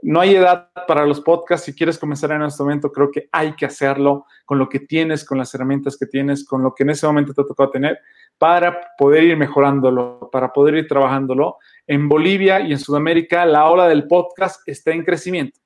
No 0.02 0.20
hay 0.20 0.34
edad 0.34 0.68
para 0.86 1.06
los 1.06 1.22
podcasts. 1.22 1.64
Si 1.64 1.74
quieres 1.74 1.98
comenzar 1.98 2.30
en 2.32 2.42
este 2.42 2.62
momento, 2.62 2.92
creo 2.92 3.10
que 3.10 3.30
hay 3.32 3.54
que 3.54 3.64
hacerlo 3.64 4.26
con 4.44 4.58
lo 4.58 4.68
que 4.68 4.80
tienes, 4.80 5.24
con 5.24 5.38
las 5.38 5.54
herramientas 5.54 5.96
que 5.96 6.04
tienes, 6.04 6.44
con 6.44 6.62
lo 6.62 6.74
que 6.74 6.82
en 6.82 6.90
ese 6.90 7.06
momento 7.06 7.32
te 7.32 7.40
ha 7.40 7.46
tocado 7.46 7.70
tener, 7.70 7.98
para 8.36 8.82
poder 8.98 9.24
ir 9.24 9.38
mejorándolo, 9.38 10.28
para 10.30 10.52
poder 10.52 10.74
ir 10.74 10.88
trabajándolo 10.88 11.56
en 11.86 12.06
Bolivia 12.06 12.60
y 12.60 12.72
en 12.72 12.78
Sudamérica 12.78 13.46
la 13.46 13.70
ola 13.70 13.88
del 13.88 14.06
podcast 14.06 14.60
está 14.68 14.90
en 14.90 15.04
crecimiento. 15.04 15.63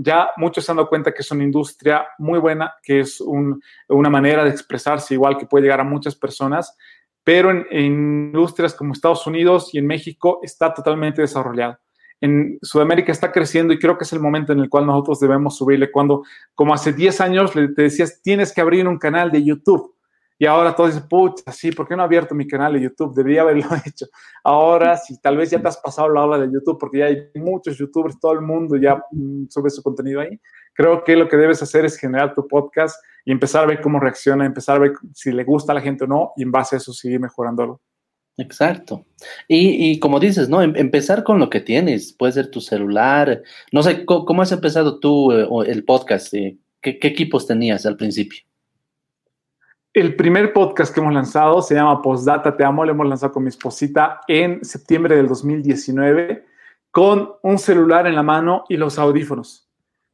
Ya 0.00 0.30
muchos 0.36 0.64
se 0.64 0.70
han 0.70 0.76
dado 0.76 0.88
cuenta 0.88 1.12
que 1.12 1.22
es 1.22 1.30
una 1.32 1.42
industria 1.42 2.06
muy 2.18 2.38
buena, 2.38 2.72
que 2.82 3.00
es 3.00 3.20
una 3.20 4.10
manera 4.10 4.44
de 4.44 4.50
expresarse 4.50 5.14
igual 5.14 5.36
que 5.36 5.46
puede 5.46 5.64
llegar 5.64 5.80
a 5.80 5.84
muchas 5.84 6.14
personas, 6.14 6.76
pero 7.24 7.50
en, 7.50 7.66
industrias 7.70 8.74
como 8.74 8.92
Estados 8.92 9.26
Unidos 9.26 9.70
y 9.74 9.78
en 9.78 9.88
México 9.88 10.38
está 10.42 10.72
totalmente 10.72 11.22
desarrollado. 11.22 11.78
En 12.20 12.58
Sudamérica 12.62 13.10
está 13.10 13.32
creciendo 13.32 13.72
y 13.72 13.78
creo 13.78 13.98
que 13.98 14.04
es 14.04 14.12
el 14.12 14.20
momento 14.20 14.52
en 14.52 14.60
el 14.60 14.68
cual 14.68 14.86
nosotros 14.86 15.18
debemos 15.18 15.56
subirle. 15.56 15.90
Cuando, 15.90 16.22
como 16.54 16.72
hace 16.72 16.92
10 16.92 17.20
años, 17.20 17.52
te 17.52 17.82
decías, 17.82 18.22
tienes 18.22 18.52
que 18.52 18.60
abrir 18.60 18.86
un 18.86 18.98
canal 18.98 19.32
de 19.32 19.44
YouTube 19.44 19.97
y 20.38 20.46
ahora 20.46 20.74
todos 20.74 20.94
dicen, 20.94 21.08
pucha, 21.08 21.50
sí, 21.50 21.72
¿por 21.72 21.88
qué 21.88 21.96
no 21.96 22.02
he 22.02 22.04
abierto 22.04 22.32
mi 22.34 22.46
canal 22.46 22.72
de 22.74 22.82
YouTube? 22.82 23.12
Debería 23.12 23.42
haberlo 23.42 23.66
hecho. 23.84 24.06
Ahora, 24.44 24.96
si 24.96 25.20
tal 25.20 25.36
vez 25.36 25.50
ya 25.50 25.60
te 25.60 25.66
has 25.66 25.78
pasado 25.78 26.08
la 26.08 26.24
hora 26.24 26.38
de 26.38 26.52
YouTube, 26.52 26.78
porque 26.78 26.98
ya 26.98 27.06
hay 27.06 27.28
muchos 27.34 27.76
YouTubers, 27.76 28.20
todo 28.20 28.32
el 28.32 28.42
mundo 28.42 28.76
ya 28.76 29.02
mm, 29.10 29.46
sube 29.48 29.68
su 29.68 29.82
contenido 29.82 30.20
ahí, 30.20 30.40
creo 30.74 31.02
que 31.02 31.16
lo 31.16 31.28
que 31.28 31.36
debes 31.36 31.60
hacer 31.60 31.84
es 31.84 31.96
generar 31.96 32.34
tu 32.34 32.46
podcast 32.46 33.02
y 33.24 33.32
empezar 33.32 33.64
a 33.64 33.66
ver 33.66 33.80
cómo 33.80 33.98
reacciona, 33.98 34.46
empezar 34.46 34.76
a 34.76 34.78
ver 34.78 34.92
si 35.12 35.32
le 35.32 35.42
gusta 35.42 35.72
a 35.72 35.74
la 35.74 35.80
gente 35.80 36.04
o 36.04 36.06
no, 36.06 36.32
y 36.36 36.44
en 36.44 36.52
base 36.52 36.76
a 36.76 36.78
eso 36.78 36.92
seguir 36.92 37.18
mejorándolo. 37.18 37.80
Exacto. 38.36 39.04
Y, 39.48 39.98
como 39.98 40.20
dices, 40.20 40.48
¿no? 40.48 40.62
Em, 40.62 40.72
empezar 40.76 41.24
con 41.24 41.40
lo 41.40 41.50
que 41.50 41.60
tienes. 41.60 42.12
Puede 42.12 42.34
ser 42.34 42.52
tu 42.52 42.60
celular. 42.60 43.42
No 43.72 43.82
sé, 43.82 44.04
¿cómo, 44.06 44.42
has 44.42 44.52
empezado 44.52 45.00
tú 45.00 45.32
eh, 45.32 45.48
el 45.66 45.84
podcast? 45.84 46.32
Eh, 46.34 46.56
¿Qué 46.80 47.00
equipos 47.02 47.48
tenías 47.48 47.84
al 47.84 47.96
principio? 47.96 48.47
El 49.98 50.14
primer 50.14 50.52
podcast 50.52 50.94
que 50.94 51.00
hemos 51.00 51.12
lanzado 51.12 51.60
se 51.60 51.74
llama 51.74 52.00
Postdata 52.00 52.56
Te 52.56 52.62
Amo. 52.62 52.84
Lo 52.84 52.92
hemos 52.92 53.08
lanzado 53.08 53.32
con 53.32 53.42
mi 53.42 53.48
esposita 53.48 54.20
en 54.28 54.64
septiembre 54.64 55.16
del 55.16 55.26
2019 55.26 56.44
con 56.92 57.32
un 57.42 57.58
celular 57.58 58.06
en 58.06 58.14
la 58.14 58.22
mano 58.22 58.62
y 58.68 58.76
los 58.76 58.96
audífonos. 58.96 59.68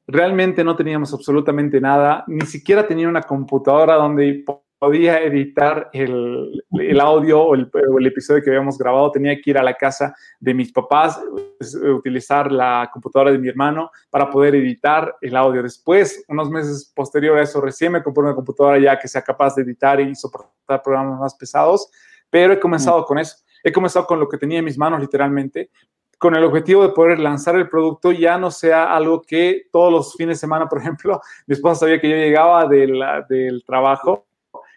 Realmente 0.06 0.64
no 0.64 0.74
teníamos 0.74 1.12
absolutamente 1.12 1.82
nada, 1.82 2.24
ni 2.28 2.46
siquiera 2.46 2.86
tenía 2.86 3.10
una 3.10 3.24
computadora 3.24 3.96
donde 3.96 4.42
podía 4.84 5.22
editar 5.22 5.88
el, 5.94 6.62
audio 7.00 7.42
o 7.42 7.54
el, 7.54 8.06
episodio 8.06 8.42
que 8.42 8.50
habíamos 8.50 8.76
grabado, 8.76 9.10
tenía 9.10 9.34
que 9.40 9.50
ir 9.50 9.56
a 9.56 9.62
la 9.62 9.72
casa 9.72 10.14
de 10.38 10.52
mis 10.52 10.70
papás, 10.70 11.18
pues, 11.56 11.74
utilizar 11.74 12.52
la 12.52 12.90
computadora 12.92 13.32
de 13.32 13.38
mi 13.38 13.48
hermano 13.48 13.90
para 14.10 14.28
poder 14.28 14.56
editar 14.56 15.16
el 15.22 15.36
audio. 15.36 15.62
Después, 15.62 16.22
unos 16.28 16.50
meses 16.50 16.92
posterior 16.94 17.38
a 17.38 17.42
eso, 17.42 17.62
recién 17.62 17.92
me 17.92 18.02
compré 18.02 18.24
una 18.24 18.34
computadora 18.34 18.78
ya 18.78 18.98
que 18.98 19.08
sea 19.08 19.22
capaz 19.22 19.54
de 19.54 19.62
editar 19.62 19.98
y 20.02 20.14
soportar 20.14 20.82
programas 20.82 21.18
más 21.18 21.34
pesados, 21.34 21.90
pero 22.28 22.52
he 22.52 22.60
comenzado 22.60 23.00
mm. 23.00 23.04
con 23.04 23.18
eso. 23.18 23.36
He 23.62 23.72
comenzado 23.72 24.06
con 24.06 24.20
lo 24.20 24.28
que 24.28 24.36
tenía 24.36 24.58
en 24.58 24.66
mis 24.66 24.76
manos, 24.76 25.00
literalmente, 25.00 25.70
con 26.18 26.36
el 26.36 26.44
objetivo 26.44 26.82
de 26.82 26.90
poder 26.90 27.20
lanzar 27.20 27.56
el 27.56 27.70
producto 27.70 28.12
ya 28.12 28.36
no 28.36 28.50
sea 28.50 28.94
algo 28.94 29.22
que 29.22 29.62
todos 29.72 29.90
los 29.90 30.14
fines 30.14 30.36
de 30.36 30.40
semana, 30.40 30.68
por 30.68 30.78
ejemplo, 30.78 31.22
mi 31.46 31.54
esposa 31.54 31.80
sabía 31.80 31.98
que 31.98 32.10
yo 32.10 32.16
llegaba 32.16 32.66
del 32.66 33.64
trabajo 33.66 34.26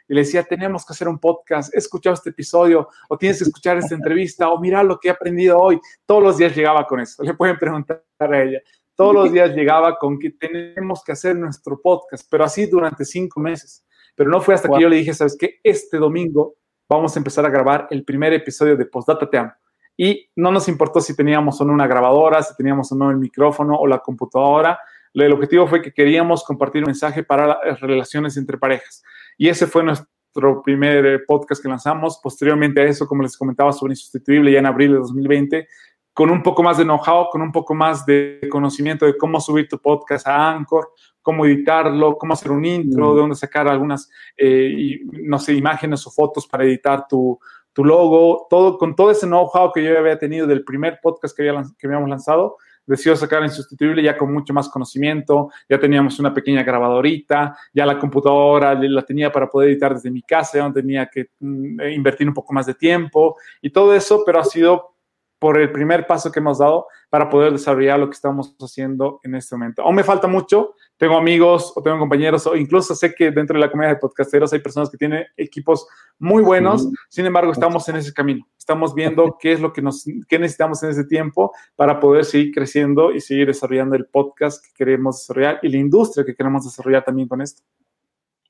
y 0.08 0.14
le 0.14 0.22
decía, 0.22 0.44
tenemos 0.44 0.86
que 0.86 0.94
hacer 0.94 1.08
un 1.08 1.20
podcast, 1.20 1.74
he 1.74 1.80
escuchado 1.80 2.14
este 2.14 2.30
episodio, 2.30 2.88
o 3.10 3.18
tienes 3.18 3.40
que 3.40 3.46
escuchar 3.46 3.78
esta 3.78 3.96
entrevista, 3.96 4.50
o 4.50 4.60
mira 4.60 4.84
lo 4.84 5.00
que 5.00 5.10
he 5.10 5.12
aprendido 5.12 5.58
hoy. 5.58 5.80
Todos 6.06 6.24
los 6.24 6.38
días 6.38 6.56
llegaba 6.56 6.86
con 6.88 7.00
eso, 7.00 7.24
le 7.24 7.34
pueden 7.34 7.58
preguntar 7.58 8.04
a 8.20 8.42
ella. 8.42 8.62
Todos 8.96 9.14
los 9.14 9.32
días 9.32 9.52
llegaba 9.52 9.98
con 9.98 10.18
que 10.18 10.32
tenemos 10.32 11.04
que 11.04 11.12
hacer 11.12 11.36
nuestro 11.36 11.80
podcast, 11.80 12.28
pero 12.32 12.44
así 12.44 12.66
durante 12.66 13.06
cinco 13.06 13.40
meses. 13.40 13.86
Pero 14.16 14.32
no 14.32 14.42
fue 14.42 14.56
hasta 14.56 14.68
que 14.68 14.82
yo 14.82 14.90
le 14.90 14.96
dije, 14.96 15.14
¿sabes 15.14 15.38
qué? 15.40 15.60
Este 15.64 15.98
domingo 15.98 16.56
vamos 16.90 17.16
a 17.16 17.20
empezar 17.20 17.46
a 17.46 17.50
grabar 17.50 17.88
el 17.92 18.04
primer 18.04 18.34
episodio 18.34 18.76
de 18.76 18.86
Postdata 18.88 19.30
Te 19.30 19.38
Amo. 19.38 19.52
Y 19.96 20.30
no 20.36 20.52
nos 20.52 20.68
importó 20.68 21.00
si 21.00 21.16
teníamos 21.16 21.62
o 21.62 21.66
no 21.66 21.74
una 21.74 21.86
grabadora, 21.86 22.42
si 22.42 22.56
teníamos 22.56 22.92
o 22.92 22.96
no 22.96 23.12
el 23.12 23.18
micrófono 23.18 23.76
o 23.76 23.86
la 23.86 24.00
computadora. 24.00 24.80
El 25.14 25.34
objetivo 25.34 25.68
fue 25.68 25.82
que 25.82 25.92
queríamos 25.92 26.44
compartir 26.44 26.82
un 26.84 26.88
mensaje 26.88 27.24
para 27.24 27.60
las 27.64 27.80
relaciones 27.80 28.38
entre 28.38 28.58
parejas. 28.58 29.04
Y 29.38 29.50
ese 29.50 29.68
fue 29.68 29.84
nuestro 29.84 30.62
primer 30.64 31.06
eh, 31.06 31.20
podcast 31.20 31.62
que 31.62 31.70
lanzamos. 31.70 32.20
Posteriormente 32.22 32.82
a 32.82 32.86
eso, 32.86 33.08
como 33.08 33.24
les 33.24 33.38
comentaba, 33.38 33.72
sobre 33.72 33.94
Insustituible, 33.94 34.52
ya 34.52 34.60
en 34.60 34.66
abril 34.66 34.94
de 34.94 34.98
2020, 34.98 35.68
con 36.14 36.32
un 36.32 36.42
poco 36.42 36.64
más 36.64 36.78
de 36.78 36.84
know-how, 36.84 37.30
con 37.30 37.42
un 37.42 37.52
poco 37.52 37.76
más 37.76 38.06
de 38.06 38.42
conocimiento 38.50 39.06
de 39.06 39.16
cómo 39.16 39.40
subir 39.40 39.68
tu 39.68 39.80
podcast 39.80 40.28
a 40.28 40.50
Anchor, 40.50 40.90
cómo 41.22 41.46
editarlo, 41.46 42.18
cómo 42.18 42.34
hacer 42.34 42.52
un 42.52 42.66
intro, 42.66 43.12
mm. 43.12 43.14
de 43.14 43.22
dónde 43.22 43.36
sacar 43.36 43.68
algunas, 43.68 44.10
eh, 44.36 45.00
no 45.12 45.38
sé, 45.38 45.54
imágenes 45.54 46.08
o 46.08 46.12
fotos 46.12 46.48
para 46.48 46.64
editar 46.64 47.08
tu, 47.08 47.40
tu 47.72 47.86
logo, 47.86 48.48
todo, 48.50 48.80
con 48.80 48.96
todo 48.96 49.12
ese 49.12 49.28
know-how 49.28 49.72
que 49.72 49.84
yo 49.84 49.96
había 50.00 50.18
tenido 50.18 50.48
del 50.48 50.64
primer 50.64 50.98
podcast 51.04 51.38
que, 51.38 51.48
había, 51.48 51.64
que 51.78 51.86
habíamos 51.86 52.10
lanzado, 52.10 52.58
decidió 52.88 53.16
sacar 53.16 53.44
Insustituible 53.44 54.02
ya 54.02 54.18
con 54.18 54.34
mucho 54.34 54.54
más 54.54 54.70
conocimiento, 54.70 55.52
ya 55.70 55.80
teníamos 55.80 56.18
una 56.20 56.34
pequeña 56.34 56.64
grabadorita, 56.64 57.56
ya 57.74 57.86
la 57.86 58.00
computadora 58.00 58.74
la 58.74 59.04
tenía 59.04 59.32
para 59.32 59.48
poder 59.48 59.70
editar 59.70 59.94
desde 59.94 60.10
mi 60.10 60.22
casa, 60.24 60.58
ya 60.58 60.68
no 60.68 60.74
tenía 60.74 61.06
que 61.08 61.28
mm, 61.40 61.82
invertir 61.94 62.28
un 62.28 62.34
poco 62.34 62.54
más 62.54 62.66
de 62.66 62.74
tiempo 62.74 63.36
y 63.62 63.70
todo 63.70 63.94
eso, 63.94 64.24
pero 64.26 64.40
ha 64.40 64.46
sido 64.46 64.97
por 65.40 65.60
el 65.60 65.72
primer 65.72 66.08
paso 66.08 66.32
que 66.32 66.40
hemos 66.40 66.60
dado 66.60 66.88
para 67.10 67.30
poder 67.30 67.52
desarrollar 67.52 68.00
lo 68.00 68.10
que 68.10 68.16
estamos 68.16 68.56
haciendo 68.60 69.20
en 69.24 69.36
este 69.36 69.56
momento. 69.56 69.82
Aún 69.84 69.96
me 69.96 70.04
falta 70.04 70.28
mucho, 70.28 70.74
tengo 70.98 71.18
amigos 71.18 71.74
o 71.76 71.82
tengo 71.82 72.00
compañeros 72.00 72.48
o 72.48 72.56
incluso 72.56 72.96
sé 72.96 73.14
que 73.14 73.32
dentro 73.32 73.54
de 73.54 73.60
la 73.60 73.70
comunidad 73.70 73.94
de 73.94 74.00
podcasteros 74.00 74.52
hay 74.52 74.60
personas 74.60 74.90
que 74.90 74.98
tienen 74.98 75.26
equipos 75.38 75.88
muy 76.18 76.42
buenos, 76.42 76.88
sin 77.08 77.26
embargo 77.26 77.52
estamos 77.52 77.88
en 77.90 77.98
ese 77.98 78.14
camino, 78.14 78.48
estamos 78.58 78.96
viendo 78.96 79.38
qué 79.40 79.54
es 79.54 79.62
lo 79.62 79.72
que, 79.72 79.82
nos, 79.82 80.06
qué 80.28 80.40
necesitamos 80.40 80.82
en 80.84 80.90
ese 80.90 81.06
tiempo 81.06 81.54
para 81.76 82.00
poder 82.00 82.26
seguir 82.26 82.54
creciendo 82.54 83.12
y 83.12 83.22
seguir 83.22 83.48
desarrollando 83.48 83.96
el 83.96 84.06
podcast 84.06 84.66
que 84.66 84.72
queremos 84.76 85.20
desarrollar 85.20 85.60
y 85.62 85.70
la 85.70 85.78
industria 85.78 86.26
que 86.26 86.36
queremos 86.36 86.66
desarrollar 86.66 87.06
también 87.06 87.28
con 87.28 87.42
esto. 87.42 87.62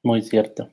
Muy 0.04 0.22
cierto. 0.22 0.70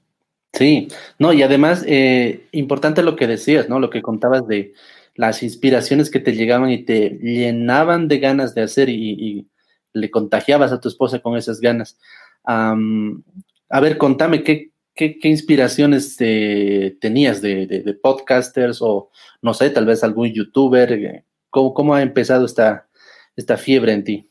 Sí, 0.53 0.87
no, 1.19 1.33
y 1.33 1.43
además, 1.43 1.85
eh, 1.85 2.47
importante 2.53 3.03
lo 3.03 3.17
que 3.17 3.27
decías, 3.27 3.69
¿no? 3.69 3.81
Lo 3.81 3.91
que 3.91 4.03
contabas 4.03 4.47
de 4.47 4.73
las 5.15 5.43
inspiraciones 5.43 6.11
que 6.11 6.21
te 6.21 6.33
llegaban 6.33 6.71
y 6.71 6.85
te 6.85 7.11
llenaban 7.11 8.09
de 8.09 8.19
ganas 8.19 8.55
de 8.55 8.63
hacer 8.63 8.89
y, 8.89 9.49
le 9.97 10.11
contagiabas 10.11 10.73
a 10.73 10.81
tu 10.81 10.89
esposa 10.89 11.21
con 11.21 11.37
esas 11.37 11.61
ganas. 11.61 11.97
a 12.45 13.81
ver, 13.81 13.97
contame, 13.97 14.43
¿qué, 14.43 14.73
qué, 14.93 15.17
inspiraciones 15.23 16.17
tenías 16.17 17.41
de, 17.41 17.99
podcasters 18.03 18.83
o, 18.83 19.11
no 19.41 19.55
sé, 19.55 19.71
tal 19.71 19.87
vez 19.87 20.03
algún 20.03 20.33
youtuber? 20.33 21.25
¿Cómo, 21.49 21.75
cómo 21.75 21.95
ha 21.95 22.03
empezado 22.03 22.45
esta, 22.45 22.89
esta 23.37 23.57
fiebre 23.57 23.93
en 23.93 24.03
ti? 24.03 24.31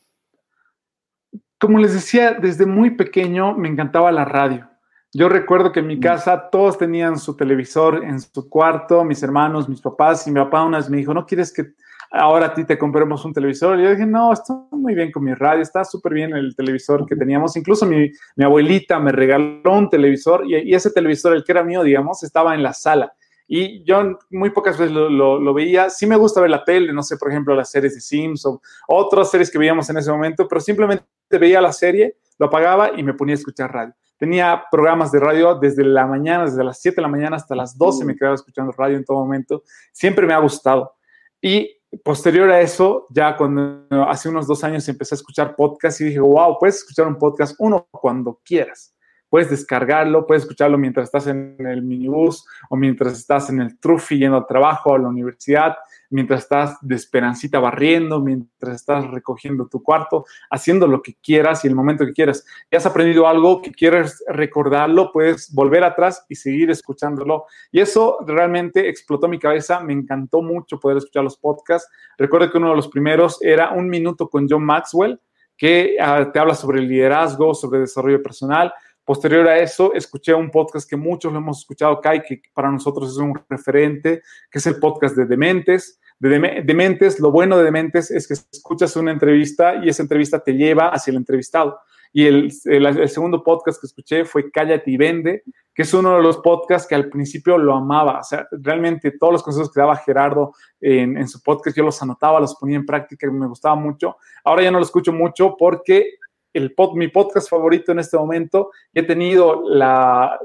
Como 1.60 1.80
les 1.80 1.94
decía, 1.94 2.34
desde 2.34 2.66
muy 2.66 2.92
pequeño 2.92 3.56
me 3.56 3.70
encantaba 3.70 4.12
la 4.12 4.26
radio. 4.26 4.70
Yo 5.16 5.30
recuerdo 5.30 5.72
que 5.72 5.82
en 5.82 5.88
mi 5.88 5.98
mm. 5.98 6.02
casa 6.02 6.50
todos 6.50 6.80
tenían 6.80 7.20
su 7.20 7.36
televisor 7.36 8.04
en 8.04 8.20
su 8.20 8.50
cuarto, 8.50 9.04
mis 9.04 9.22
hermanos, 9.22 9.70
mis 9.70 9.80
papás, 9.80 10.26
y 10.26 10.32
mi 10.32 10.40
papá 10.40 10.64
una 10.64 10.80
vez 10.80 10.90
me 10.90 10.98
dijo, 10.98 11.14
¿no 11.14 11.24
quieres 11.28 11.54
que 11.54 11.74
ahora 12.10 12.48
a 12.48 12.54
ti 12.56 12.66
te 12.66 12.80
compremos 12.80 13.24
un 13.24 13.32
televisor? 13.32 13.80
Y 13.80 13.84
yo 13.84 13.92
dije, 13.92 14.08
no, 14.08 14.34
está 14.34 14.56
muy 14.72 14.96
bien 14.96 15.12
con 15.12 15.24
mi 15.24 15.36
radio, 15.36 15.62
está 15.62 15.86
súper 15.86 16.16
bien 16.16 16.36
el 16.36 16.56
televisor 16.56 17.06
que 17.06 17.16
teníamos. 17.16 17.56
Incluso 17.56 17.86
mi, 17.86 18.12
abuelita 18.44 18.98
me 19.00 19.12
regaló 19.12 19.62
un 19.72 19.88
televisor 19.88 20.46
y, 20.48 20.74
ese 20.74 20.90
televisor, 20.90 21.36
el 21.36 21.44
que 21.44 21.52
era 21.52 21.64
mío, 21.64 21.84
digamos, 21.84 22.24
estaba 22.24 22.56
en 22.56 22.64
la 22.64 22.74
sala. 22.74 23.14
Y 23.48 23.84
yo 23.84 24.18
muy 24.32 24.50
pocas 24.50 24.80
veces 24.80 24.92
lo, 24.96 25.54
veía. 25.54 25.92
Sí 25.92 26.08
me 26.08 26.16
gusta 26.16 26.42
ver 26.42 26.50
la 26.50 26.64
tele, 26.64 26.92
no 26.92 27.04
sé, 27.04 27.18
por 27.18 27.30
ejemplo, 27.30 27.54
las 27.54 27.70
series 27.70 27.94
de 27.94 28.02
Sims 28.02 28.48
o 28.48 28.60
otras 28.88 29.30
series 29.30 29.52
que 29.52 29.60
veíamos 29.60 29.88
en 29.92 29.98
ese 29.98 30.10
momento, 30.10 30.48
pero 30.48 30.60
simplemente 30.60 31.06
veía 31.30 31.62
la 31.62 31.72
serie, 31.72 32.16
lo 32.40 32.48
apagaba 32.48 32.94
y 32.98 33.04
me 33.04 33.14
ponía 33.14 33.36
a 33.36 33.38
escuchar 33.38 33.72
radio. 33.72 33.94
Tenía 34.24 34.64
programas 34.72 35.12
de 35.12 35.20
radio 35.20 35.56
desde 35.56 35.84
la 35.84 36.08
mañana, 36.08 36.46
desde 36.46 36.64
las 36.64 36.80
7 36.80 36.96
de 36.96 37.02
la 37.02 37.10
mañana 37.10 37.36
hasta 37.36 37.56
las 37.56 37.78
12 37.78 38.06
me 38.06 38.16
quedaba 38.16 38.36
escuchando 38.36 38.72
radio 38.72 38.96
en 38.96 39.04
todo 39.04 39.18
momento. 39.18 39.64
Siempre 39.92 40.26
me 40.26 40.34
ha 40.34 40.38
gustado. 40.38 40.96
Y 41.42 41.70
posterior 42.06 42.50
a 42.50 42.62
eso, 42.62 43.06
ya 43.10 43.36
cuando 43.36 43.86
hace 44.08 44.30
unos 44.30 44.48
dos 44.48 44.64
años 44.64 44.88
empecé 44.88 45.16
a 45.16 45.18
escuchar 45.18 45.58
podcast 45.58 46.00
y 46.00 46.06
dije, 46.06 46.22
wow, 46.22 46.58
puedes 46.58 46.78
escuchar 46.78 47.06
un 47.06 47.18
podcast 47.18 47.54
uno 47.60 47.86
cuando 47.92 48.40
quieras 48.46 48.94
puedes 49.34 49.50
descargarlo, 49.50 50.28
puedes 50.28 50.44
escucharlo 50.44 50.78
mientras 50.78 51.06
estás 51.06 51.26
en 51.26 51.56
el 51.58 51.82
minibús 51.82 52.46
o 52.70 52.76
mientras 52.76 53.14
estás 53.14 53.50
en 53.50 53.62
el 53.62 53.80
trufi 53.80 54.20
yendo 54.20 54.38
al 54.38 54.46
trabajo 54.46 54.92
o 54.92 54.96
a 54.96 55.00
la 55.00 55.08
universidad, 55.08 55.76
mientras 56.10 56.44
estás 56.44 56.78
de 56.82 56.96
esperancita 56.96 57.60
barriendo, 57.60 58.20
mientras 58.20 58.76
estás 58.76 59.08
recogiendo 59.08 59.68
tu 59.68 59.82
cuarto, 59.82 60.26
haciendo 60.50 60.88
lo 60.88 61.02
que 61.02 61.16
quieras 61.16 61.64
y 61.64 61.68
el 61.68 61.76
momento 61.76 62.06
que 62.06 62.14
quieras. 62.14 62.46
Y 62.70 62.76
has 62.76 62.86
aprendido 62.86 63.28
algo 63.28 63.62
que 63.62 63.72
quieres 63.72 64.24
recordarlo, 64.28 65.12
puedes 65.12 65.54
volver 65.54 65.84
atrás 65.84 66.26
y 66.30 66.36
seguir 66.36 66.70
escuchándolo. 66.72 67.46
Y 67.72 67.80
eso 67.80 68.20
realmente 68.26 68.90
explotó 68.90 69.28
mi 69.28 69.40
cabeza, 69.40 69.80
me 69.80 69.94
encantó 69.94 70.42
mucho 70.42 70.80
poder 70.80 70.98
escuchar 70.98 71.24
los 71.24 71.38
podcasts. 71.38 71.90
Recuerdo 72.18 72.52
que 72.52 72.58
uno 72.58 72.70
de 72.70 72.76
los 72.76 72.88
primeros 72.88 73.42
era 73.42 73.72
Un 73.72 73.90
Minuto 73.90 74.30
con 74.30 74.48
John 74.50 74.64
Maxwell, 74.64 75.20
que 75.58 75.98
ah, 76.00 76.32
te 76.32 76.40
habla 76.40 76.56
sobre 76.56 76.82
liderazgo, 76.82 77.54
sobre 77.54 77.80
desarrollo 77.80 78.22
personal 78.22 78.74
Posterior 79.06 79.46
a 79.50 79.60
eso, 79.60 79.94
escuché 79.94 80.34
un 80.34 80.50
podcast 80.50 80.90
que 80.90 80.96
muchos 80.96 81.34
lo 81.34 81.40
hemos 81.40 81.60
escuchado 81.60 82.00
y 82.14 82.22
que 82.22 82.42
para 82.54 82.72
nosotros 82.72 83.12
es 83.12 83.18
un 83.18 83.38
referente, 83.50 84.22
que 84.50 84.60
es 84.60 84.68
el 84.68 84.80
podcast 84.80 85.18
de 85.18 85.26
Dementes. 85.26 86.00
De 86.20 86.64
Dementes, 86.64 87.20
lo 87.20 87.30
bueno 87.30 87.58
de 87.58 87.66
Dementes 87.66 88.10
es 88.12 88.28
que 88.28 88.34
escuchas 88.34 88.96
una 88.96 89.12
entrevista 89.12 89.84
y 89.84 89.90
esa 89.90 90.04
entrevista 90.04 90.42
te 90.42 90.54
lleva 90.54 90.88
hacia 90.88 91.12
el 91.12 91.18
entrevistado. 91.18 91.78
Y 92.14 92.28
el, 92.28 92.52
segundo 92.52 93.44
podcast 93.44 93.82
que 93.82 93.88
escuché 93.88 94.24
fue 94.24 94.52
Cállate 94.52 94.90
y 94.90 94.98
Vende, 94.98 95.44
que 95.74 95.82
es 95.82 95.94
uno 95.96 96.16
de 96.16 96.22
los 96.22 96.38
podcasts 96.38 96.88
que 96.88 96.94
al 96.94 97.10
principio 97.10 97.58
lo 97.58 97.74
amaba. 97.74 98.20
O 98.20 98.24
sea, 98.24 98.48
realmente 98.52 99.18
todos 99.20 99.34
los 99.34 99.44
consejos 99.44 99.74
que 99.74 99.82
daba 99.82 99.98
Gerardo 99.98 100.54
en, 100.80 101.18
en, 101.18 101.28
su 101.28 101.42
podcast 101.42 101.76
yo 101.76 101.84
los 101.84 102.00
anotaba, 102.04 102.40
los 102.40 102.56
ponía 102.56 102.78
en 102.78 102.86
práctica 102.86 103.30
me 103.32 103.48
gustaba 103.48 103.76
mucho. 103.76 104.16
Ahora 104.46 104.62
ya 104.62 104.70
no 104.70 104.78
lo 104.78 104.86
escucho 104.86 105.12
mucho 105.12 105.56
porque 105.58 106.20
el 106.54 106.74
mi 106.94 107.08
podcast 107.08 107.50
favorito 107.50 107.92
en 107.92 108.00
este 108.00 108.18
momento. 108.18 108.72
He 108.94 109.04
tenido 109.04 109.64
la, 109.68 110.40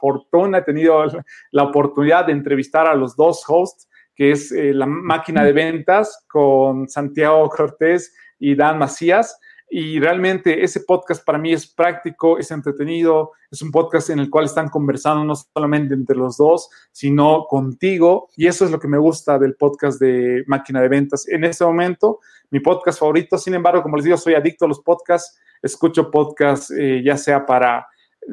fortuna, 0.00 0.58
he 0.58 0.62
tenido 0.62 1.04
la 1.52 1.64
oportunidad 1.64 2.26
de 2.26 2.32
entrevistar 2.32 2.86
a 2.86 2.94
los 2.94 3.14
dos 3.14 3.44
hosts, 3.46 3.88
que 4.14 4.32
es 4.32 4.50
eh, 4.52 4.72
La 4.74 4.86
Máquina 4.86 5.44
de 5.44 5.52
Ventas 5.52 6.24
con 6.28 6.88
Santiago 6.88 7.48
Cortés 7.48 8.14
y 8.38 8.54
Dan 8.54 8.78
Macías. 8.78 9.38
Y 9.72 10.00
realmente 10.00 10.64
ese 10.64 10.80
podcast 10.80 11.24
para 11.24 11.38
mí 11.38 11.52
es 11.52 11.72
práctico, 11.72 12.38
es 12.38 12.50
entretenido, 12.50 13.30
es 13.52 13.62
un 13.62 13.70
podcast 13.70 14.10
en 14.10 14.18
el 14.18 14.28
cual 14.28 14.46
están 14.46 14.68
conversando 14.68 15.22
no 15.22 15.34
solamente 15.36 15.94
entre 15.94 16.16
los 16.16 16.36
dos, 16.36 16.68
sino 16.90 17.46
contigo. 17.48 18.28
Y 18.36 18.48
eso 18.48 18.64
es 18.64 18.72
lo 18.72 18.80
que 18.80 18.88
me 18.88 18.98
gusta 18.98 19.38
del 19.38 19.54
podcast 19.54 20.00
de 20.00 20.42
Máquina 20.48 20.80
de 20.80 20.88
Ventas. 20.88 21.28
En 21.28 21.44
este 21.44 21.64
momento, 21.64 22.18
mi 22.50 22.60
podcast 22.60 22.98
favorito, 22.98 23.38
sin 23.38 23.54
embargo, 23.54 23.82
como 23.82 23.96
les 23.96 24.04
digo, 24.04 24.16
soy 24.16 24.34
adicto 24.34 24.64
a 24.64 24.68
los 24.68 24.80
podcasts 24.80 25.38
escucho 25.62 26.10
podcasts 26.10 26.70
eh, 26.70 27.02
ya 27.04 27.16
sea 27.16 27.44
para, 27.44 27.86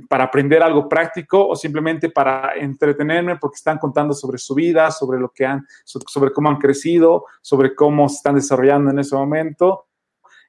para 0.10 0.26
aprender 0.26 0.62
algo 0.62 0.88
práctico 0.88 1.48
o 1.48 1.56
simplemente 1.56 2.10
para 2.10 2.54
entretenerme 2.56 3.38
porque 3.38 3.56
están 3.56 3.78
contando 3.78 4.14
sobre 4.14 4.38
su 4.38 4.56
vida, 4.56 4.92
sobre 4.92 5.20
lo 5.20 5.30
que 5.30 5.46
han, 5.46 5.66
sobre 5.84 6.32
cómo 6.32 6.50
han 6.50 6.58
crecido, 6.58 7.26
sobre 7.42 7.76
cómo 7.76 8.08
se 8.10 8.18
están 8.18 8.36
desarrollando 8.36 8.92
en 8.92 9.00
ese 9.00 9.16
momento. 9.16 9.86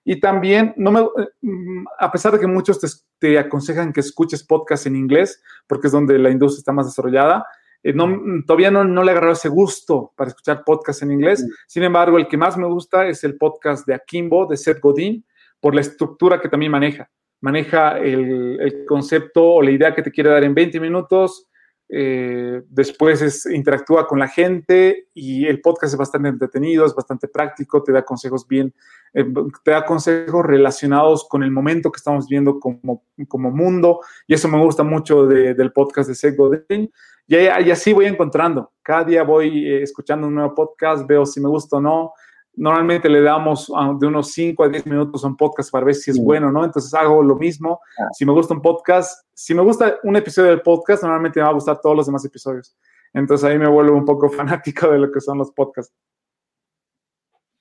Y 0.05 0.21
también, 0.21 0.73
no 0.77 0.91
me, 0.91 1.03
mm, 1.43 1.85
a 1.99 2.11
pesar 2.11 2.33
de 2.33 2.41
que 2.41 2.47
muchos 2.47 3.05
te, 3.19 3.39
aconsejan 3.39 3.93
que 3.93 4.01
escuches 4.01 4.43
podcasts 4.43 4.87
en 4.87 4.97
inglés, 4.97 5.43
porque 5.67 5.89
es 5.89 5.93
donde 5.93 6.19
la 6.19 6.31
industria 6.31 6.61
está 6.61 6.73
más 6.73 6.87
desarrollada, 6.87 7.45
eh, 7.83 7.93
no, 7.93 8.43
todavía 8.47 8.71
no, 8.71 8.85
no 8.85 9.05
le 9.05 9.13
agarró 9.13 9.33
ese 9.33 9.49
gusto 9.49 10.13
para 10.17 10.29
escuchar 10.29 10.65
podcasts 10.65 11.03
en 11.03 11.13
inglés. 11.13 11.47
Sin 11.67 11.83
embargo, 11.83 12.19
el 12.19 12.29
que 12.29 12.37
más 12.37 12.57
me 12.57 12.67
gusta 12.67 13.07
es 13.07 13.23
el 13.25 13.37
podcast 13.37 13.87
de 13.87 13.95
Akimbo, 13.95 14.47
de 14.47 14.57
Seth 14.57 14.81
Godin, 14.81 15.25
por 15.61 15.75
la 15.75 15.81
estructura 15.81 16.41
que 16.41 16.49
también 16.49 16.73
maneja. 16.73 17.11
Maneja 17.41 17.99
el, 17.99 18.85
concepto 18.87 19.45
o 19.45 19.63
la 19.63 19.71
idea 19.71 19.95
que 19.95 20.03
te 20.03 20.11
quiere 20.11 20.31
dar 20.31 20.43
en 20.43 20.55
20 20.55 20.81
minutos, 20.81 21.47
eh, 21.89 22.63
después 22.69 23.23
es, 23.23 23.47
interactúa 23.47 24.07
con 24.07 24.19
la 24.19 24.29
gente 24.29 25.09
y 25.15 25.47
el 25.47 25.61
podcast 25.61 25.95
es 25.95 25.99
bastante 25.99 26.29
entretenido, 26.29 26.85
es 26.85 26.95
bastante 26.95 27.29
práctico, 27.29 27.83
te 27.83 27.93
da 27.93 28.05
consejos 28.05 28.47
bien, 28.47 28.75
eh, 29.15 29.25
te 29.65 29.71
da 29.71 29.85
consejos 29.85 30.45
relacionados 30.45 31.27
con 31.29 31.43
el 31.43 31.51
momento 31.51 31.91
que 31.91 31.99
estamos 31.99 32.29
viendo 32.29 32.59
como, 32.61 33.05
como 33.27 33.51
mundo 33.51 34.01
y 34.27 34.35
eso 34.35 34.49
me 34.49 34.63
gusta 34.63 34.83
mucho 34.83 35.27
del 35.27 35.73
podcast 35.73 36.09
de 36.09 36.15
Seth 36.15 36.37
Godin 36.37 36.91
y, 37.27 37.37
y, 37.37 37.71
así 37.71 37.93
voy 37.93 38.07
encontrando, 38.07 38.73
cada 38.83 39.05
día 39.05 39.23
voy 39.23 39.67
eh, 39.67 39.83
escuchando 39.83 40.27
un 40.27 40.35
nuevo 40.35 40.55
podcast, 40.55 41.07
veo 41.07 41.27
si 41.27 41.41
me 41.41 41.49
gusta 41.49 41.77
o 41.77 41.81
no, 41.81 42.13
normalmente 42.59 43.09
le 43.09 43.23
damos 43.23 43.73
ah, 43.75 43.95
de 43.99 44.07
unos 44.07 44.33
5 44.33 44.65
a 44.65 44.69
10 44.69 44.87
minutos 44.87 45.25
a 45.25 45.29
un 45.29 45.37
podcast 45.37 45.71
para 45.71 45.87
ver 45.87 45.95
si 45.95 46.11
es 46.11 46.19
bueno, 46.19 46.51
¿no? 46.51 46.65
Entonces 46.65 46.93
hago 46.93 47.23
lo 47.23 47.37
mismo. 47.37 47.81
Ah. 47.99 48.09
Si 48.13 48.27
me 48.27 48.33
gusta 48.33 48.55
un 48.55 48.61
podcast, 48.61 49.25
si 49.33 49.55
me 49.55 49.63
gusta 49.63 49.99
un 50.03 50.17
episodio 50.17 50.51
del 50.51 50.61
podcast, 50.61 51.03
normalmente 51.03 51.39
me 51.39 51.45
va 51.45 51.51
a 51.51 51.55
gustar 51.55 51.81
todos 51.81 51.97
los 51.97 52.07
demás 52.07 52.25
episodios. 52.25 52.77
Entonces 53.15 53.49
ahí 53.49 53.59
me 53.59 53.69
vuelvo 53.69 53.97
un 53.97 54.05
poco 54.05 54.29
fanático 54.31 54.91
de 54.91 54.99
lo 54.99 55.13
que 55.13 55.21
son 55.21 55.39
los 55.39 55.53
podcasts. 55.53 55.95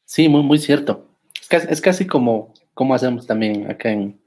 Sí, 0.05 0.27
muy, 0.27 0.43
muy 0.43 0.57
cierto. 0.57 1.05
Es 1.47 1.49
casi, 1.49 1.67
es 1.69 1.81
casi 1.81 2.05
como, 2.05 2.53
como 2.73 2.93
hacemos 2.93 3.25
también 3.25 3.71
acá 3.71 3.89
en, 3.89 4.19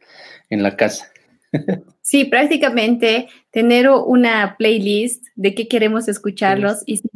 en 0.49 0.63
la 0.63 0.75
casa. 0.77 1.11
Sí, 2.03 2.25
prácticamente 2.25 3.29
tener 3.53 3.89
una 3.89 4.57
playlist 4.59 5.27
de 5.37 5.55
qué 5.55 5.69
queremos 5.69 6.09
escucharlos 6.09 6.83
y, 6.85 6.97
si, 6.97 7.09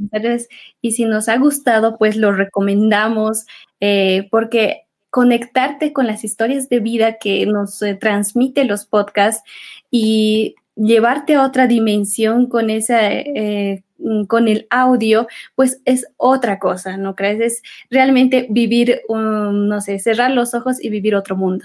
y 0.83 0.93
si 0.93 1.05
nos 1.05 1.29
ha 1.29 1.37
gustado, 1.37 1.99
pues 1.99 2.15
lo 2.15 2.31
recomendamos 2.31 3.45
eh, 3.81 4.29
porque 4.31 4.83
conectarte 5.11 5.93
con 5.93 6.07
las 6.07 6.23
historias 6.23 6.69
de 6.69 6.79
vida 6.79 7.19
que 7.19 7.45
nos 7.45 7.83
eh, 7.83 7.95
transmite 7.95 8.65
los 8.65 8.87
podcasts 8.87 9.43
y 9.91 10.55
llevarte 10.77 11.35
a 11.35 11.45
otra 11.45 11.67
dimensión 11.67 12.47
con 12.47 12.71
esa 12.71 13.11
eh, 13.13 13.83
con 14.29 14.49
el 14.49 14.67
audio, 14.71 15.27
pues 15.55 15.81
es 15.85 16.07
otra 16.17 16.59
cosa, 16.59 16.97
¿no 16.97 17.15
crees? 17.15 17.41
Es 17.41 17.63
realmente 17.91 18.47
vivir, 18.51 19.03
no 19.09 19.81
sé, 19.81 19.99
cerrar 19.99 20.31
los 20.31 20.55
ojos 20.55 20.83
y 20.83 20.91
vivir 20.91 21.15
otro 21.15 21.37
mundo. 21.37 21.65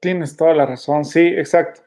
Tienes 0.00 0.36
toda 0.36 0.54
la 0.54 0.66
razón, 0.66 1.04
sí, 1.04 1.20
exacto. 1.20 1.82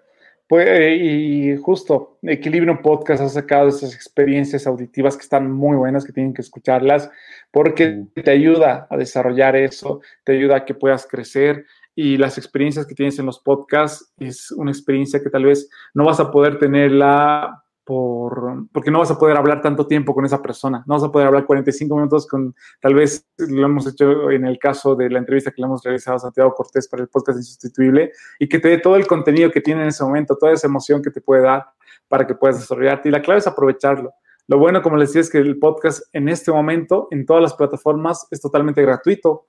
Pues, 0.47 0.67
y 0.99 1.55
justo, 1.55 2.19
Equilibrio 2.23 2.81
Podcast 2.81 3.23
ha 3.23 3.29
sacado 3.29 3.69
esas 3.69 3.95
experiencias 3.95 4.67
auditivas 4.67 5.15
que 5.15 5.23
están 5.23 5.49
muy 5.49 5.77
buenas, 5.77 6.03
que 6.03 6.11
tienen 6.11 6.33
que 6.33 6.41
escucharlas, 6.41 7.09
porque 7.51 8.03
te 8.13 8.31
ayuda 8.31 8.85
a 8.89 8.97
desarrollar 8.97 9.55
eso, 9.55 10.01
te 10.25 10.33
ayuda 10.33 10.57
a 10.57 10.65
que 10.65 10.73
puedas 10.73 11.07
crecer 11.07 11.65
y 11.95 12.17
las 12.17 12.37
experiencias 12.37 12.85
que 12.85 12.95
tienes 12.95 13.17
en 13.19 13.27
los 13.27 13.39
podcasts 13.39 14.11
es 14.19 14.51
una 14.51 14.71
experiencia 14.71 15.21
que 15.21 15.29
tal 15.29 15.45
vez 15.45 15.69
no 15.93 16.05
vas 16.05 16.19
a 16.19 16.31
poder 16.31 16.57
tenerla 16.59 17.63
por, 17.91 18.69
porque 18.71 18.89
no 18.89 18.99
vas 18.99 19.11
a 19.11 19.19
poder 19.19 19.35
hablar 19.35 19.61
tanto 19.61 19.85
tiempo 19.85 20.13
con 20.13 20.23
esa 20.23 20.41
persona, 20.41 20.81
no 20.87 20.93
vas 20.93 21.03
a 21.03 21.11
poder 21.11 21.27
hablar 21.27 21.45
45 21.45 21.93
minutos 21.93 22.25
con, 22.25 22.55
tal 22.79 22.95
vez 22.95 23.27
lo 23.37 23.65
hemos 23.65 23.85
hecho 23.85 24.31
en 24.31 24.45
el 24.45 24.57
caso 24.59 24.95
de 24.95 25.09
la 25.09 25.19
entrevista 25.19 25.51
que 25.51 25.61
le 25.61 25.65
hemos 25.65 25.83
realizado 25.83 26.15
a 26.15 26.19
Santiago 26.19 26.53
Cortés 26.55 26.87
para 26.87 27.03
el 27.03 27.09
podcast 27.09 27.39
Insustituible, 27.39 28.13
y 28.39 28.47
que 28.47 28.59
te 28.59 28.69
dé 28.69 28.77
todo 28.77 28.95
el 28.95 29.05
contenido 29.05 29.51
que 29.51 29.59
tiene 29.59 29.81
en 29.81 29.89
ese 29.89 30.05
momento, 30.05 30.37
toda 30.37 30.53
esa 30.53 30.67
emoción 30.67 31.01
que 31.01 31.11
te 31.11 31.19
puede 31.19 31.41
dar 31.41 31.65
para 32.07 32.25
que 32.25 32.33
puedas 32.33 32.61
desarrollarte. 32.61 33.09
Y 33.09 33.11
la 33.11 33.21
clave 33.21 33.39
es 33.39 33.47
aprovecharlo. 33.47 34.13
Lo 34.47 34.57
bueno, 34.57 34.81
como 34.81 34.95
les 34.95 35.09
decía, 35.09 35.19
es 35.19 35.29
que 35.29 35.39
el 35.39 35.59
podcast 35.59 36.03
en 36.13 36.29
este 36.29 36.49
momento, 36.49 37.09
en 37.11 37.25
todas 37.25 37.43
las 37.43 37.55
plataformas, 37.55 38.25
es 38.31 38.39
totalmente 38.39 38.81
gratuito. 38.81 39.47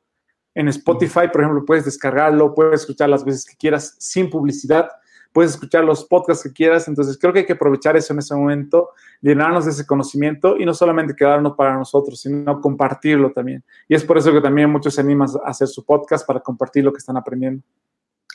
En 0.52 0.66
Spotify, 0.66 1.28
por 1.32 1.42
ejemplo, 1.42 1.64
puedes 1.64 1.84
descargarlo, 1.84 2.56
puedes 2.56 2.80
escuchar 2.80 3.08
las 3.08 3.24
veces 3.24 3.44
que 3.44 3.56
quieras 3.56 3.94
sin 4.00 4.28
publicidad 4.28 4.88
puedes 5.32 5.52
escuchar 5.52 5.84
los 5.84 6.04
podcasts 6.04 6.44
que 6.44 6.52
quieras. 6.52 6.88
Entonces, 6.88 7.18
creo 7.18 7.32
que 7.32 7.40
hay 7.40 7.46
que 7.46 7.54
aprovechar 7.54 7.96
eso 7.96 8.12
en 8.12 8.18
ese 8.18 8.34
momento, 8.34 8.90
llenarnos 9.20 9.64
de 9.64 9.72
ese 9.72 9.86
conocimiento 9.86 10.56
y 10.58 10.64
no 10.64 10.74
solamente 10.74 11.14
quedarnos 11.16 11.54
para 11.56 11.74
nosotros, 11.74 12.20
sino 12.20 12.60
compartirlo 12.60 13.32
también. 13.32 13.64
Y 13.88 13.94
es 13.94 14.04
por 14.04 14.18
eso 14.18 14.32
que 14.32 14.40
también 14.40 14.70
muchos 14.70 14.94
se 14.94 15.00
animan 15.00 15.28
a 15.44 15.50
hacer 15.50 15.68
su 15.68 15.84
podcast 15.84 16.26
para 16.26 16.40
compartir 16.40 16.84
lo 16.84 16.92
que 16.92 16.98
están 16.98 17.16
aprendiendo. 17.16 17.62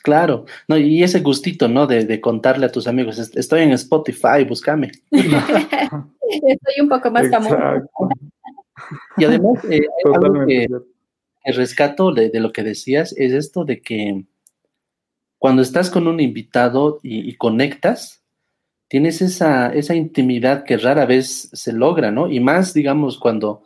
Claro, 0.03 0.45
no, 0.67 0.77
y 0.77 1.03
ese 1.03 1.19
gustito, 1.19 1.67
¿no? 1.67 1.85
De, 1.85 2.21
contarle 2.21 2.65
a 2.65 2.71
tus 2.71 2.87
amigos, 2.87 3.19
estoy 3.19 3.61
en 3.63 3.71
Spotify, 3.71 4.45
búscame. 4.47 4.91
estoy 5.11 6.81
un 6.81 6.89
poco 6.89 7.11
más 7.11 7.29
famoso. 7.29 7.57
Y 9.17 9.25
además, 9.25 9.63
eh, 9.69 9.81
algo 10.05 10.45
que, 10.45 10.67
rescato 11.45 12.11
de, 12.13 12.31
lo 12.39 12.51
que 12.51 12.63
decías 12.63 13.13
es 13.17 13.33
esto 13.33 13.65
de 13.65 13.81
que 13.81 14.25
cuando 15.39 15.61
estás 15.61 15.89
con 15.89 16.07
un 16.07 16.19
invitado 16.19 16.99
y, 17.03 17.35
conectas, 17.35 18.23
tienes 18.87 19.21
esa, 19.21 19.73
esa 19.73 19.95
intimidad 19.95 20.63
que 20.63 20.77
rara 20.77 21.05
vez 21.05 21.49
se 21.53 21.73
logra, 21.73 22.11
¿no? 22.11 22.31
Y 22.31 22.39
más, 22.39 22.73
digamos, 22.73 23.19
cuando, 23.19 23.63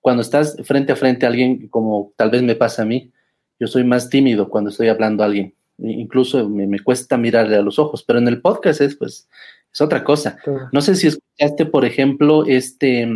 cuando 0.00 0.22
estás 0.22 0.56
frente 0.64 0.92
a 0.92 0.96
frente 0.96 1.26
a 1.26 1.28
alguien, 1.28 1.68
como 1.68 2.12
tal 2.16 2.30
vez 2.30 2.42
me 2.42 2.54
pasa 2.54 2.82
a 2.82 2.86
mí, 2.86 3.12
yo 3.58 3.66
soy 3.66 3.84
más 3.84 4.08
tímido 4.08 4.48
cuando 4.48 4.70
estoy 4.70 4.88
hablando 4.88 5.22
a 5.22 5.26
alguien. 5.26 5.54
Incluso 5.78 6.48
me, 6.48 6.80
cuesta 6.80 7.16
mirarle 7.16 7.56
a 7.56 7.62
los 7.62 7.78
ojos, 7.78 8.02
pero 8.02 8.18
en 8.18 8.28
el 8.28 8.40
podcast 8.40 8.80
es, 8.80 8.96
pues, 8.96 9.28
es 9.72 9.80
otra 9.80 10.02
cosa. 10.02 10.38
No 10.72 10.80
sé 10.80 10.94
si 10.94 11.08
escuchaste, 11.08 11.66
por 11.66 11.84
ejemplo, 11.84 12.44
este, 12.46 13.08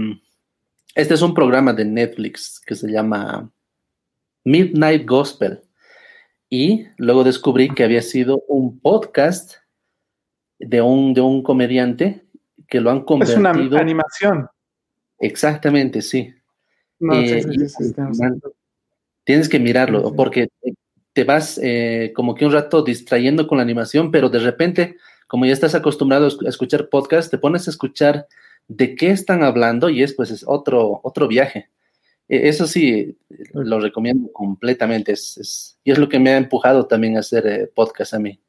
este 0.94 1.14
es 1.14 1.22
un 1.22 1.34
programa 1.34 1.72
de 1.72 1.84
Netflix 1.84 2.61
que 2.64 2.74
se 2.74 2.90
llama 2.90 3.50
Midnight 4.44 5.09
Gospel. 5.09 5.62
Y 6.57 6.86
luego 6.98 7.24
descubrí 7.24 7.68
que 7.70 7.82
había 7.82 8.00
sido 8.00 8.44
un 8.46 8.78
podcast 8.78 9.55
de 10.61 10.80
un, 10.80 11.12
de 11.12 11.20
un 11.20 11.42
comediante 11.42 12.26
que 12.68 12.80
lo 12.80 12.92
han 12.92 13.00
convertido. 13.00 13.38
Es 13.38 13.57
una 13.57 13.80
animación. 13.80 14.46
Exactamente, 15.18 16.00
sí. 16.00 16.32
Eh, 17.12 17.44
tienes 19.24 19.48
que 19.48 19.59
mirarlo, 19.59 20.14
porque 20.14 20.46
te 21.12 21.24
vas 21.24 21.59
eh, 21.61 22.12
como 22.14 22.36
que 22.36 22.46
un 22.46 22.52
rato 22.52 22.84
distrayendo 22.84 23.48
con 23.48 23.59
la 23.59 23.64
animación, 23.64 24.12
pero 24.12 24.28
de 24.28 24.38
repente, 24.38 24.96
como 25.26 25.46
ya 25.46 25.55
estás 25.55 25.74
acostumbrado 25.74 26.26
a 26.26 26.48
escuchar 26.48 26.88
podcast, 26.88 27.32
te 27.32 27.38
pones 27.38 27.66
a 27.66 27.72
escuchar 27.72 28.28
de 28.68 28.94
qué 28.94 29.11
están 29.11 29.42
hablando 29.42 29.88
y 29.88 30.05
es 30.05 30.14
pues 30.14 30.30
es 30.30 30.44
otro, 30.46 31.00
otro 31.02 31.26
viaje. 31.26 31.70
E, 32.29 32.49
eso 32.49 32.66
sí, 32.66 33.16
lo 33.53 33.81
recomiendo 33.81 34.33
completamente. 34.33 35.12
Es, 35.12 35.79
y 35.85 35.93
es 35.93 35.99
lo 35.99 36.09
que 36.09 36.18
me 36.18 36.31
ha 36.31 36.37
empujado 36.37 36.87
también 36.87 37.16
a 37.16 37.20
hacer 37.20 37.47
eh, 37.47 37.70
podcast 37.75 38.14
a 38.14 38.18
mí. 38.18 38.41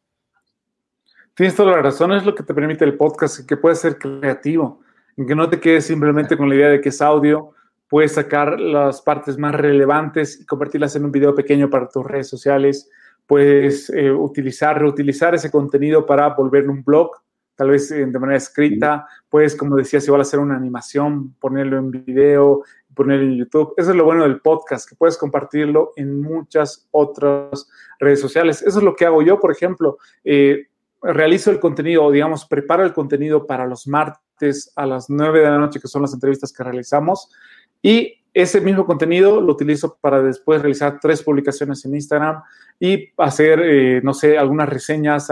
Tienes 1.36 1.56
toda 1.56 1.74
la 1.74 1.82
razón, 1.82 2.14
es 2.14 2.26
lo 2.26 2.34
que 2.34 2.44
te 2.44 2.54
permite 2.54 2.86
el 2.86 2.96
podcast, 2.96 3.46
que 3.46 3.58
puedes 3.58 3.80
ser 3.80 3.98
creativo, 3.98 4.80
que 5.18 5.36
no 5.36 5.50
te 5.50 5.60
quedes 5.60 5.86
simplemente 5.86 6.38
con 6.38 6.48
la 6.48 6.56
idea 6.56 6.70
de 6.70 6.80
que 6.80 6.90
es 6.90 7.02
audio, 7.02 7.52
puedes 7.90 8.14
sacar 8.14 8.60
las 8.60 9.02
partes 9.02 9.38
más 9.38 9.54
relevantes 9.54 10.40
y 10.40 10.46
convertirlas 10.46 10.96
en 10.96 11.04
un 11.04 11.12
video 11.12 11.36
pequeño 11.36 11.70
para 11.70 11.90
tus 11.90 12.06
redes 12.06 12.30
sociales, 12.30 12.90
puedes 13.28 13.90
eh, 13.90 14.12
utilizar, 14.12 14.80
reutilizar 14.80 15.36
ese 15.36 15.52
contenido 15.52 16.06
para 16.06 16.30
volverlo 16.30 16.72
un 16.72 16.84
blog, 16.84 17.12
tal 17.56 17.72
vez 17.72 17.92
eh, 17.92 18.06
de 18.06 18.20
manera 18.20 18.38
escrita, 18.38 19.08
puedes, 19.30 19.56
como 19.56 19.76
decías, 19.76 20.06
igual 20.06 20.22
hacer 20.22 20.40
una 20.40 20.56
animación, 20.56 21.34
ponerlo 21.40 21.78
en 21.78 21.92
video, 21.92 22.64
ponerlo 22.96 23.26
en 23.26 23.38
YouTube. 23.38 23.74
Eso 23.78 23.92
es 23.92 23.96
lo 23.96 24.06
bueno 24.06 24.24
del 24.24 24.42
podcast, 24.42 24.90
que 24.90 24.96
puedes 24.96 25.18
compartirlo 25.18 25.92
en 25.96 26.22
muchas 26.22 26.88
otras 26.92 27.70
redes 28.00 28.22
sociales. 28.22 28.62
Eso 28.62 28.80
es 28.80 28.84
lo 28.84 28.96
que 28.96 29.06
hago 29.06 29.22
yo, 29.22 29.40
por 29.40 29.52
ejemplo. 29.52 29.98
Eh, 30.24 30.68
realizo 31.02 31.52
el 31.52 31.60
contenido, 31.60 32.10
digamos, 32.10 32.46
preparo 32.46 32.84
el 32.84 32.94
contenido 32.94 33.46
para 33.46 33.68
los 33.68 33.88
martes 33.88 34.72
a 34.76 34.86
las 34.86 35.10
9 35.10 35.40
de 35.40 35.46
la 35.46 35.58
noche, 35.58 35.80
que 35.80 35.88
son 35.88 36.02
las 36.02 36.14
entrevistas 36.14 36.52
que 36.52 36.64
realizamos, 36.64 37.32
y 37.82 38.25
ese 38.36 38.60
mismo 38.60 38.86
contenido 38.86 39.40
lo 39.40 39.54
utilizo 39.54 39.98
para 40.02 40.22
después 40.22 40.62
realizar 40.62 41.00
tres 41.00 41.24
publicaciones 41.24 41.86
en 41.86 41.96
Instagram 41.96 42.44
y 42.78 43.10
hacer, 43.18 43.62
eh, 43.64 44.02
no 44.04 44.14
sé, 44.14 44.38
algunas 44.38 44.68
reseñas, 44.68 45.30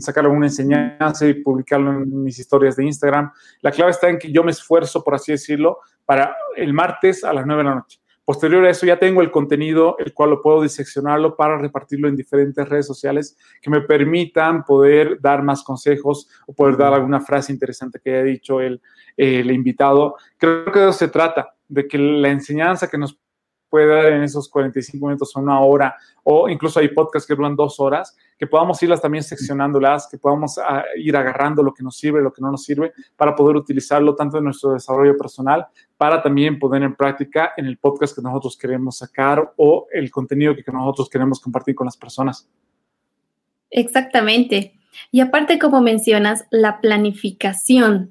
sacar 0.00 0.24
alguna 0.24 0.46
enseñanza 0.46 1.28
y 1.28 1.34
publicarlo 1.34 1.92
en 1.92 2.24
mis 2.24 2.40
historias 2.40 2.74
de 2.74 2.84
Instagram. 2.84 3.30
La 3.62 3.70
clave 3.70 3.92
está 3.92 4.08
en 4.08 4.18
que 4.18 4.32
yo 4.32 4.42
me 4.42 4.50
esfuerzo, 4.50 5.04
por 5.04 5.14
así 5.14 5.30
decirlo, 5.30 5.78
para 6.04 6.36
el 6.56 6.72
martes 6.72 7.22
a 7.22 7.32
las 7.32 7.46
9 7.46 7.62
de 7.62 7.68
la 7.68 7.74
noche. 7.76 8.00
Posterior 8.24 8.64
a 8.64 8.70
eso 8.70 8.84
ya 8.84 8.98
tengo 8.98 9.22
el 9.22 9.30
contenido, 9.30 9.94
el 10.00 10.12
cual 10.12 10.30
lo 10.30 10.42
puedo 10.42 10.62
diseccionarlo 10.62 11.36
para 11.36 11.56
repartirlo 11.56 12.08
en 12.08 12.16
diferentes 12.16 12.68
redes 12.68 12.86
sociales 12.86 13.38
que 13.62 13.70
me 13.70 13.80
permitan 13.82 14.64
poder 14.64 15.20
dar 15.20 15.44
más 15.44 15.62
consejos 15.62 16.28
o 16.46 16.52
poder 16.52 16.76
dar 16.76 16.94
alguna 16.94 17.20
frase 17.20 17.52
interesante 17.52 18.00
que 18.02 18.10
haya 18.10 18.24
dicho 18.24 18.60
el, 18.60 18.80
el 19.16 19.52
invitado. 19.52 20.16
Creo 20.36 20.64
que 20.64 20.80
de 20.80 20.88
eso 20.88 20.98
se 20.98 21.08
trata, 21.08 21.54
de 21.70 21.88
que 21.88 21.98
la 21.98 22.28
enseñanza 22.28 22.88
que 22.88 22.98
nos 22.98 23.18
puede 23.70 23.86
dar 23.86 24.12
en 24.12 24.22
esos 24.22 24.48
45 24.48 25.06
minutos 25.06 25.34
o 25.34 25.40
una 25.40 25.60
hora, 25.60 25.96
o 26.24 26.48
incluso 26.48 26.80
hay 26.80 26.88
podcasts 26.88 27.26
que 27.26 27.36
duran 27.36 27.54
dos 27.54 27.78
horas, 27.78 28.16
que 28.36 28.46
podamos 28.46 28.82
irlas 28.82 29.00
también 29.00 29.22
seccionándolas, 29.22 30.08
que 30.10 30.18
podamos 30.18 30.58
ah, 30.58 30.84
ir 30.96 31.16
agarrando 31.16 31.62
lo 31.62 31.72
que 31.72 31.84
nos 31.84 31.96
sirve, 31.96 32.20
lo 32.20 32.32
que 32.32 32.42
no 32.42 32.50
nos 32.50 32.64
sirve, 32.64 32.92
para 33.16 33.34
poder 33.34 33.56
utilizarlo 33.56 34.14
tanto 34.16 34.38
en 34.38 34.44
nuestro 34.44 34.72
desarrollo 34.72 35.16
personal, 35.16 35.66
para 35.96 36.20
también 36.20 36.58
poner 36.58 36.82
en 36.82 36.96
práctica 36.96 37.52
en 37.56 37.66
el 37.66 37.78
podcast 37.78 38.14
que 38.14 38.22
nosotros 38.22 38.58
queremos 38.58 38.98
sacar 38.98 39.52
o 39.56 39.86
el 39.92 40.10
contenido 40.10 40.54
que 40.56 40.64
nosotros 40.72 41.08
queremos 41.08 41.40
compartir 41.40 41.76
con 41.76 41.84
las 41.84 41.96
personas. 41.96 42.48
Exactamente. 43.70 44.74
Y 45.12 45.20
aparte, 45.20 45.58
como 45.60 45.80
mencionas, 45.80 46.44
la 46.50 46.80
planificación. 46.80 48.10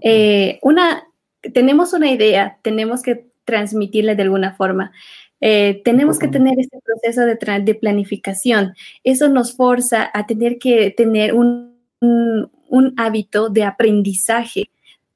Eh, 0.00 0.58
una, 0.62 1.07
tenemos 1.52 1.92
una 1.92 2.10
idea, 2.10 2.58
tenemos 2.62 3.02
que 3.02 3.26
transmitirle 3.44 4.14
de 4.14 4.22
alguna 4.22 4.54
forma. 4.54 4.92
Eh, 5.40 5.82
tenemos 5.84 6.18
que 6.18 6.28
tener 6.28 6.58
ese 6.58 6.78
proceso 6.84 7.22
de, 7.22 7.60
de, 7.60 7.74
planificación. 7.74 8.74
Eso 9.04 9.28
nos 9.28 9.54
forza 9.56 10.10
a 10.12 10.26
tener 10.26 10.58
que 10.58 10.90
tener 10.90 11.32
un, 11.34 11.78
un, 12.00 12.94
hábito 12.96 13.48
de 13.48 13.62
aprendizaje. 13.62 14.70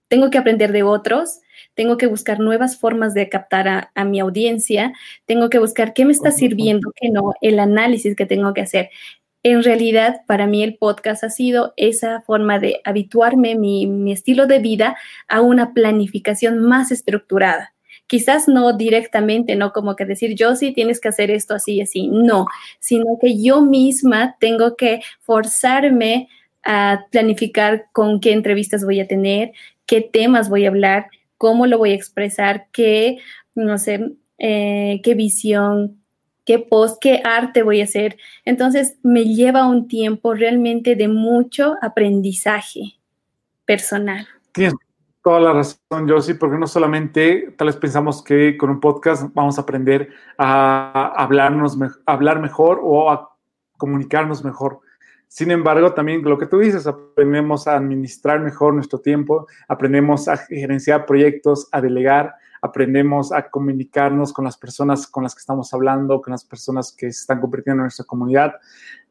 Tengo 0.08 0.30
que 0.30 0.38
aprender 0.38 0.72
de 0.72 0.84
otros, 0.84 1.40
tengo 1.74 1.96
que 1.96 2.06
buscar 2.06 2.38
nuevas 2.38 2.78
formas 2.78 3.14
de 3.14 3.28
captar 3.28 3.66
a, 3.66 3.90
a, 3.94 4.04
mi 4.04 4.20
audiencia, 4.20 4.92
tengo 5.26 5.50
que 5.50 5.58
buscar 5.58 5.92
qué 5.92 6.04
me 6.04 6.12
está 6.12 6.30
sirviendo, 6.30 6.92
qué 6.94 7.08
no, 7.08 7.32
el 7.40 7.58
análisis 7.58 8.14
que 8.14 8.26
tengo 8.26 8.54
que 8.54 8.60
hacer. 8.60 8.90
En 9.44 9.64
realidad, 9.64 10.22
para 10.26 10.46
mí 10.46 10.62
el 10.62 10.76
podcast 10.76 11.24
ha 11.24 11.30
sido 11.30 11.74
esa 11.76 12.20
forma 12.22 12.60
de 12.60 12.80
habituarme 12.84 13.56
mi, 13.56 13.86
mi 13.86 14.12
estilo 14.12 14.46
de 14.46 14.60
vida 14.60 14.96
a 15.28 15.40
una 15.40 15.74
planificación 15.74 16.60
más 16.60 16.92
estructurada. 16.92 17.74
Quizás 18.06 18.46
no 18.46 18.72
directamente, 18.76 19.56
no 19.56 19.72
como 19.72 19.96
que 19.96 20.04
decir 20.04 20.34
yo 20.34 20.54
sí 20.54 20.72
tienes 20.72 21.00
que 21.00 21.08
hacer 21.08 21.30
esto 21.30 21.54
así 21.54 21.76
y 21.76 21.80
así, 21.80 22.08
no, 22.08 22.46
sino 22.78 23.18
que 23.20 23.42
yo 23.42 23.62
misma 23.62 24.36
tengo 24.38 24.76
que 24.76 25.00
forzarme 25.20 26.28
a 26.64 27.06
planificar 27.10 27.86
con 27.92 28.20
qué 28.20 28.32
entrevistas 28.32 28.84
voy 28.84 29.00
a 29.00 29.08
tener, 29.08 29.52
qué 29.86 30.00
temas 30.00 30.48
voy 30.48 30.66
a 30.66 30.68
hablar, 30.68 31.06
cómo 31.36 31.66
lo 31.66 31.78
voy 31.78 31.90
a 31.90 31.94
expresar, 31.94 32.66
qué, 32.72 33.18
no 33.54 33.78
sé, 33.78 34.12
eh, 34.38 35.00
qué 35.02 35.14
visión, 35.14 36.01
qué 36.44 36.58
post, 36.58 36.98
qué 37.00 37.20
arte 37.24 37.62
voy 37.62 37.80
a 37.80 37.84
hacer. 37.84 38.16
Entonces 38.44 38.96
me 39.02 39.24
lleva 39.24 39.66
un 39.66 39.88
tiempo 39.88 40.34
realmente 40.34 40.96
de 40.96 41.08
mucho 41.08 41.76
aprendizaje 41.82 42.98
personal. 43.64 44.26
Toda 45.22 45.38
la 45.38 45.52
razón, 45.52 46.08
Josie, 46.08 46.34
porque 46.34 46.58
no 46.58 46.66
solamente 46.66 47.54
tal 47.56 47.68
vez 47.68 47.76
pensamos 47.76 48.24
que 48.24 48.56
con 48.56 48.70
un 48.70 48.80
podcast 48.80 49.32
vamos 49.34 49.56
a 49.56 49.62
aprender 49.62 50.08
a 50.36 51.12
hablarnos, 51.16 51.78
hablar 52.06 52.40
mejor 52.40 52.80
o 52.82 53.08
a 53.08 53.30
comunicarnos 53.76 54.44
mejor. 54.44 54.80
Sin 55.28 55.50
embargo, 55.50 55.94
también 55.94 56.22
lo 56.22 56.36
que 56.38 56.46
tú 56.46 56.58
dices, 56.58 56.86
aprendemos 56.86 57.66
a 57.66 57.76
administrar 57.76 58.40
mejor 58.40 58.74
nuestro 58.74 58.98
tiempo, 59.00 59.46
aprendemos 59.68 60.28
a 60.28 60.36
gerenciar 60.36 61.06
proyectos, 61.06 61.68
a 61.70 61.80
delegar, 61.80 62.34
aprendemos 62.62 63.32
a 63.32 63.50
comunicarnos 63.50 64.32
con 64.32 64.44
las 64.44 64.56
personas 64.56 65.08
con 65.08 65.24
las 65.24 65.34
que 65.34 65.40
estamos 65.40 65.74
hablando, 65.74 66.22
con 66.22 66.30
las 66.30 66.44
personas 66.44 66.92
que 66.92 67.12
se 67.12 67.20
están 67.22 67.40
convirtiendo 67.40 67.80
en 67.80 67.86
nuestra 67.86 68.06
comunidad 68.06 68.54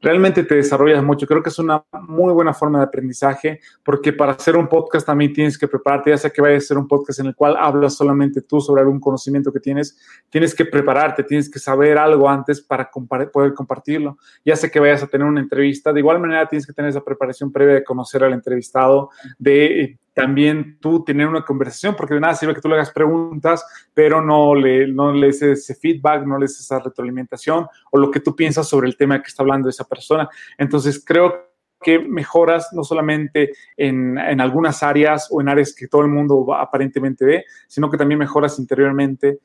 realmente 0.02 0.44
te 0.44 0.56
desarrollas 0.56 1.04
mucho. 1.04 1.28
Creo 1.28 1.44
que 1.44 1.50
es 1.50 1.60
una 1.60 1.84
muy 2.08 2.34
buena 2.34 2.54
forma 2.54 2.80
de 2.80 2.86
aprendizaje 2.86 3.60
porque 3.84 4.12
para 4.14 4.34
hacer 4.34 4.58
un 4.58 4.68
podcast 4.68 5.06
también 5.06 5.34
tienes 5.34 5.58
que 5.58 5.68
prepararte, 5.68 6.10
ya 6.10 6.18
sea 6.18 6.30
que 6.30 6.42
vayas 6.42 6.64
a 6.64 6.66
hacer 6.66 6.78
un 6.78 6.88
podcast 6.88 7.20
en 7.20 7.28
el 7.28 7.36
cual 7.36 7.56
hablas 7.58 7.96
solamente 7.96 8.42
tú 8.42 8.60
sobre 8.60 8.82
algún 8.82 9.00
conocimiento 9.00 9.52
que 9.52 9.60
tienes, 9.60 9.98
tienes 10.30 10.56
que 10.56 10.66
prepararte, 10.66 11.24
tienes 11.24 11.50
que 11.50 11.60
saber 11.60 11.98
algo 11.98 12.30
antes 12.30 12.62
para 12.62 12.90
poder 12.90 13.54
compartirlo. 13.54 14.18
Ya 14.44 14.56
sea 14.56 14.70
que 14.70 14.80
vayas 14.80 15.04
a 15.04 15.08
tener 15.08 15.28
una 15.28 15.42
entrevista, 15.42 15.94
de 15.94 16.00
igual 16.00 16.20
manera 16.20 16.48
tienes 16.48 16.66
que 16.66 16.74
tener 16.74 16.90
esa 16.90 17.04
preparación 17.04 17.52
previa 17.52 17.76
de 17.76 17.84
conocer 17.84 18.24
al 18.24 18.34
entrevistado, 18.34 19.10
de 19.38 19.82
eh, 19.82 20.00
también 20.14 20.78
tú 20.80 21.04
tener 21.04 21.28
una 21.28 21.46
conversación, 21.46 21.96
porque 21.96 22.14
de 22.14 22.20
nada 22.20 22.36
sirve 22.36 22.54
que 22.54 22.62
tú 22.62 22.68
le 22.68 22.76
hagas 22.76 22.92
preguntas, 22.92 23.66
pero 23.94 24.22
no 24.22 24.56
le, 24.56 24.88
no 24.88 25.14
le 25.14 25.28
des 25.28 25.42
ese 25.42 25.76
feedback, 25.76 26.26
no 26.26 26.38
le 26.38 26.46
des 26.46 26.60
esa 26.60 26.80
retroalimentación 26.80 27.68
o 27.92 27.98
lo 27.98 28.12
que 28.12 28.20
tú 28.20 28.36
piensas 28.36 28.68
sobre 28.68 28.88
el 28.88 28.98
tema 28.98 29.22
que 29.22 29.28
está 29.28 29.44
hablando 29.44 29.70
esa 29.70 29.86
persona. 29.92 30.28
Entonces, 30.58 31.04
creo 31.06 31.52
que 31.80 32.00
mejoras 32.00 32.70
no 32.74 32.84
solamente 32.84 33.52
en, 33.76 34.18
en, 34.18 34.40
algunas 34.40 34.84
áreas 34.84 35.28
o 35.32 35.42
en 35.42 35.50
áreas 35.50 35.74
que 35.76 35.88
todo 35.88 36.02
el 36.02 36.08
mundo 36.08 36.54
aparentemente 36.56 37.26
ve, 37.26 37.46
sino 37.68 37.90
que 37.90 37.98
también 37.98 38.20
mejoras 38.20 38.58
interiormente 38.60 39.40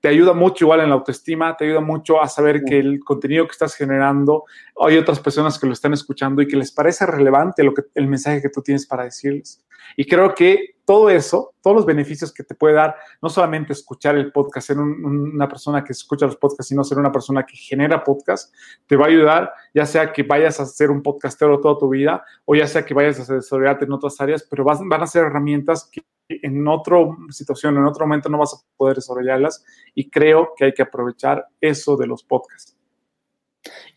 te 0.00 0.08
ayuda 0.08 0.32
mucho 0.32 0.64
igual 0.64 0.80
en 0.80 0.90
la 0.90 0.96
autoestima, 0.96 1.56
te 1.56 1.64
ayuda 1.64 1.80
mucho 1.80 2.20
a 2.20 2.28
saber 2.28 2.62
que 2.64 2.78
el 2.78 3.00
contenido 3.00 3.46
que 3.46 3.52
estás 3.52 3.74
generando, 3.74 4.44
hay 4.78 4.98
otras 4.98 5.20
personas 5.20 5.58
que 5.58 5.66
lo 5.66 5.72
están 5.72 5.92
escuchando 5.92 6.42
y 6.42 6.46
que 6.46 6.56
les 6.56 6.72
parece 6.72 7.06
relevante 7.06 7.64
lo 7.64 7.72
que, 7.72 7.82
el 7.94 8.06
mensaje 8.06 8.42
que 8.42 8.50
tú 8.50 8.62
tienes 8.62 8.86
para 8.86 9.04
decirles. 9.04 9.64
Y 9.96 10.06
creo 10.06 10.34
que 10.34 10.76
todo 10.84 11.08
eso, 11.08 11.54
todos 11.62 11.76
los 11.76 11.86
beneficios 11.86 12.32
que 12.32 12.42
te 12.42 12.54
puede 12.54 12.74
dar, 12.74 12.96
no 13.22 13.28
solamente 13.28 13.72
escuchar 13.72 14.16
el 14.16 14.32
podcast, 14.32 14.66
ser 14.66 14.78
una 14.78 15.48
persona 15.48 15.82
que 15.84 15.92
escucha 15.92 16.26
los 16.26 16.36
podcasts, 16.36 16.68
sino 16.68 16.84
ser 16.84 16.98
una 16.98 17.12
persona 17.12 17.44
que 17.44 17.56
genera 17.56 18.04
podcast, 18.04 18.54
te 18.86 18.96
va 18.96 19.06
a 19.06 19.08
ayudar, 19.08 19.52
ya 19.72 19.86
sea 19.86 20.12
que 20.12 20.22
vayas 20.22 20.60
a 20.60 20.66
ser 20.66 20.90
un 20.90 21.02
podcastero 21.02 21.60
toda 21.60 21.78
tu 21.78 21.88
vida 21.88 22.24
o 22.44 22.54
ya 22.54 22.66
sea 22.66 22.84
que 22.84 22.94
vayas 22.94 23.30
a 23.30 23.34
desarrollarte 23.34 23.84
en 23.84 23.92
otras 23.92 24.20
áreas, 24.20 24.46
pero 24.48 24.64
van 24.64 25.02
a 25.02 25.06
ser 25.06 25.24
herramientas 25.24 25.88
que 25.90 26.02
en 26.42 26.66
otra 26.68 26.96
situación, 27.30 27.76
en 27.76 27.84
otro 27.84 28.06
momento 28.06 28.28
no 28.28 28.38
vas 28.38 28.54
a 28.54 28.76
poder 28.76 28.96
desarrollarlas 28.96 29.64
y 29.94 30.08
creo 30.08 30.50
que 30.56 30.66
hay 30.66 30.72
que 30.72 30.82
aprovechar 30.82 31.46
eso 31.60 31.96
de 31.96 32.06
los 32.06 32.22
podcasts. 32.22 32.76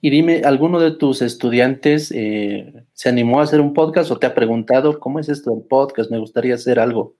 Y 0.01 0.09
dime, 0.09 0.41
¿alguno 0.43 0.79
de 0.79 0.91
tus 0.91 1.21
estudiantes 1.21 2.11
eh, 2.13 2.85
se 2.91 3.09
animó 3.09 3.39
a 3.39 3.43
hacer 3.43 3.61
un 3.61 3.73
podcast 3.73 4.11
o 4.11 4.19
te 4.19 4.27
ha 4.27 4.35
preguntado 4.35 4.99
cómo 4.99 5.19
es 5.19 5.29
esto 5.29 5.51
del 5.51 5.63
podcast? 5.63 6.11
Me 6.11 6.19
gustaría 6.19 6.55
hacer 6.55 6.79
algo. 6.79 7.15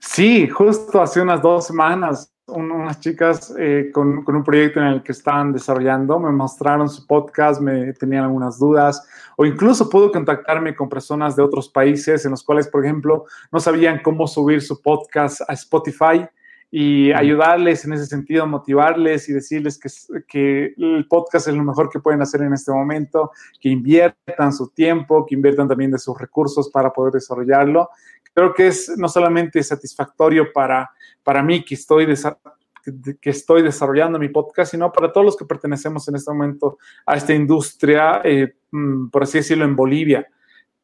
Sí, 0.00 0.48
justo 0.48 1.00
hace 1.00 1.20
unas 1.20 1.42
dos 1.42 1.66
semanas, 1.66 2.32
unas 2.48 3.00
chicas 3.00 3.54
eh, 3.58 3.90
con, 3.92 4.24
con, 4.24 4.36
un 4.36 4.44
proyecto 4.44 4.80
en 4.80 4.86
el 4.86 5.02
que 5.02 5.12
estaban 5.12 5.52
desarrollando 5.52 6.18
me 6.18 6.32
mostraron 6.32 6.88
su 6.88 7.06
podcast, 7.06 7.60
me 7.60 7.92
tenían 7.92 8.24
algunas 8.24 8.58
dudas, 8.58 9.06
o 9.36 9.44
incluso 9.44 9.88
pude 9.88 10.10
contactarme 10.10 10.74
con 10.74 10.88
personas 10.88 11.36
de 11.36 11.42
otros 11.42 11.68
países 11.68 12.24
en 12.24 12.32
los 12.32 12.42
cuales, 12.42 12.68
por 12.68 12.84
ejemplo, 12.84 13.26
no 13.52 13.60
sabían 13.60 14.00
cómo 14.02 14.26
subir 14.26 14.62
su 14.62 14.80
podcast 14.80 15.42
a 15.48 15.52
Spotify 15.52 16.26
y 16.70 17.12
ayudarles 17.12 17.84
en 17.86 17.94
ese 17.94 18.06
sentido, 18.06 18.46
motivarles 18.46 19.28
y 19.28 19.32
decirles 19.32 19.78
que, 19.78 19.88
que, 20.26 20.74
el 20.76 21.06
podcast 21.08 21.48
es 21.48 21.54
lo 21.54 21.64
mejor 21.64 21.88
que 21.88 21.98
pueden 21.98 22.20
hacer 22.20 22.42
en 22.42 22.52
este 22.52 22.72
momento, 22.72 23.30
que 23.58 23.70
inviertan 23.70 24.52
su 24.52 24.68
tiempo, 24.68 25.24
que 25.24 25.34
inviertan 25.34 25.66
también 25.66 25.90
de 25.90 25.98
sus 25.98 26.18
recursos 26.18 26.68
para 26.68 26.92
poder 26.92 27.14
desarrollarlo. 27.14 27.88
Creo 28.38 28.54
que 28.54 28.68
es 28.68 28.96
no 28.96 29.08
solamente 29.08 29.60
satisfactorio 29.64 30.52
para, 30.52 30.88
para 31.24 31.42
mí 31.42 31.64
que 31.64 31.74
estoy, 31.74 32.06
que 33.20 33.30
estoy 33.30 33.62
desarrollando 33.62 34.16
mi 34.16 34.28
podcast, 34.28 34.70
sino 34.70 34.92
para 34.92 35.10
todos 35.10 35.24
los 35.24 35.36
que 35.36 35.44
pertenecemos 35.44 36.06
en 36.06 36.14
este 36.14 36.30
momento 36.30 36.78
a 37.04 37.16
esta 37.16 37.34
industria, 37.34 38.20
eh, 38.22 38.54
mm, 38.70 39.08
por 39.08 39.24
así 39.24 39.38
decirlo, 39.38 39.64
en 39.64 39.74
Bolivia, 39.74 40.24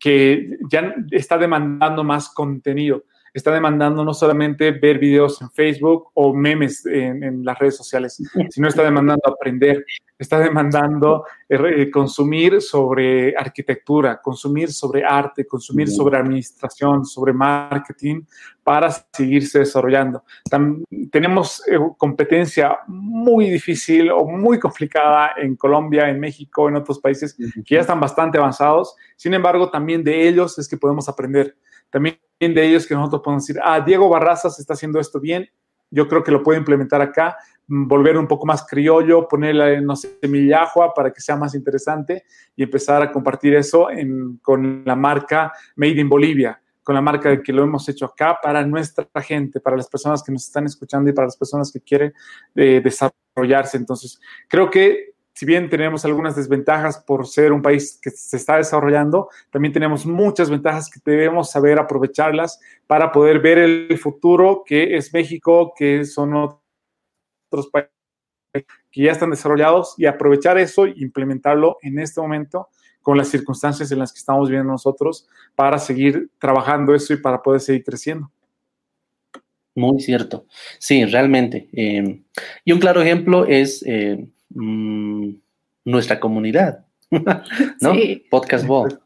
que 0.00 0.58
ya 0.68 0.96
está 1.12 1.38
demandando 1.38 2.02
más 2.02 2.28
contenido 2.30 3.04
está 3.34 3.52
demandando 3.52 4.04
no 4.04 4.14
solamente 4.14 4.70
ver 4.70 4.98
videos 4.98 5.42
en 5.42 5.50
Facebook 5.50 6.10
o 6.14 6.32
memes 6.32 6.86
en, 6.86 7.44
las 7.44 7.58
redes 7.58 7.76
sociales, 7.76 8.22
sino 8.48 8.68
está 8.68 8.84
demandando 8.84 9.28
aprender, 9.28 9.84
está 10.16 10.38
demandando 10.38 11.24
eh, 11.48 11.58
eh, 11.76 11.90
consumir 11.90 12.62
sobre 12.62 13.36
arquitectura, 13.36 14.20
consumir 14.22 14.72
sobre 14.72 15.04
arte, 15.04 15.44
consumir 15.46 15.90
sobre 15.90 16.16
administración, 16.16 17.04
sobre 17.04 17.32
marketing 17.32 18.22
para 18.62 18.88
seguirse 19.12 19.58
desarrollando. 19.58 20.22
tenemos 21.10 21.60
eh, 21.66 21.76
competencia 21.98 22.78
muy 22.86 23.50
difícil 23.50 24.12
o 24.12 24.24
muy 24.26 24.60
complicada 24.60 25.32
en 25.36 25.56
Colombia, 25.56 26.08
en 26.08 26.20
México, 26.20 26.68
en 26.68 26.76
otros 26.76 27.00
países 27.00 27.34
que 27.34 27.74
ya 27.74 27.80
están 27.80 27.98
bastante 27.98 28.38
avanzados. 28.38 28.94
Sin 29.16 29.34
embargo, 29.34 29.70
también 29.70 30.04
de 30.04 30.28
ellos 30.28 30.56
es 30.56 30.68
que 30.68 30.76
podemos 30.76 31.08
aprender. 31.08 31.56
También 31.94 32.18
de 32.40 32.66
ellos 32.66 32.88
que 32.88 32.94
nosotros 32.96 33.22
podemos 33.22 33.46
decir, 33.46 33.62
ah, 33.64 33.78
Diego 33.80 34.08
Barrazas 34.08 34.58
está 34.58 34.72
haciendo 34.72 34.98
esto 34.98 35.20
bien, 35.20 35.48
yo 35.92 36.08
creo 36.08 36.24
que 36.24 36.32
lo 36.32 36.42
puede 36.42 36.58
implementar 36.58 37.00
acá, 37.00 37.36
mm, 37.68 37.86
volver 37.86 38.18
un 38.18 38.26
poco 38.26 38.46
más 38.46 38.66
criollo, 38.66 39.28
ponerle, 39.28 39.80
no 39.80 39.94
sé, 39.94 40.18
millajua 40.28 40.92
para 40.92 41.12
que 41.12 41.20
sea 41.20 41.36
más 41.36 41.54
interesante 41.54 42.24
y 42.56 42.64
empezar 42.64 43.00
a 43.00 43.12
compartir 43.12 43.54
eso 43.54 43.86
con 44.42 44.82
la 44.84 44.96
marca 44.96 45.52
Made 45.76 46.00
in 46.00 46.08
Bolivia, 46.08 46.60
con 46.82 46.96
la 46.96 47.00
marca 47.00 47.40
que 47.40 47.52
lo 47.52 47.62
hemos 47.62 47.88
hecho 47.88 48.06
acá 48.06 48.40
para 48.42 48.66
nuestra 48.66 49.06
gente, 49.22 49.60
para 49.60 49.76
las 49.76 49.88
personas 49.88 50.20
que 50.20 50.32
nos 50.32 50.46
están 50.46 50.64
escuchando 50.64 51.10
y 51.10 51.12
para 51.12 51.28
las 51.28 51.36
personas 51.36 51.70
que 51.70 51.80
quieren 51.80 52.12
eh, 52.56 52.80
desarrollarse. 52.82 53.76
Entonces, 53.76 54.20
creo 54.48 54.68
que 54.68 55.13
si 55.34 55.44
bien 55.46 55.68
tenemos 55.68 56.04
algunas 56.04 56.36
desventajas 56.36 56.98
por 56.98 57.26
ser 57.26 57.52
un 57.52 57.60
país 57.60 57.98
que 58.00 58.10
se 58.10 58.36
está 58.36 58.56
desarrollando, 58.56 59.28
también 59.50 59.72
tenemos 59.72 60.06
muchas 60.06 60.48
ventajas 60.48 60.88
que 60.88 61.00
debemos 61.04 61.50
saber 61.50 61.78
aprovecharlas 61.78 62.60
para 62.86 63.10
poder 63.10 63.40
ver 63.40 63.58
el 63.58 63.98
futuro 63.98 64.62
que 64.64 64.96
es 64.96 65.12
México, 65.12 65.74
que 65.76 66.04
son 66.04 66.34
otros 66.34 67.68
países 67.68 67.90
que 68.92 69.02
ya 69.02 69.10
están 69.10 69.30
desarrollados 69.30 69.94
y 69.98 70.06
aprovechar 70.06 70.56
eso 70.58 70.86
e 70.86 70.94
implementarlo 70.96 71.78
en 71.82 71.98
este 71.98 72.20
momento 72.20 72.68
con 73.02 73.18
las 73.18 73.28
circunstancias 73.28 73.90
en 73.90 73.98
las 73.98 74.12
que 74.12 74.18
estamos 74.18 74.48
viviendo 74.48 74.70
nosotros 74.70 75.28
para 75.56 75.78
seguir 75.78 76.30
trabajando 76.38 76.94
eso 76.94 77.12
y 77.12 77.16
para 77.16 77.42
poder 77.42 77.60
seguir 77.60 77.82
creciendo. 77.82 78.30
Muy 79.74 80.00
cierto. 80.00 80.46
Sí, 80.78 81.04
realmente. 81.04 81.68
Eh, 81.72 82.22
y 82.64 82.72
un 82.72 82.78
claro 82.78 83.02
ejemplo 83.02 83.44
es 83.46 83.84
eh, 83.84 84.28
Mm, 84.54 85.34
nuestra 85.84 86.20
comunidad, 86.20 86.84
¿no? 87.10 87.94
Podcast 88.30 88.66
Ball. 88.66 89.00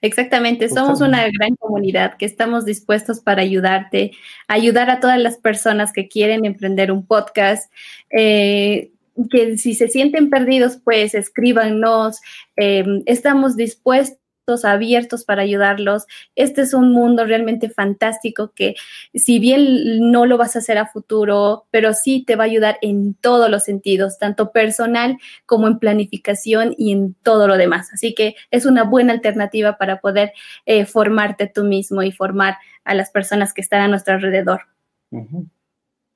Exactamente, 0.00 0.68
somos 0.68 1.00
una 1.00 1.22
gran 1.28 1.56
comunidad 1.56 2.16
que 2.16 2.24
estamos 2.24 2.64
dispuestos 2.64 3.20
para 3.20 3.42
ayudarte, 3.42 4.12
ayudar 4.48 4.90
a 4.90 5.00
todas 5.00 5.18
las 5.18 5.36
personas 5.38 5.92
que 5.92 6.08
quieren 6.08 6.44
emprender 6.44 6.90
un 6.90 7.06
podcast. 7.06 7.72
Eh, 8.10 8.92
que 9.30 9.58
si 9.58 9.74
se 9.74 9.88
sienten 9.88 10.30
perdidos, 10.30 10.78
pues 10.82 11.14
escríbanos. 11.14 12.20
Eh, 12.56 12.84
estamos 13.06 13.56
dispuestos 13.56 14.21
abiertos 14.64 15.24
para 15.24 15.42
ayudarlos. 15.42 16.06
Este 16.34 16.62
es 16.62 16.74
un 16.74 16.92
mundo 16.92 17.24
realmente 17.24 17.70
fantástico 17.70 18.52
que 18.54 18.74
si 19.14 19.38
bien 19.38 20.10
no 20.10 20.26
lo 20.26 20.36
vas 20.36 20.56
a 20.56 20.58
hacer 20.58 20.78
a 20.78 20.86
futuro, 20.86 21.66
pero 21.70 21.94
sí 21.94 22.24
te 22.26 22.36
va 22.36 22.44
a 22.44 22.46
ayudar 22.46 22.78
en 22.82 23.14
todos 23.14 23.48
los 23.48 23.64
sentidos, 23.64 24.18
tanto 24.18 24.52
personal 24.52 25.18
como 25.46 25.68
en 25.68 25.78
planificación 25.78 26.74
y 26.76 26.92
en 26.92 27.14
todo 27.22 27.46
lo 27.46 27.56
demás. 27.56 27.90
Así 27.92 28.14
que 28.14 28.34
es 28.50 28.66
una 28.66 28.84
buena 28.84 29.12
alternativa 29.12 29.78
para 29.78 30.00
poder 30.00 30.32
eh, 30.66 30.84
formarte 30.86 31.46
tú 31.46 31.64
mismo 31.64 32.02
y 32.02 32.12
formar 32.12 32.56
a 32.84 32.94
las 32.94 33.10
personas 33.10 33.54
que 33.54 33.60
están 33.60 33.80
a 33.80 33.88
nuestro 33.88 34.14
alrededor. 34.14 34.62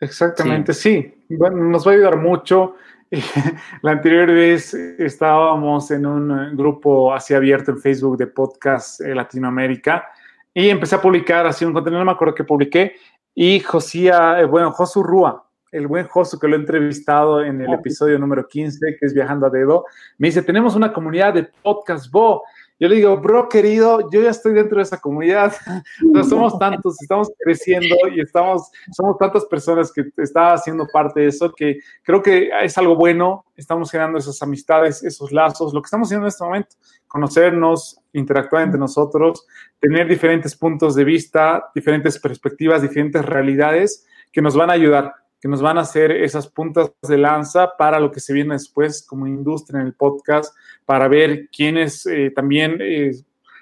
Exactamente, 0.00 0.74
sí. 0.74 1.14
Bueno, 1.28 1.56
nos 1.64 1.86
va 1.86 1.92
a 1.92 1.94
ayudar 1.94 2.16
mucho. 2.16 2.74
La 3.82 3.92
anterior 3.92 4.26
vez 4.26 4.74
estábamos 4.74 5.90
en 5.90 6.06
un 6.06 6.56
grupo 6.56 7.14
así 7.14 7.34
abierto 7.34 7.70
en 7.70 7.78
Facebook 7.78 8.16
de 8.16 8.26
podcast 8.26 9.00
eh, 9.00 9.14
Latinoamérica 9.14 10.08
y 10.52 10.68
empecé 10.68 10.96
a 10.96 11.00
publicar 11.00 11.46
así 11.46 11.64
un 11.64 11.72
contenido, 11.72 12.00
no 12.00 12.06
me 12.06 12.12
acuerdo 12.12 12.34
que 12.34 12.44
publiqué, 12.44 12.96
y 13.34 13.60
Josía, 13.60 14.40
eh, 14.40 14.46
bueno, 14.46 14.72
Josu 14.72 15.02
Rúa, 15.02 15.46
el 15.70 15.86
buen 15.86 16.06
Josu 16.06 16.38
que 16.38 16.48
lo 16.48 16.56
he 16.56 16.58
entrevistado 16.58 17.44
en 17.44 17.60
el 17.60 17.72
episodio 17.74 18.18
número 18.18 18.48
15, 18.48 18.96
que 18.98 19.06
es 19.06 19.14
Viajando 19.14 19.46
a 19.46 19.50
Dedo, 19.50 19.84
me 20.18 20.28
dice, 20.28 20.42
tenemos 20.42 20.74
una 20.74 20.92
comunidad 20.92 21.34
de 21.34 21.44
podcast 21.62 22.10
Bo 22.10 22.42
yo 22.78 22.88
le 22.88 22.96
digo, 22.96 23.16
bro, 23.16 23.48
querido, 23.48 24.10
yo 24.10 24.20
ya 24.20 24.30
estoy 24.30 24.52
dentro 24.52 24.76
de 24.76 24.82
esa 24.82 25.00
comunidad. 25.00 25.54
somos 26.28 26.58
tantos, 26.58 27.00
estamos 27.00 27.30
creciendo 27.38 27.96
y 28.14 28.20
estamos, 28.20 28.70
somos 28.92 29.16
tantas 29.16 29.46
personas 29.46 29.90
que 29.90 30.04
está 30.18 30.52
haciendo 30.52 30.86
parte 30.86 31.20
de 31.20 31.28
eso 31.28 31.52
que 31.52 31.78
creo 32.02 32.22
que 32.22 32.50
es 32.62 32.76
algo 32.76 32.94
bueno. 32.94 33.44
Estamos 33.56 33.90
generando 33.90 34.18
esas 34.18 34.42
amistades, 34.42 35.02
esos 35.02 35.32
lazos. 35.32 35.72
Lo 35.72 35.80
que 35.80 35.86
estamos 35.86 36.08
haciendo 36.08 36.26
en 36.26 36.28
este 36.28 36.44
momento, 36.44 36.76
conocernos, 37.08 37.98
interactuar 38.12 38.62
entre 38.62 38.78
nosotros, 38.78 39.46
tener 39.80 40.06
diferentes 40.06 40.54
puntos 40.54 40.94
de 40.94 41.04
vista, 41.04 41.70
diferentes 41.74 42.18
perspectivas, 42.18 42.82
diferentes 42.82 43.24
realidades 43.24 44.06
que 44.32 44.42
nos 44.42 44.54
van 44.54 44.68
a 44.68 44.74
ayudar 44.74 45.14
que 45.46 45.50
nos 45.50 45.62
van 45.62 45.78
a 45.78 45.82
hacer 45.82 46.10
esas 46.10 46.48
puntas 46.48 46.90
de 47.02 47.16
lanza 47.16 47.76
para 47.78 48.00
lo 48.00 48.10
que 48.10 48.18
se 48.18 48.32
viene 48.32 48.54
después 48.54 49.06
como 49.06 49.28
industria 49.28 49.80
en 49.80 49.86
el 49.86 49.94
podcast, 49.94 50.52
para 50.84 51.06
ver 51.06 51.48
quiénes 51.50 52.04
eh, 52.06 52.32
también 52.34 52.78
eh, 52.80 53.12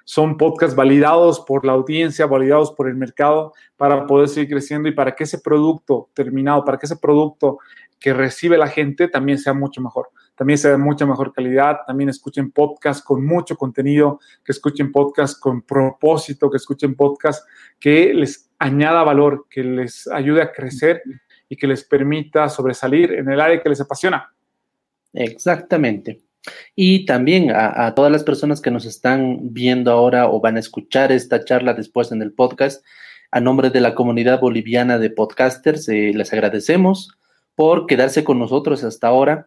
son 0.04 0.38
podcasts 0.38 0.74
validados 0.74 1.40
por 1.40 1.66
la 1.66 1.72
audiencia, 1.72 2.24
validados 2.24 2.72
por 2.72 2.88
el 2.88 2.94
mercado, 2.94 3.52
para 3.76 4.06
poder 4.06 4.28
seguir 4.28 4.48
creciendo 4.48 4.88
y 4.88 4.92
para 4.92 5.14
que 5.14 5.24
ese 5.24 5.40
producto 5.40 6.08
terminado, 6.14 6.64
para 6.64 6.78
que 6.78 6.86
ese 6.86 6.96
producto 6.96 7.58
que 8.00 8.14
recibe 8.14 8.56
la 8.56 8.68
gente 8.68 9.08
también 9.08 9.36
sea 9.36 9.52
mucho 9.52 9.82
mejor, 9.82 10.08
también 10.34 10.58
sea 10.58 10.70
de 10.70 10.78
mucha 10.78 11.04
mejor 11.04 11.34
calidad, 11.34 11.80
también 11.86 12.08
escuchen 12.08 12.50
podcasts 12.50 13.04
con 13.04 13.26
mucho 13.26 13.56
contenido, 13.56 14.20
que 14.42 14.52
escuchen 14.52 14.90
podcasts 14.90 15.38
con 15.38 15.60
propósito, 15.60 16.50
que 16.50 16.56
escuchen 16.56 16.94
podcasts 16.94 17.46
que 17.78 18.14
les 18.14 18.50
añada 18.58 19.02
valor, 19.02 19.46
que 19.50 19.62
les 19.62 20.06
ayude 20.06 20.40
a 20.40 20.50
crecer 20.50 21.02
y 21.54 21.56
que 21.56 21.68
les 21.68 21.84
permita 21.84 22.48
sobresalir 22.48 23.12
en 23.12 23.30
el 23.30 23.40
área 23.40 23.62
que 23.62 23.68
les 23.68 23.80
apasiona. 23.80 24.34
Exactamente. 25.12 26.20
Y 26.74 27.06
también 27.06 27.52
a, 27.54 27.94
todas 27.94 28.10
las 28.10 28.24
personas 28.24 28.60
que 28.60 28.72
nos 28.72 28.84
están 28.84 29.54
viendo 29.54 29.92
ahora 29.92 30.28
o 30.28 30.40
van 30.40 30.56
a 30.56 30.60
escuchar 30.60 31.12
esta 31.12 31.44
charla 31.44 31.72
después 31.72 32.10
en 32.10 32.22
el 32.22 32.32
podcast, 32.32 32.84
A 33.30 33.40
nombre 33.40 33.70
de 33.70 33.80
la 33.80 33.94
comunidad 33.94 34.40
boliviana 34.40 34.98
de 34.98 35.10
podcasters, 35.10 35.88
eh, 35.88 36.12
les 36.12 36.32
agradecemos 36.32 37.16
por 37.54 37.86
quedarse 37.86 38.24
con 38.24 38.40
nosotros 38.40 38.82
hasta 38.82 39.06
ahora 39.06 39.46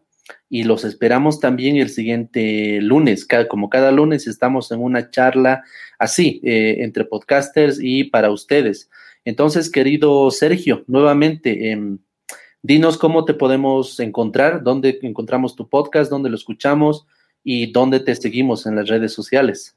y 0.50 0.64
los 0.64 0.86
esperamos 0.86 1.40
también 1.42 1.76
el 1.76 1.90
siguiente 1.90 2.80
lunes. 2.82 3.28
como 3.50 3.70
cada 3.70 3.92
lunes 3.92 4.28
estamos 4.28 4.72
en 4.72 4.82
una 4.82 5.10
charla 5.10 5.64
así, 6.00 6.40
eh, 6.44 6.78
entre 6.80 7.04
podcasters 7.04 7.80
y 7.82 8.06
para 8.06 8.32
ustedes. 8.32 8.90
Entonces, 9.28 9.70
querido 9.70 10.32
Sergio, 10.32 10.86
nuevamente, 10.88 11.70
em, 11.70 11.98
dinos 12.62 12.98
cómo 12.98 13.26
te 13.26 13.34
podemos 13.34 14.00
encontrar, 14.00 14.64
dónde 14.64 15.00
encontramos 15.02 15.54
tu 15.54 15.68
podcast, 15.68 16.10
dónde 16.10 16.30
lo 16.30 16.38
escuchamos 16.38 17.06
y 17.44 17.74
dónde 17.74 18.00
te 18.00 18.16
seguimos 18.16 18.66
en 18.66 18.78
las 18.78 18.88
redes 18.88 19.12
sociales. 19.12 19.76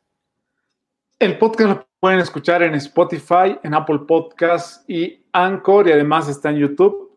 El 1.18 1.36
podcast 1.36 1.68
lo 1.68 1.88
pueden 1.98 2.20
escuchar 2.20 2.62
en 2.62 2.74
Spotify, 2.74 3.58
en 3.64 3.74
Apple 3.74 4.02
Podcasts 4.06 4.84
y 4.86 5.18
Anchor 5.32 5.88
y 5.88 5.92
además 5.94 6.28
está 6.28 6.50
en 6.50 6.58
YouTube 6.58 7.09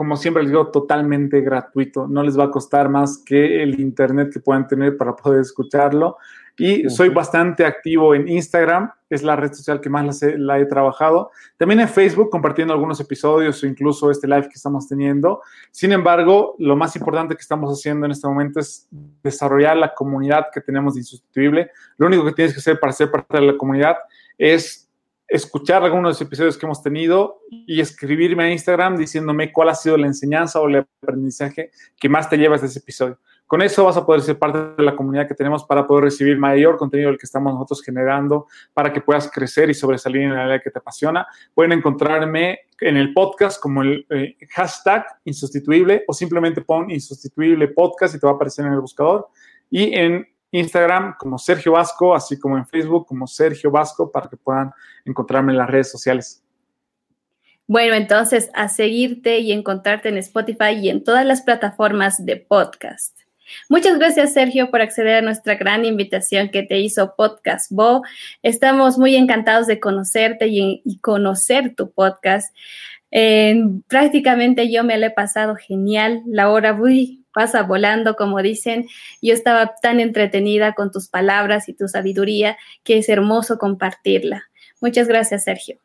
como 0.00 0.16
siempre 0.16 0.42
les 0.42 0.50
digo, 0.50 0.68
totalmente 0.68 1.42
gratuito. 1.42 2.08
No 2.08 2.22
les 2.22 2.38
va 2.38 2.44
a 2.44 2.50
costar 2.50 2.88
más 2.88 3.18
que 3.18 3.62
el 3.62 3.78
internet 3.78 4.30
que 4.32 4.40
puedan 4.40 4.66
tener 4.66 4.96
para 4.96 5.14
poder 5.14 5.40
escucharlo. 5.40 6.16
Y 6.56 6.88
soy 6.88 7.10
bastante 7.10 7.66
activo 7.66 8.14
en 8.14 8.26
Instagram, 8.26 8.90
es 9.10 9.22
la 9.22 9.36
red 9.36 9.52
social 9.52 9.78
que 9.78 9.90
más 9.90 10.22
la 10.22 10.58
he, 10.58 10.64
trabajado. 10.64 11.30
También 11.58 11.80
en 11.80 11.88
Facebook, 11.90 12.30
compartiendo 12.30 12.72
algunos 12.72 12.98
episodios 12.98 13.62
o 13.62 13.66
incluso 13.66 14.10
este 14.10 14.26
live 14.26 14.44
que 14.48 14.54
estamos 14.54 14.88
teniendo. 14.88 15.42
Sin 15.70 15.92
embargo, 15.92 16.54
lo 16.58 16.76
más 16.76 16.96
importante 16.96 17.34
que 17.34 17.42
estamos 17.42 17.70
haciendo 17.70 18.06
en 18.06 18.12
este 18.12 18.26
momento 18.26 18.58
es 18.58 18.88
desarrollar 19.22 19.76
la 19.76 19.92
comunidad 19.92 20.46
que 20.50 20.62
tenemos 20.62 20.94
de 20.94 21.00
Insustituible. 21.00 21.70
Lo 21.98 22.06
único 22.06 22.24
que 22.24 22.32
tienes 22.32 22.54
que 22.54 22.60
hacer 22.60 22.80
para 22.80 22.94
ser 22.94 23.10
parte 23.10 23.36
de 23.36 23.42
la 23.48 23.58
comunidad 23.58 23.96
es 24.38 24.89
escuchar 25.30 25.84
algunos 25.84 26.18
de 26.18 26.24
los 26.24 26.28
episodios 26.28 26.58
que 26.58 26.66
hemos 26.66 26.82
tenido 26.82 27.42
y 27.48 27.80
escribirme 27.80 28.44
a 28.44 28.50
Instagram 28.50 28.96
diciéndome 28.96 29.52
cuál 29.52 29.68
ha 29.68 29.74
sido 29.76 29.96
la 29.96 30.08
enseñanza 30.08 30.60
o 30.60 30.68
el 30.68 30.84
aprendizaje 31.00 31.70
que 31.98 32.08
más 32.08 32.28
te 32.28 32.36
llevas 32.36 32.60
de 32.60 32.66
ese 32.66 32.80
episodio. 32.80 33.18
Con 33.46 33.62
eso 33.62 33.84
vas 33.84 33.96
a 33.96 34.04
poder 34.04 34.22
ser 34.22 34.38
parte 34.38 34.58
de 34.76 34.82
la 34.82 34.94
comunidad 34.94 35.28
que 35.28 35.34
tenemos 35.34 35.64
para 35.64 35.86
poder 35.86 36.04
recibir 36.04 36.36
mayor 36.36 36.76
contenido 36.76 37.10
del 37.10 37.18
que 37.18 37.26
estamos 37.26 37.52
nosotros 37.52 37.82
generando, 37.82 38.46
para 38.74 38.92
que 38.92 39.00
puedas 39.00 39.30
crecer 39.30 39.70
y 39.70 39.74
sobresalir 39.74 40.22
en 40.22 40.34
la 40.34 40.44
área 40.44 40.60
que 40.60 40.70
te 40.70 40.78
apasiona. 40.80 41.26
Pueden 41.54 41.72
encontrarme 41.72 42.60
en 42.80 42.96
el 42.96 43.12
podcast 43.12 43.60
como 43.60 43.82
el 43.82 44.06
eh, 44.10 44.36
hashtag 44.50 45.04
insustituible 45.24 46.04
o 46.06 46.12
simplemente 46.12 46.60
pon 46.60 46.90
insustituible 46.90 47.68
podcast 47.68 48.14
y 48.14 48.20
te 48.20 48.26
va 48.26 48.32
a 48.32 48.36
aparecer 48.36 48.66
en 48.66 48.72
el 48.72 48.80
buscador. 48.80 49.28
Y 49.68 49.94
en 49.94 50.26
Instagram 50.52 51.14
como 51.18 51.38
Sergio 51.38 51.72
Vasco, 51.72 52.14
así 52.14 52.38
como 52.38 52.56
en 52.56 52.66
Facebook 52.66 53.06
como 53.06 53.26
Sergio 53.26 53.70
Vasco, 53.70 54.10
para 54.10 54.28
que 54.28 54.36
puedan 54.36 54.72
encontrarme 55.04 55.52
en 55.52 55.58
las 55.58 55.70
redes 55.70 55.90
sociales. 55.90 56.42
Bueno, 57.66 57.94
entonces 57.94 58.50
a 58.54 58.68
seguirte 58.68 59.38
y 59.38 59.52
encontrarte 59.52 60.08
en 60.08 60.18
Spotify 60.18 60.72
y 60.80 60.88
en 60.88 61.04
todas 61.04 61.24
las 61.24 61.42
plataformas 61.42 62.24
de 62.26 62.36
podcast. 62.36 63.20
Muchas 63.68 63.98
gracias, 63.98 64.32
Sergio, 64.32 64.70
por 64.70 64.80
acceder 64.80 65.16
a 65.16 65.22
nuestra 65.22 65.54
gran 65.54 65.84
invitación 65.84 66.50
que 66.50 66.62
te 66.62 66.78
hizo 66.78 67.14
Podcast 67.16 67.70
Bo. 67.70 68.02
Estamos 68.42 68.98
muy 68.98 69.16
encantados 69.16 69.66
de 69.66 69.80
conocerte 69.80 70.48
y, 70.48 70.82
conocer 71.00 71.74
tu 71.74 71.90
podcast. 71.90 72.54
Prácticamente 73.88 74.70
yo 74.70 74.84
me 74.84 74.98
lo 74.98 75.06
he 75.06 75.10
pasado 75.10 75.56
genial. 75.56 76.22
La 76.26 76.50
hora 76.50 76.72
muy 76.72 77.24
pasa 77.32 77.62
volando, 77.62 78.16
como 78.16 78.42
dicen. 78.42 78.86
Yo 79.22 79.34
estaba 79.34 79.74
tan 79.80 80.00
entretenida 80.00 80.74
con 80.74 80.90
tus 80.90 81.08
palabras 81.08 81.68
y 81.68 81.74
tu 81.74 81.88
sabiduría 81.88 82.56
que 82.84 82.98
es 82.98 83.08
hermoso 83.08 83.58
compartirla. 83.58 84.44
Muchas 84.80 85.08
gracias, 85.08 85.44
Sergio. 85.44 85.78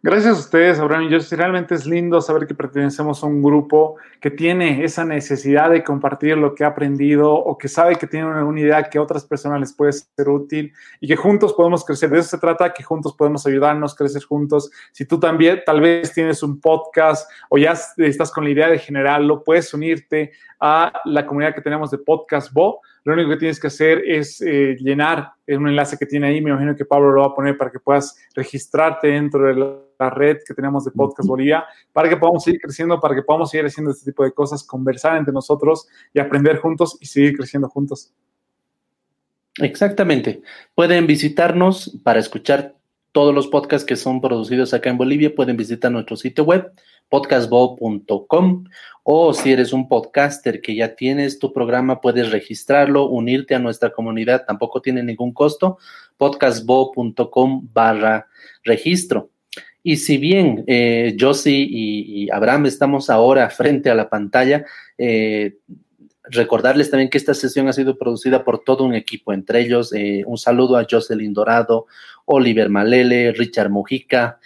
Gracias 0.00 0.36
a 0.36 0.40
ustedes, 0.40 0.78
Abraham. 0.78 1.08
Yo 1.08 1.18
realmente 1.36 1.74
es 1.74 1.84
lindo 1.84 2.20
saber 2.20 2.46
que 2.46 2.54
pertenecemos 2.54 3.24
a 3.24 3.26
un 3.26 3.42
grupo 3.42 3.96
que 4.20 4.30
tiene 4.30 4.84
esa 4.84 5.04
necesidad 5.04 5.70
de 5.70 5.82
compartir 5.82 6.38
lo 6.38 6.54
que 6.54 6.62
ha 6.62 6.68
aprendido 6.68 7.34
o 7.34 7.58
que 7.58 7.66
sabe 7.66 7.96
que 7.96 8.06
tiene 8.06 8.26
una, 8.26 8.60
idea 8.60 8.84
que 8.84 8.98
a 8.98 9.02
otras 9.02 9.24
personas 9.24 9.58
les 9.58 9.72
puede 9.72 9.90
ser 9.92 10.28
útil 10.28 10.72
y 11.00 11.08
que 11.08 11.16
juntos 11.16 11.52
podemos 11.52 11.84
crecer. 11.84 12.10
De 12.10 12.20
eso 12.20 12.28
se 12.28 12.38
trata, 12.38 12.72
que 12.72 12.84
juntos 12.84 13.12
podemos 13.16 13.44
ayudarnos, 13.44 13.96
crecer 13.96 14.22
juntos. 14.22 14.70
Si 14.92 15.04
tú 15.04 15.18
también 15.18 15.62
tal 15.66 15.80
vez 15.80 16.12
tienes 16.14 16.44
un 16.44 16.60
podcast 16.60 17.28
o 17.48 17.58
ya 17.58 17.74
estás 17.96 18.30
con 18.30 18.44
la 18.44 18.50
idea 18.50 18.68
de 18.68 18.78
generarlo, 18.78 19.42
puedes 19.42 19.74
unirte 19.74 20.30
a 20.60 20.92
la 21.06 21.26
comunidad 21.26 21.56
que 21.56 21.60
tenemos 21.60 21.90
de 21.90 21.98
Podcast 21.98 22.52
Bo 22.52 22.82
lo 23.04 23.14
único 23.14 23.30
que 23.30 23.36
tienes 23.36 23.58
que 23.60 23.68
hacer 23.68 24.02
es 24.04 24.40
eh, 24.42 24.76
llenar 24.78 25.32
un 25.46 25.68
enlace 25.68 25.96
que 25.96 26.06
tiene 26.06 26.28
ahí. 26.28 26.40
Me 26.40 26.50
imagino 26.50 26.76
que 26.76 26.84
Pablo 26.84 27.10
lo 27.10 27.22
va 27.22 27.28
a 27.28 27.34
poner 27.34 27.56
para 27.56 27.70
que 27.70 27.80
puedas 27.80 28.16
registrarte 28.34 29.08
dentro 29.08 29.46
de 29.46 29.54
la, 29.54 30.10
red 30.10 30.38
que 30.46 30.54
tenemos 30.54 30.84
de 30.84 30.92
Podcast 30.92 31.28
Bolivia, 31.28 31.64
para 31.92 32.08
que 32.08 32.16
podamos 32.16 32.44
seguir 32.44 32.60
creciendo, 32.60 33.00
para 33.00 33.16
que 33.16 33.22
podamos 33.22 33.50
seguir 33.50 33.66
haciendo 33.66 33.90
este 33.90 34.12
tipo 34.12 34.22
de 34.22 34.30
cosas, 34.30 34.62
conversar 34.62 35.16
entre 35.16 35.34
nosotros 35.34 35.88
y 36.14 36.20
aprender 36.20 36.58
juntos 36.58 36.96
y 37.00 37.06
seguir 37.06 37.36
creciendo 37.36 37.68
juntos. 37.68 38.12
Exactamente. 39.56 40.40
Pueden 40.74 41.08
visitarnos 41.08 41.98
para 42.04 42.20
escuchar 42.20 42.77
todos 43.12 43.34
los 43.34 43.48
podcasts 43.48 43.86
que 43.86 43.96
son 43.96 44.20
producidos 44.20 44.74
acá 44.74 44.90
en 44.90 44.98
Bolivia. 44.98 45.34
Pueden 45.34 45.56
visitar 45.56 45.90
nuestro 45.90 46.16
sitio 46.16 46.44
web 46.44 46.72
podcastbo.com 47.08 48.64
o 49.02 49.32
si 49.32 49.52
eres 49.52 49.72
un 49.72 49.88
podcaster 49.88 50.60
que 50.60 50.74
ya 50.74 50.94
tienes 50.94 51.38
tu 51.38 51.52
programa, 51.52 52.00
puedes 52.00 52.30
registrarlo, 52.30 53.08
unirte 53.08 53.54
a 53.54 53.58
nuestra 53.58 53.90
comunidad, 53.90 54.44
tampoco 54.46 54.82
tiene 54.82 55.02
ningún 55.02 55.32
costo, 55.32 55.78
podcastbo.com 56.18 57.68
barra 57.72 58.26
registro. 58.64 59.30
Y 59.82 59.96
si 59.96 60.18
bien 60.18 60.64
eh, 60.66 61.16
Josie 61.18 61.66
y, 61.70 62.30
Abraham 62.30 62.66
estamos 62.66 63.08
ahora 63.08 63.48
frente 63.48 63.88
a 63.88 63.94
la 63.94 64.10
pantalla, 64.10 64.66
eh, 64.98 65.56
recordarles 66.30 66.90
también 66.90 67.10
que 67.10 67.18
esta 67.18 67.34
sesión 67.34 67.68
ha 67.68 67.72
sido 67.72 67.98
producida 67.98 68.44
por 68.44 68.62
todo 68.64 68.84
un 68.84 68.94
equipo, 68.94 69.32
entre 69.32 69.60
ellos 69.60 69.92
eh, 69.92 70.22
un 70.26 70.38
saludo 70.38 70.76
a 70.76 70.86
Jocelyn 70.88 71.32
Dorado, 71.32 71.86
Oliver 72.24 72.68
Malele, 72.68 73.32
Richard 73.32 73.70
Mojica, 73.70 74.38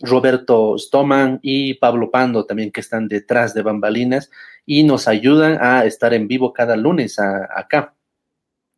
Roberto 0.00 0.78
Stoman 0.78 1.40
y 1.42 1.74
Pablo 1.74 2.10
Pando 2.10 2.46
también 2.46 2.72
que 2.72 2.80
están 2.80 3.06
detrás 3.06 3.52
de 3.52 3.60
bambalinas 3.60 4.30
y 4.64 4.82
nos 4.82 5.08
ayudan 5.08 5.58
a 5.60 5.84
estar 5.84 6.14
en 6.14 6.26
vivo 6.26 6.52
cada 6.54 6.76
lunes 6.76 7.18
acá. 7.18 7.94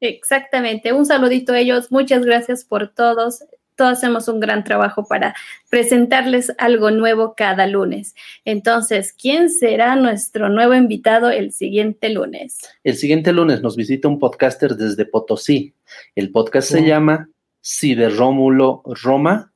Exactamente, 0.00 0.92
un 0.92 1.06
saludito 1.06 1.52
a 1.52 1.60
ellos, 1.60 1.92
muchas 1.92 2.24
gracias 2.24 2.64
por 2.64 2.88
todos. 2.88 3.44
Todos 3.76 3.98
hacemos 3.98 4.28
un 4.28 4.40
gran 4.40 4.64
trabajo 4.64 5.04
para 5.06 5.34
presentarles 5.70 6.52
algo 6.58 6.90
nuevo 6.90 7.34
cada 7.36 7.66
lunes. 7.66 8.14
Entonces, 8.44 9.12
¿quién 9.12 9.50
será 9.50 9.96
nuestro 9.96 10.48
nuevo 10.48 10.74
invitado 10.74 11.30
el 11.30 11.52
siguiente 11.52 12.10
lunes? 12.10 12.58
El 12.84 12.96
siguiente 12.96 13.32
lunes 13.32 13.62
nos 13.62 13.76
visita 13.76 14.08
un 14.08 14.18
podcaster 14.18 14.76
desde 14.76 15.06
Potosí. 15.06 15.74
El 16.14 16.30
podcast 16.30 16.70
se 16.70 16.84
llama 16.84 17.28
Si 17.60 17.94
de 17.94 18.08
Rómulo 18.08 18.82
Roma 19.02 19.52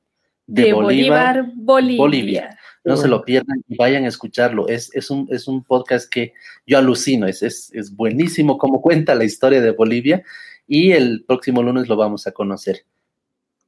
de, 0.46 0.72
Bolívar, 0.72 1.44
Bolivia. 1.54 2.56
No 2.84 2.96
se 2.96 3.08
lo 3.08 3.24
pierdan 3.24 3.64
y 3.68 3.76
vayan 3.76 4.04
a 4.04 4.08
escucharlo. 4.08 4.68
Es, 4.68 4.94
es, 4.94 5.10
un, 5.10 5.26
es 5.30 5.48
un 5.48 5.64
podcast 5.64 6.08
que 6.08 6.34
yo 6.66 6.78
alucino. 6.78 7.26
Es, 7.26 7.42
es, 7.42 7.70
es 7.74 7.94
buenísimo 7.94 8.58
como 8.58 8.80
cuenta 8.80 9.16
la 9.16 9.24
historia 9.24 9.60
de 9.60 9.72
Bolivia 9.72 10.22
y 10.68 10.92
el 10.92 11.24
próximo 11.26 11.62
lunes 11.62 11.88
lo 11.88 11.96
vamos 11.96 12.26
a 12.28 12.32
conocer. 12.32 12.84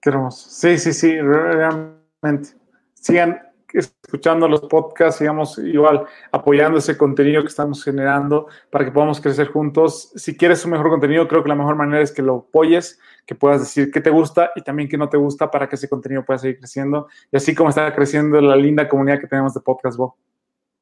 Qué 0.01 0.11
hermoso. 0.11 0.49
Sí, 0.49 0.79
sí, 0.79 0.93
sí, 0.93 1.21
realmente. 1.21 2.51
Sigan 2.95 3.49
escuchando 3.73 4.49
los 4.49 4.63
podcasts, 4.63 5.19
sigamos 5.19 5.59
igual 5.59 6.07
apoyando 6.33 6.79
ese 6.79 6.97
contenido 6.97 7.43
que 7.43 7.49
estamos 7.49 7.85
generando 7.85 8.47
para 8.71 8.85
que 8.85 8.93
podamos 8.93 9.21
crecer 9.21 9.49
juntos. 9.49 10.11
Si 10.15 10.37
quieres 10.37 10.65
un 10.65 10.73
mejor 10.73 10.89
contenido, 10.89 11.29
creo 11.29 11.43
que 11.43 11.49
la 11.49 11.55
mejor 11.55 11.77
manera 11.77 12.03
es 12.03 12.13
que 12.13 12.23
lo 12.23 12.47
apoyes, 12.49 12.99
que 13.27 13.35
puedas 13.35 13.61
decir 13.61 13.91
qué 13.91 14.01
te 14.01 14.11
gusta 14.11 14.53
y 14.57 14.63
también 14.63 14.89
qué 14.89 14.97
no 14.97 15.09
te 15.09 15.17
gusta 15.17 15.51
para 15.51 15.69
que 15.69 15.77
ese 15.77 15.89
contenido 15.89 16.25
pueda 16.25 16.39
seguir 16.39 16.59
creciendo. 16.59 17.09
Y 17.31 17.37
así 17.37 17.55
como 17.55 17.69
está 17.69 17.95
creciendo 17.95 18.41
la 18.41 18.57
linda 18.57 18.89
comunidad 18.89 19.21
que 19.21 19.27
tenemos 19.27 19.53
de 19.53 19.61
Podcast 19.61 19.99
Bo. 19.99 20.17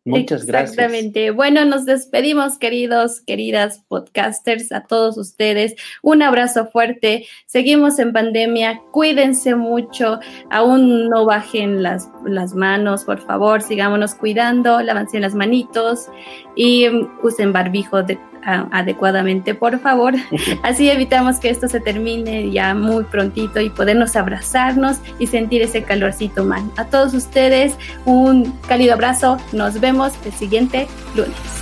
Muchas 0.06 0.46
gracias. 0.46 0.78
Exactamente. 0.78 1.32
Bueno, 1.32 1.64
nos 1.64 1.84
despedimos, 1.84 2.58
queridos, 2.58 3.20
queridas 3.20 3.82
podcasters, 3.88 4.70
a 4.70 4.82
todos 4.82 5.18
ustedes. 5.18 5.74
Un 6.00 6.22
abrazo 6.22 6.66
fuerte. 6.66 7.26
Seguimos 7.46 7.98
en 7.98 8.12
pandemia. 8.12 8.80
Cuídense 8.92 9.56
mucho. 9.56 10.20
Aún 10.48 11.08
no 11.08 11.24
bajen 11.26 11.82
las, 11.82 12.08
las 12.24 12.54
manos, 12.54 13.04
por 13.04 13.20
favor. 13.20 13.62
Sigámonos 13.62 14.14
cuidando. 14.14 14.80
Lávense 14.80 15.18
las 15.18 15.34
manitos 15.34 16.06
y 16.54 16.86
usen 17.24 17.52
barbijo 17.52 18.04
de 18.04 18.16
adecuadamente, 18.46 19.54
por 19.54 19.78
favor. 19.80 20.14
Así 20.62 20.90
evitamos 20.90 21.38
que 21.38 21.50
esto 21.50 21.68
se 21.68 21.80
termine 21.80 22.50
ya 22.50 22.74
muy 22.74 23.04
prontito 23.04 23.60
y 23.60 23.70
podernos 23.70 24.16
abrazarnos 24.16 24.98
y 25.18 25.26
sentir 25.26 25.62
ese 25.62 25.82
calorcito 25.82 26.42
humano. 26.42 26.70
A 26.76 26.84
todos 26.84 27.14
ustedes, 27.14 27.76
un 28.04 28.52
cálido 28.68 28.94
abrazo. 28.94 29.38
Nos 29.52 29.80
vemos 29.80 30.12
el 30.24 30.32
siguiente 30.32 30.86
lunes. 31.14 31.55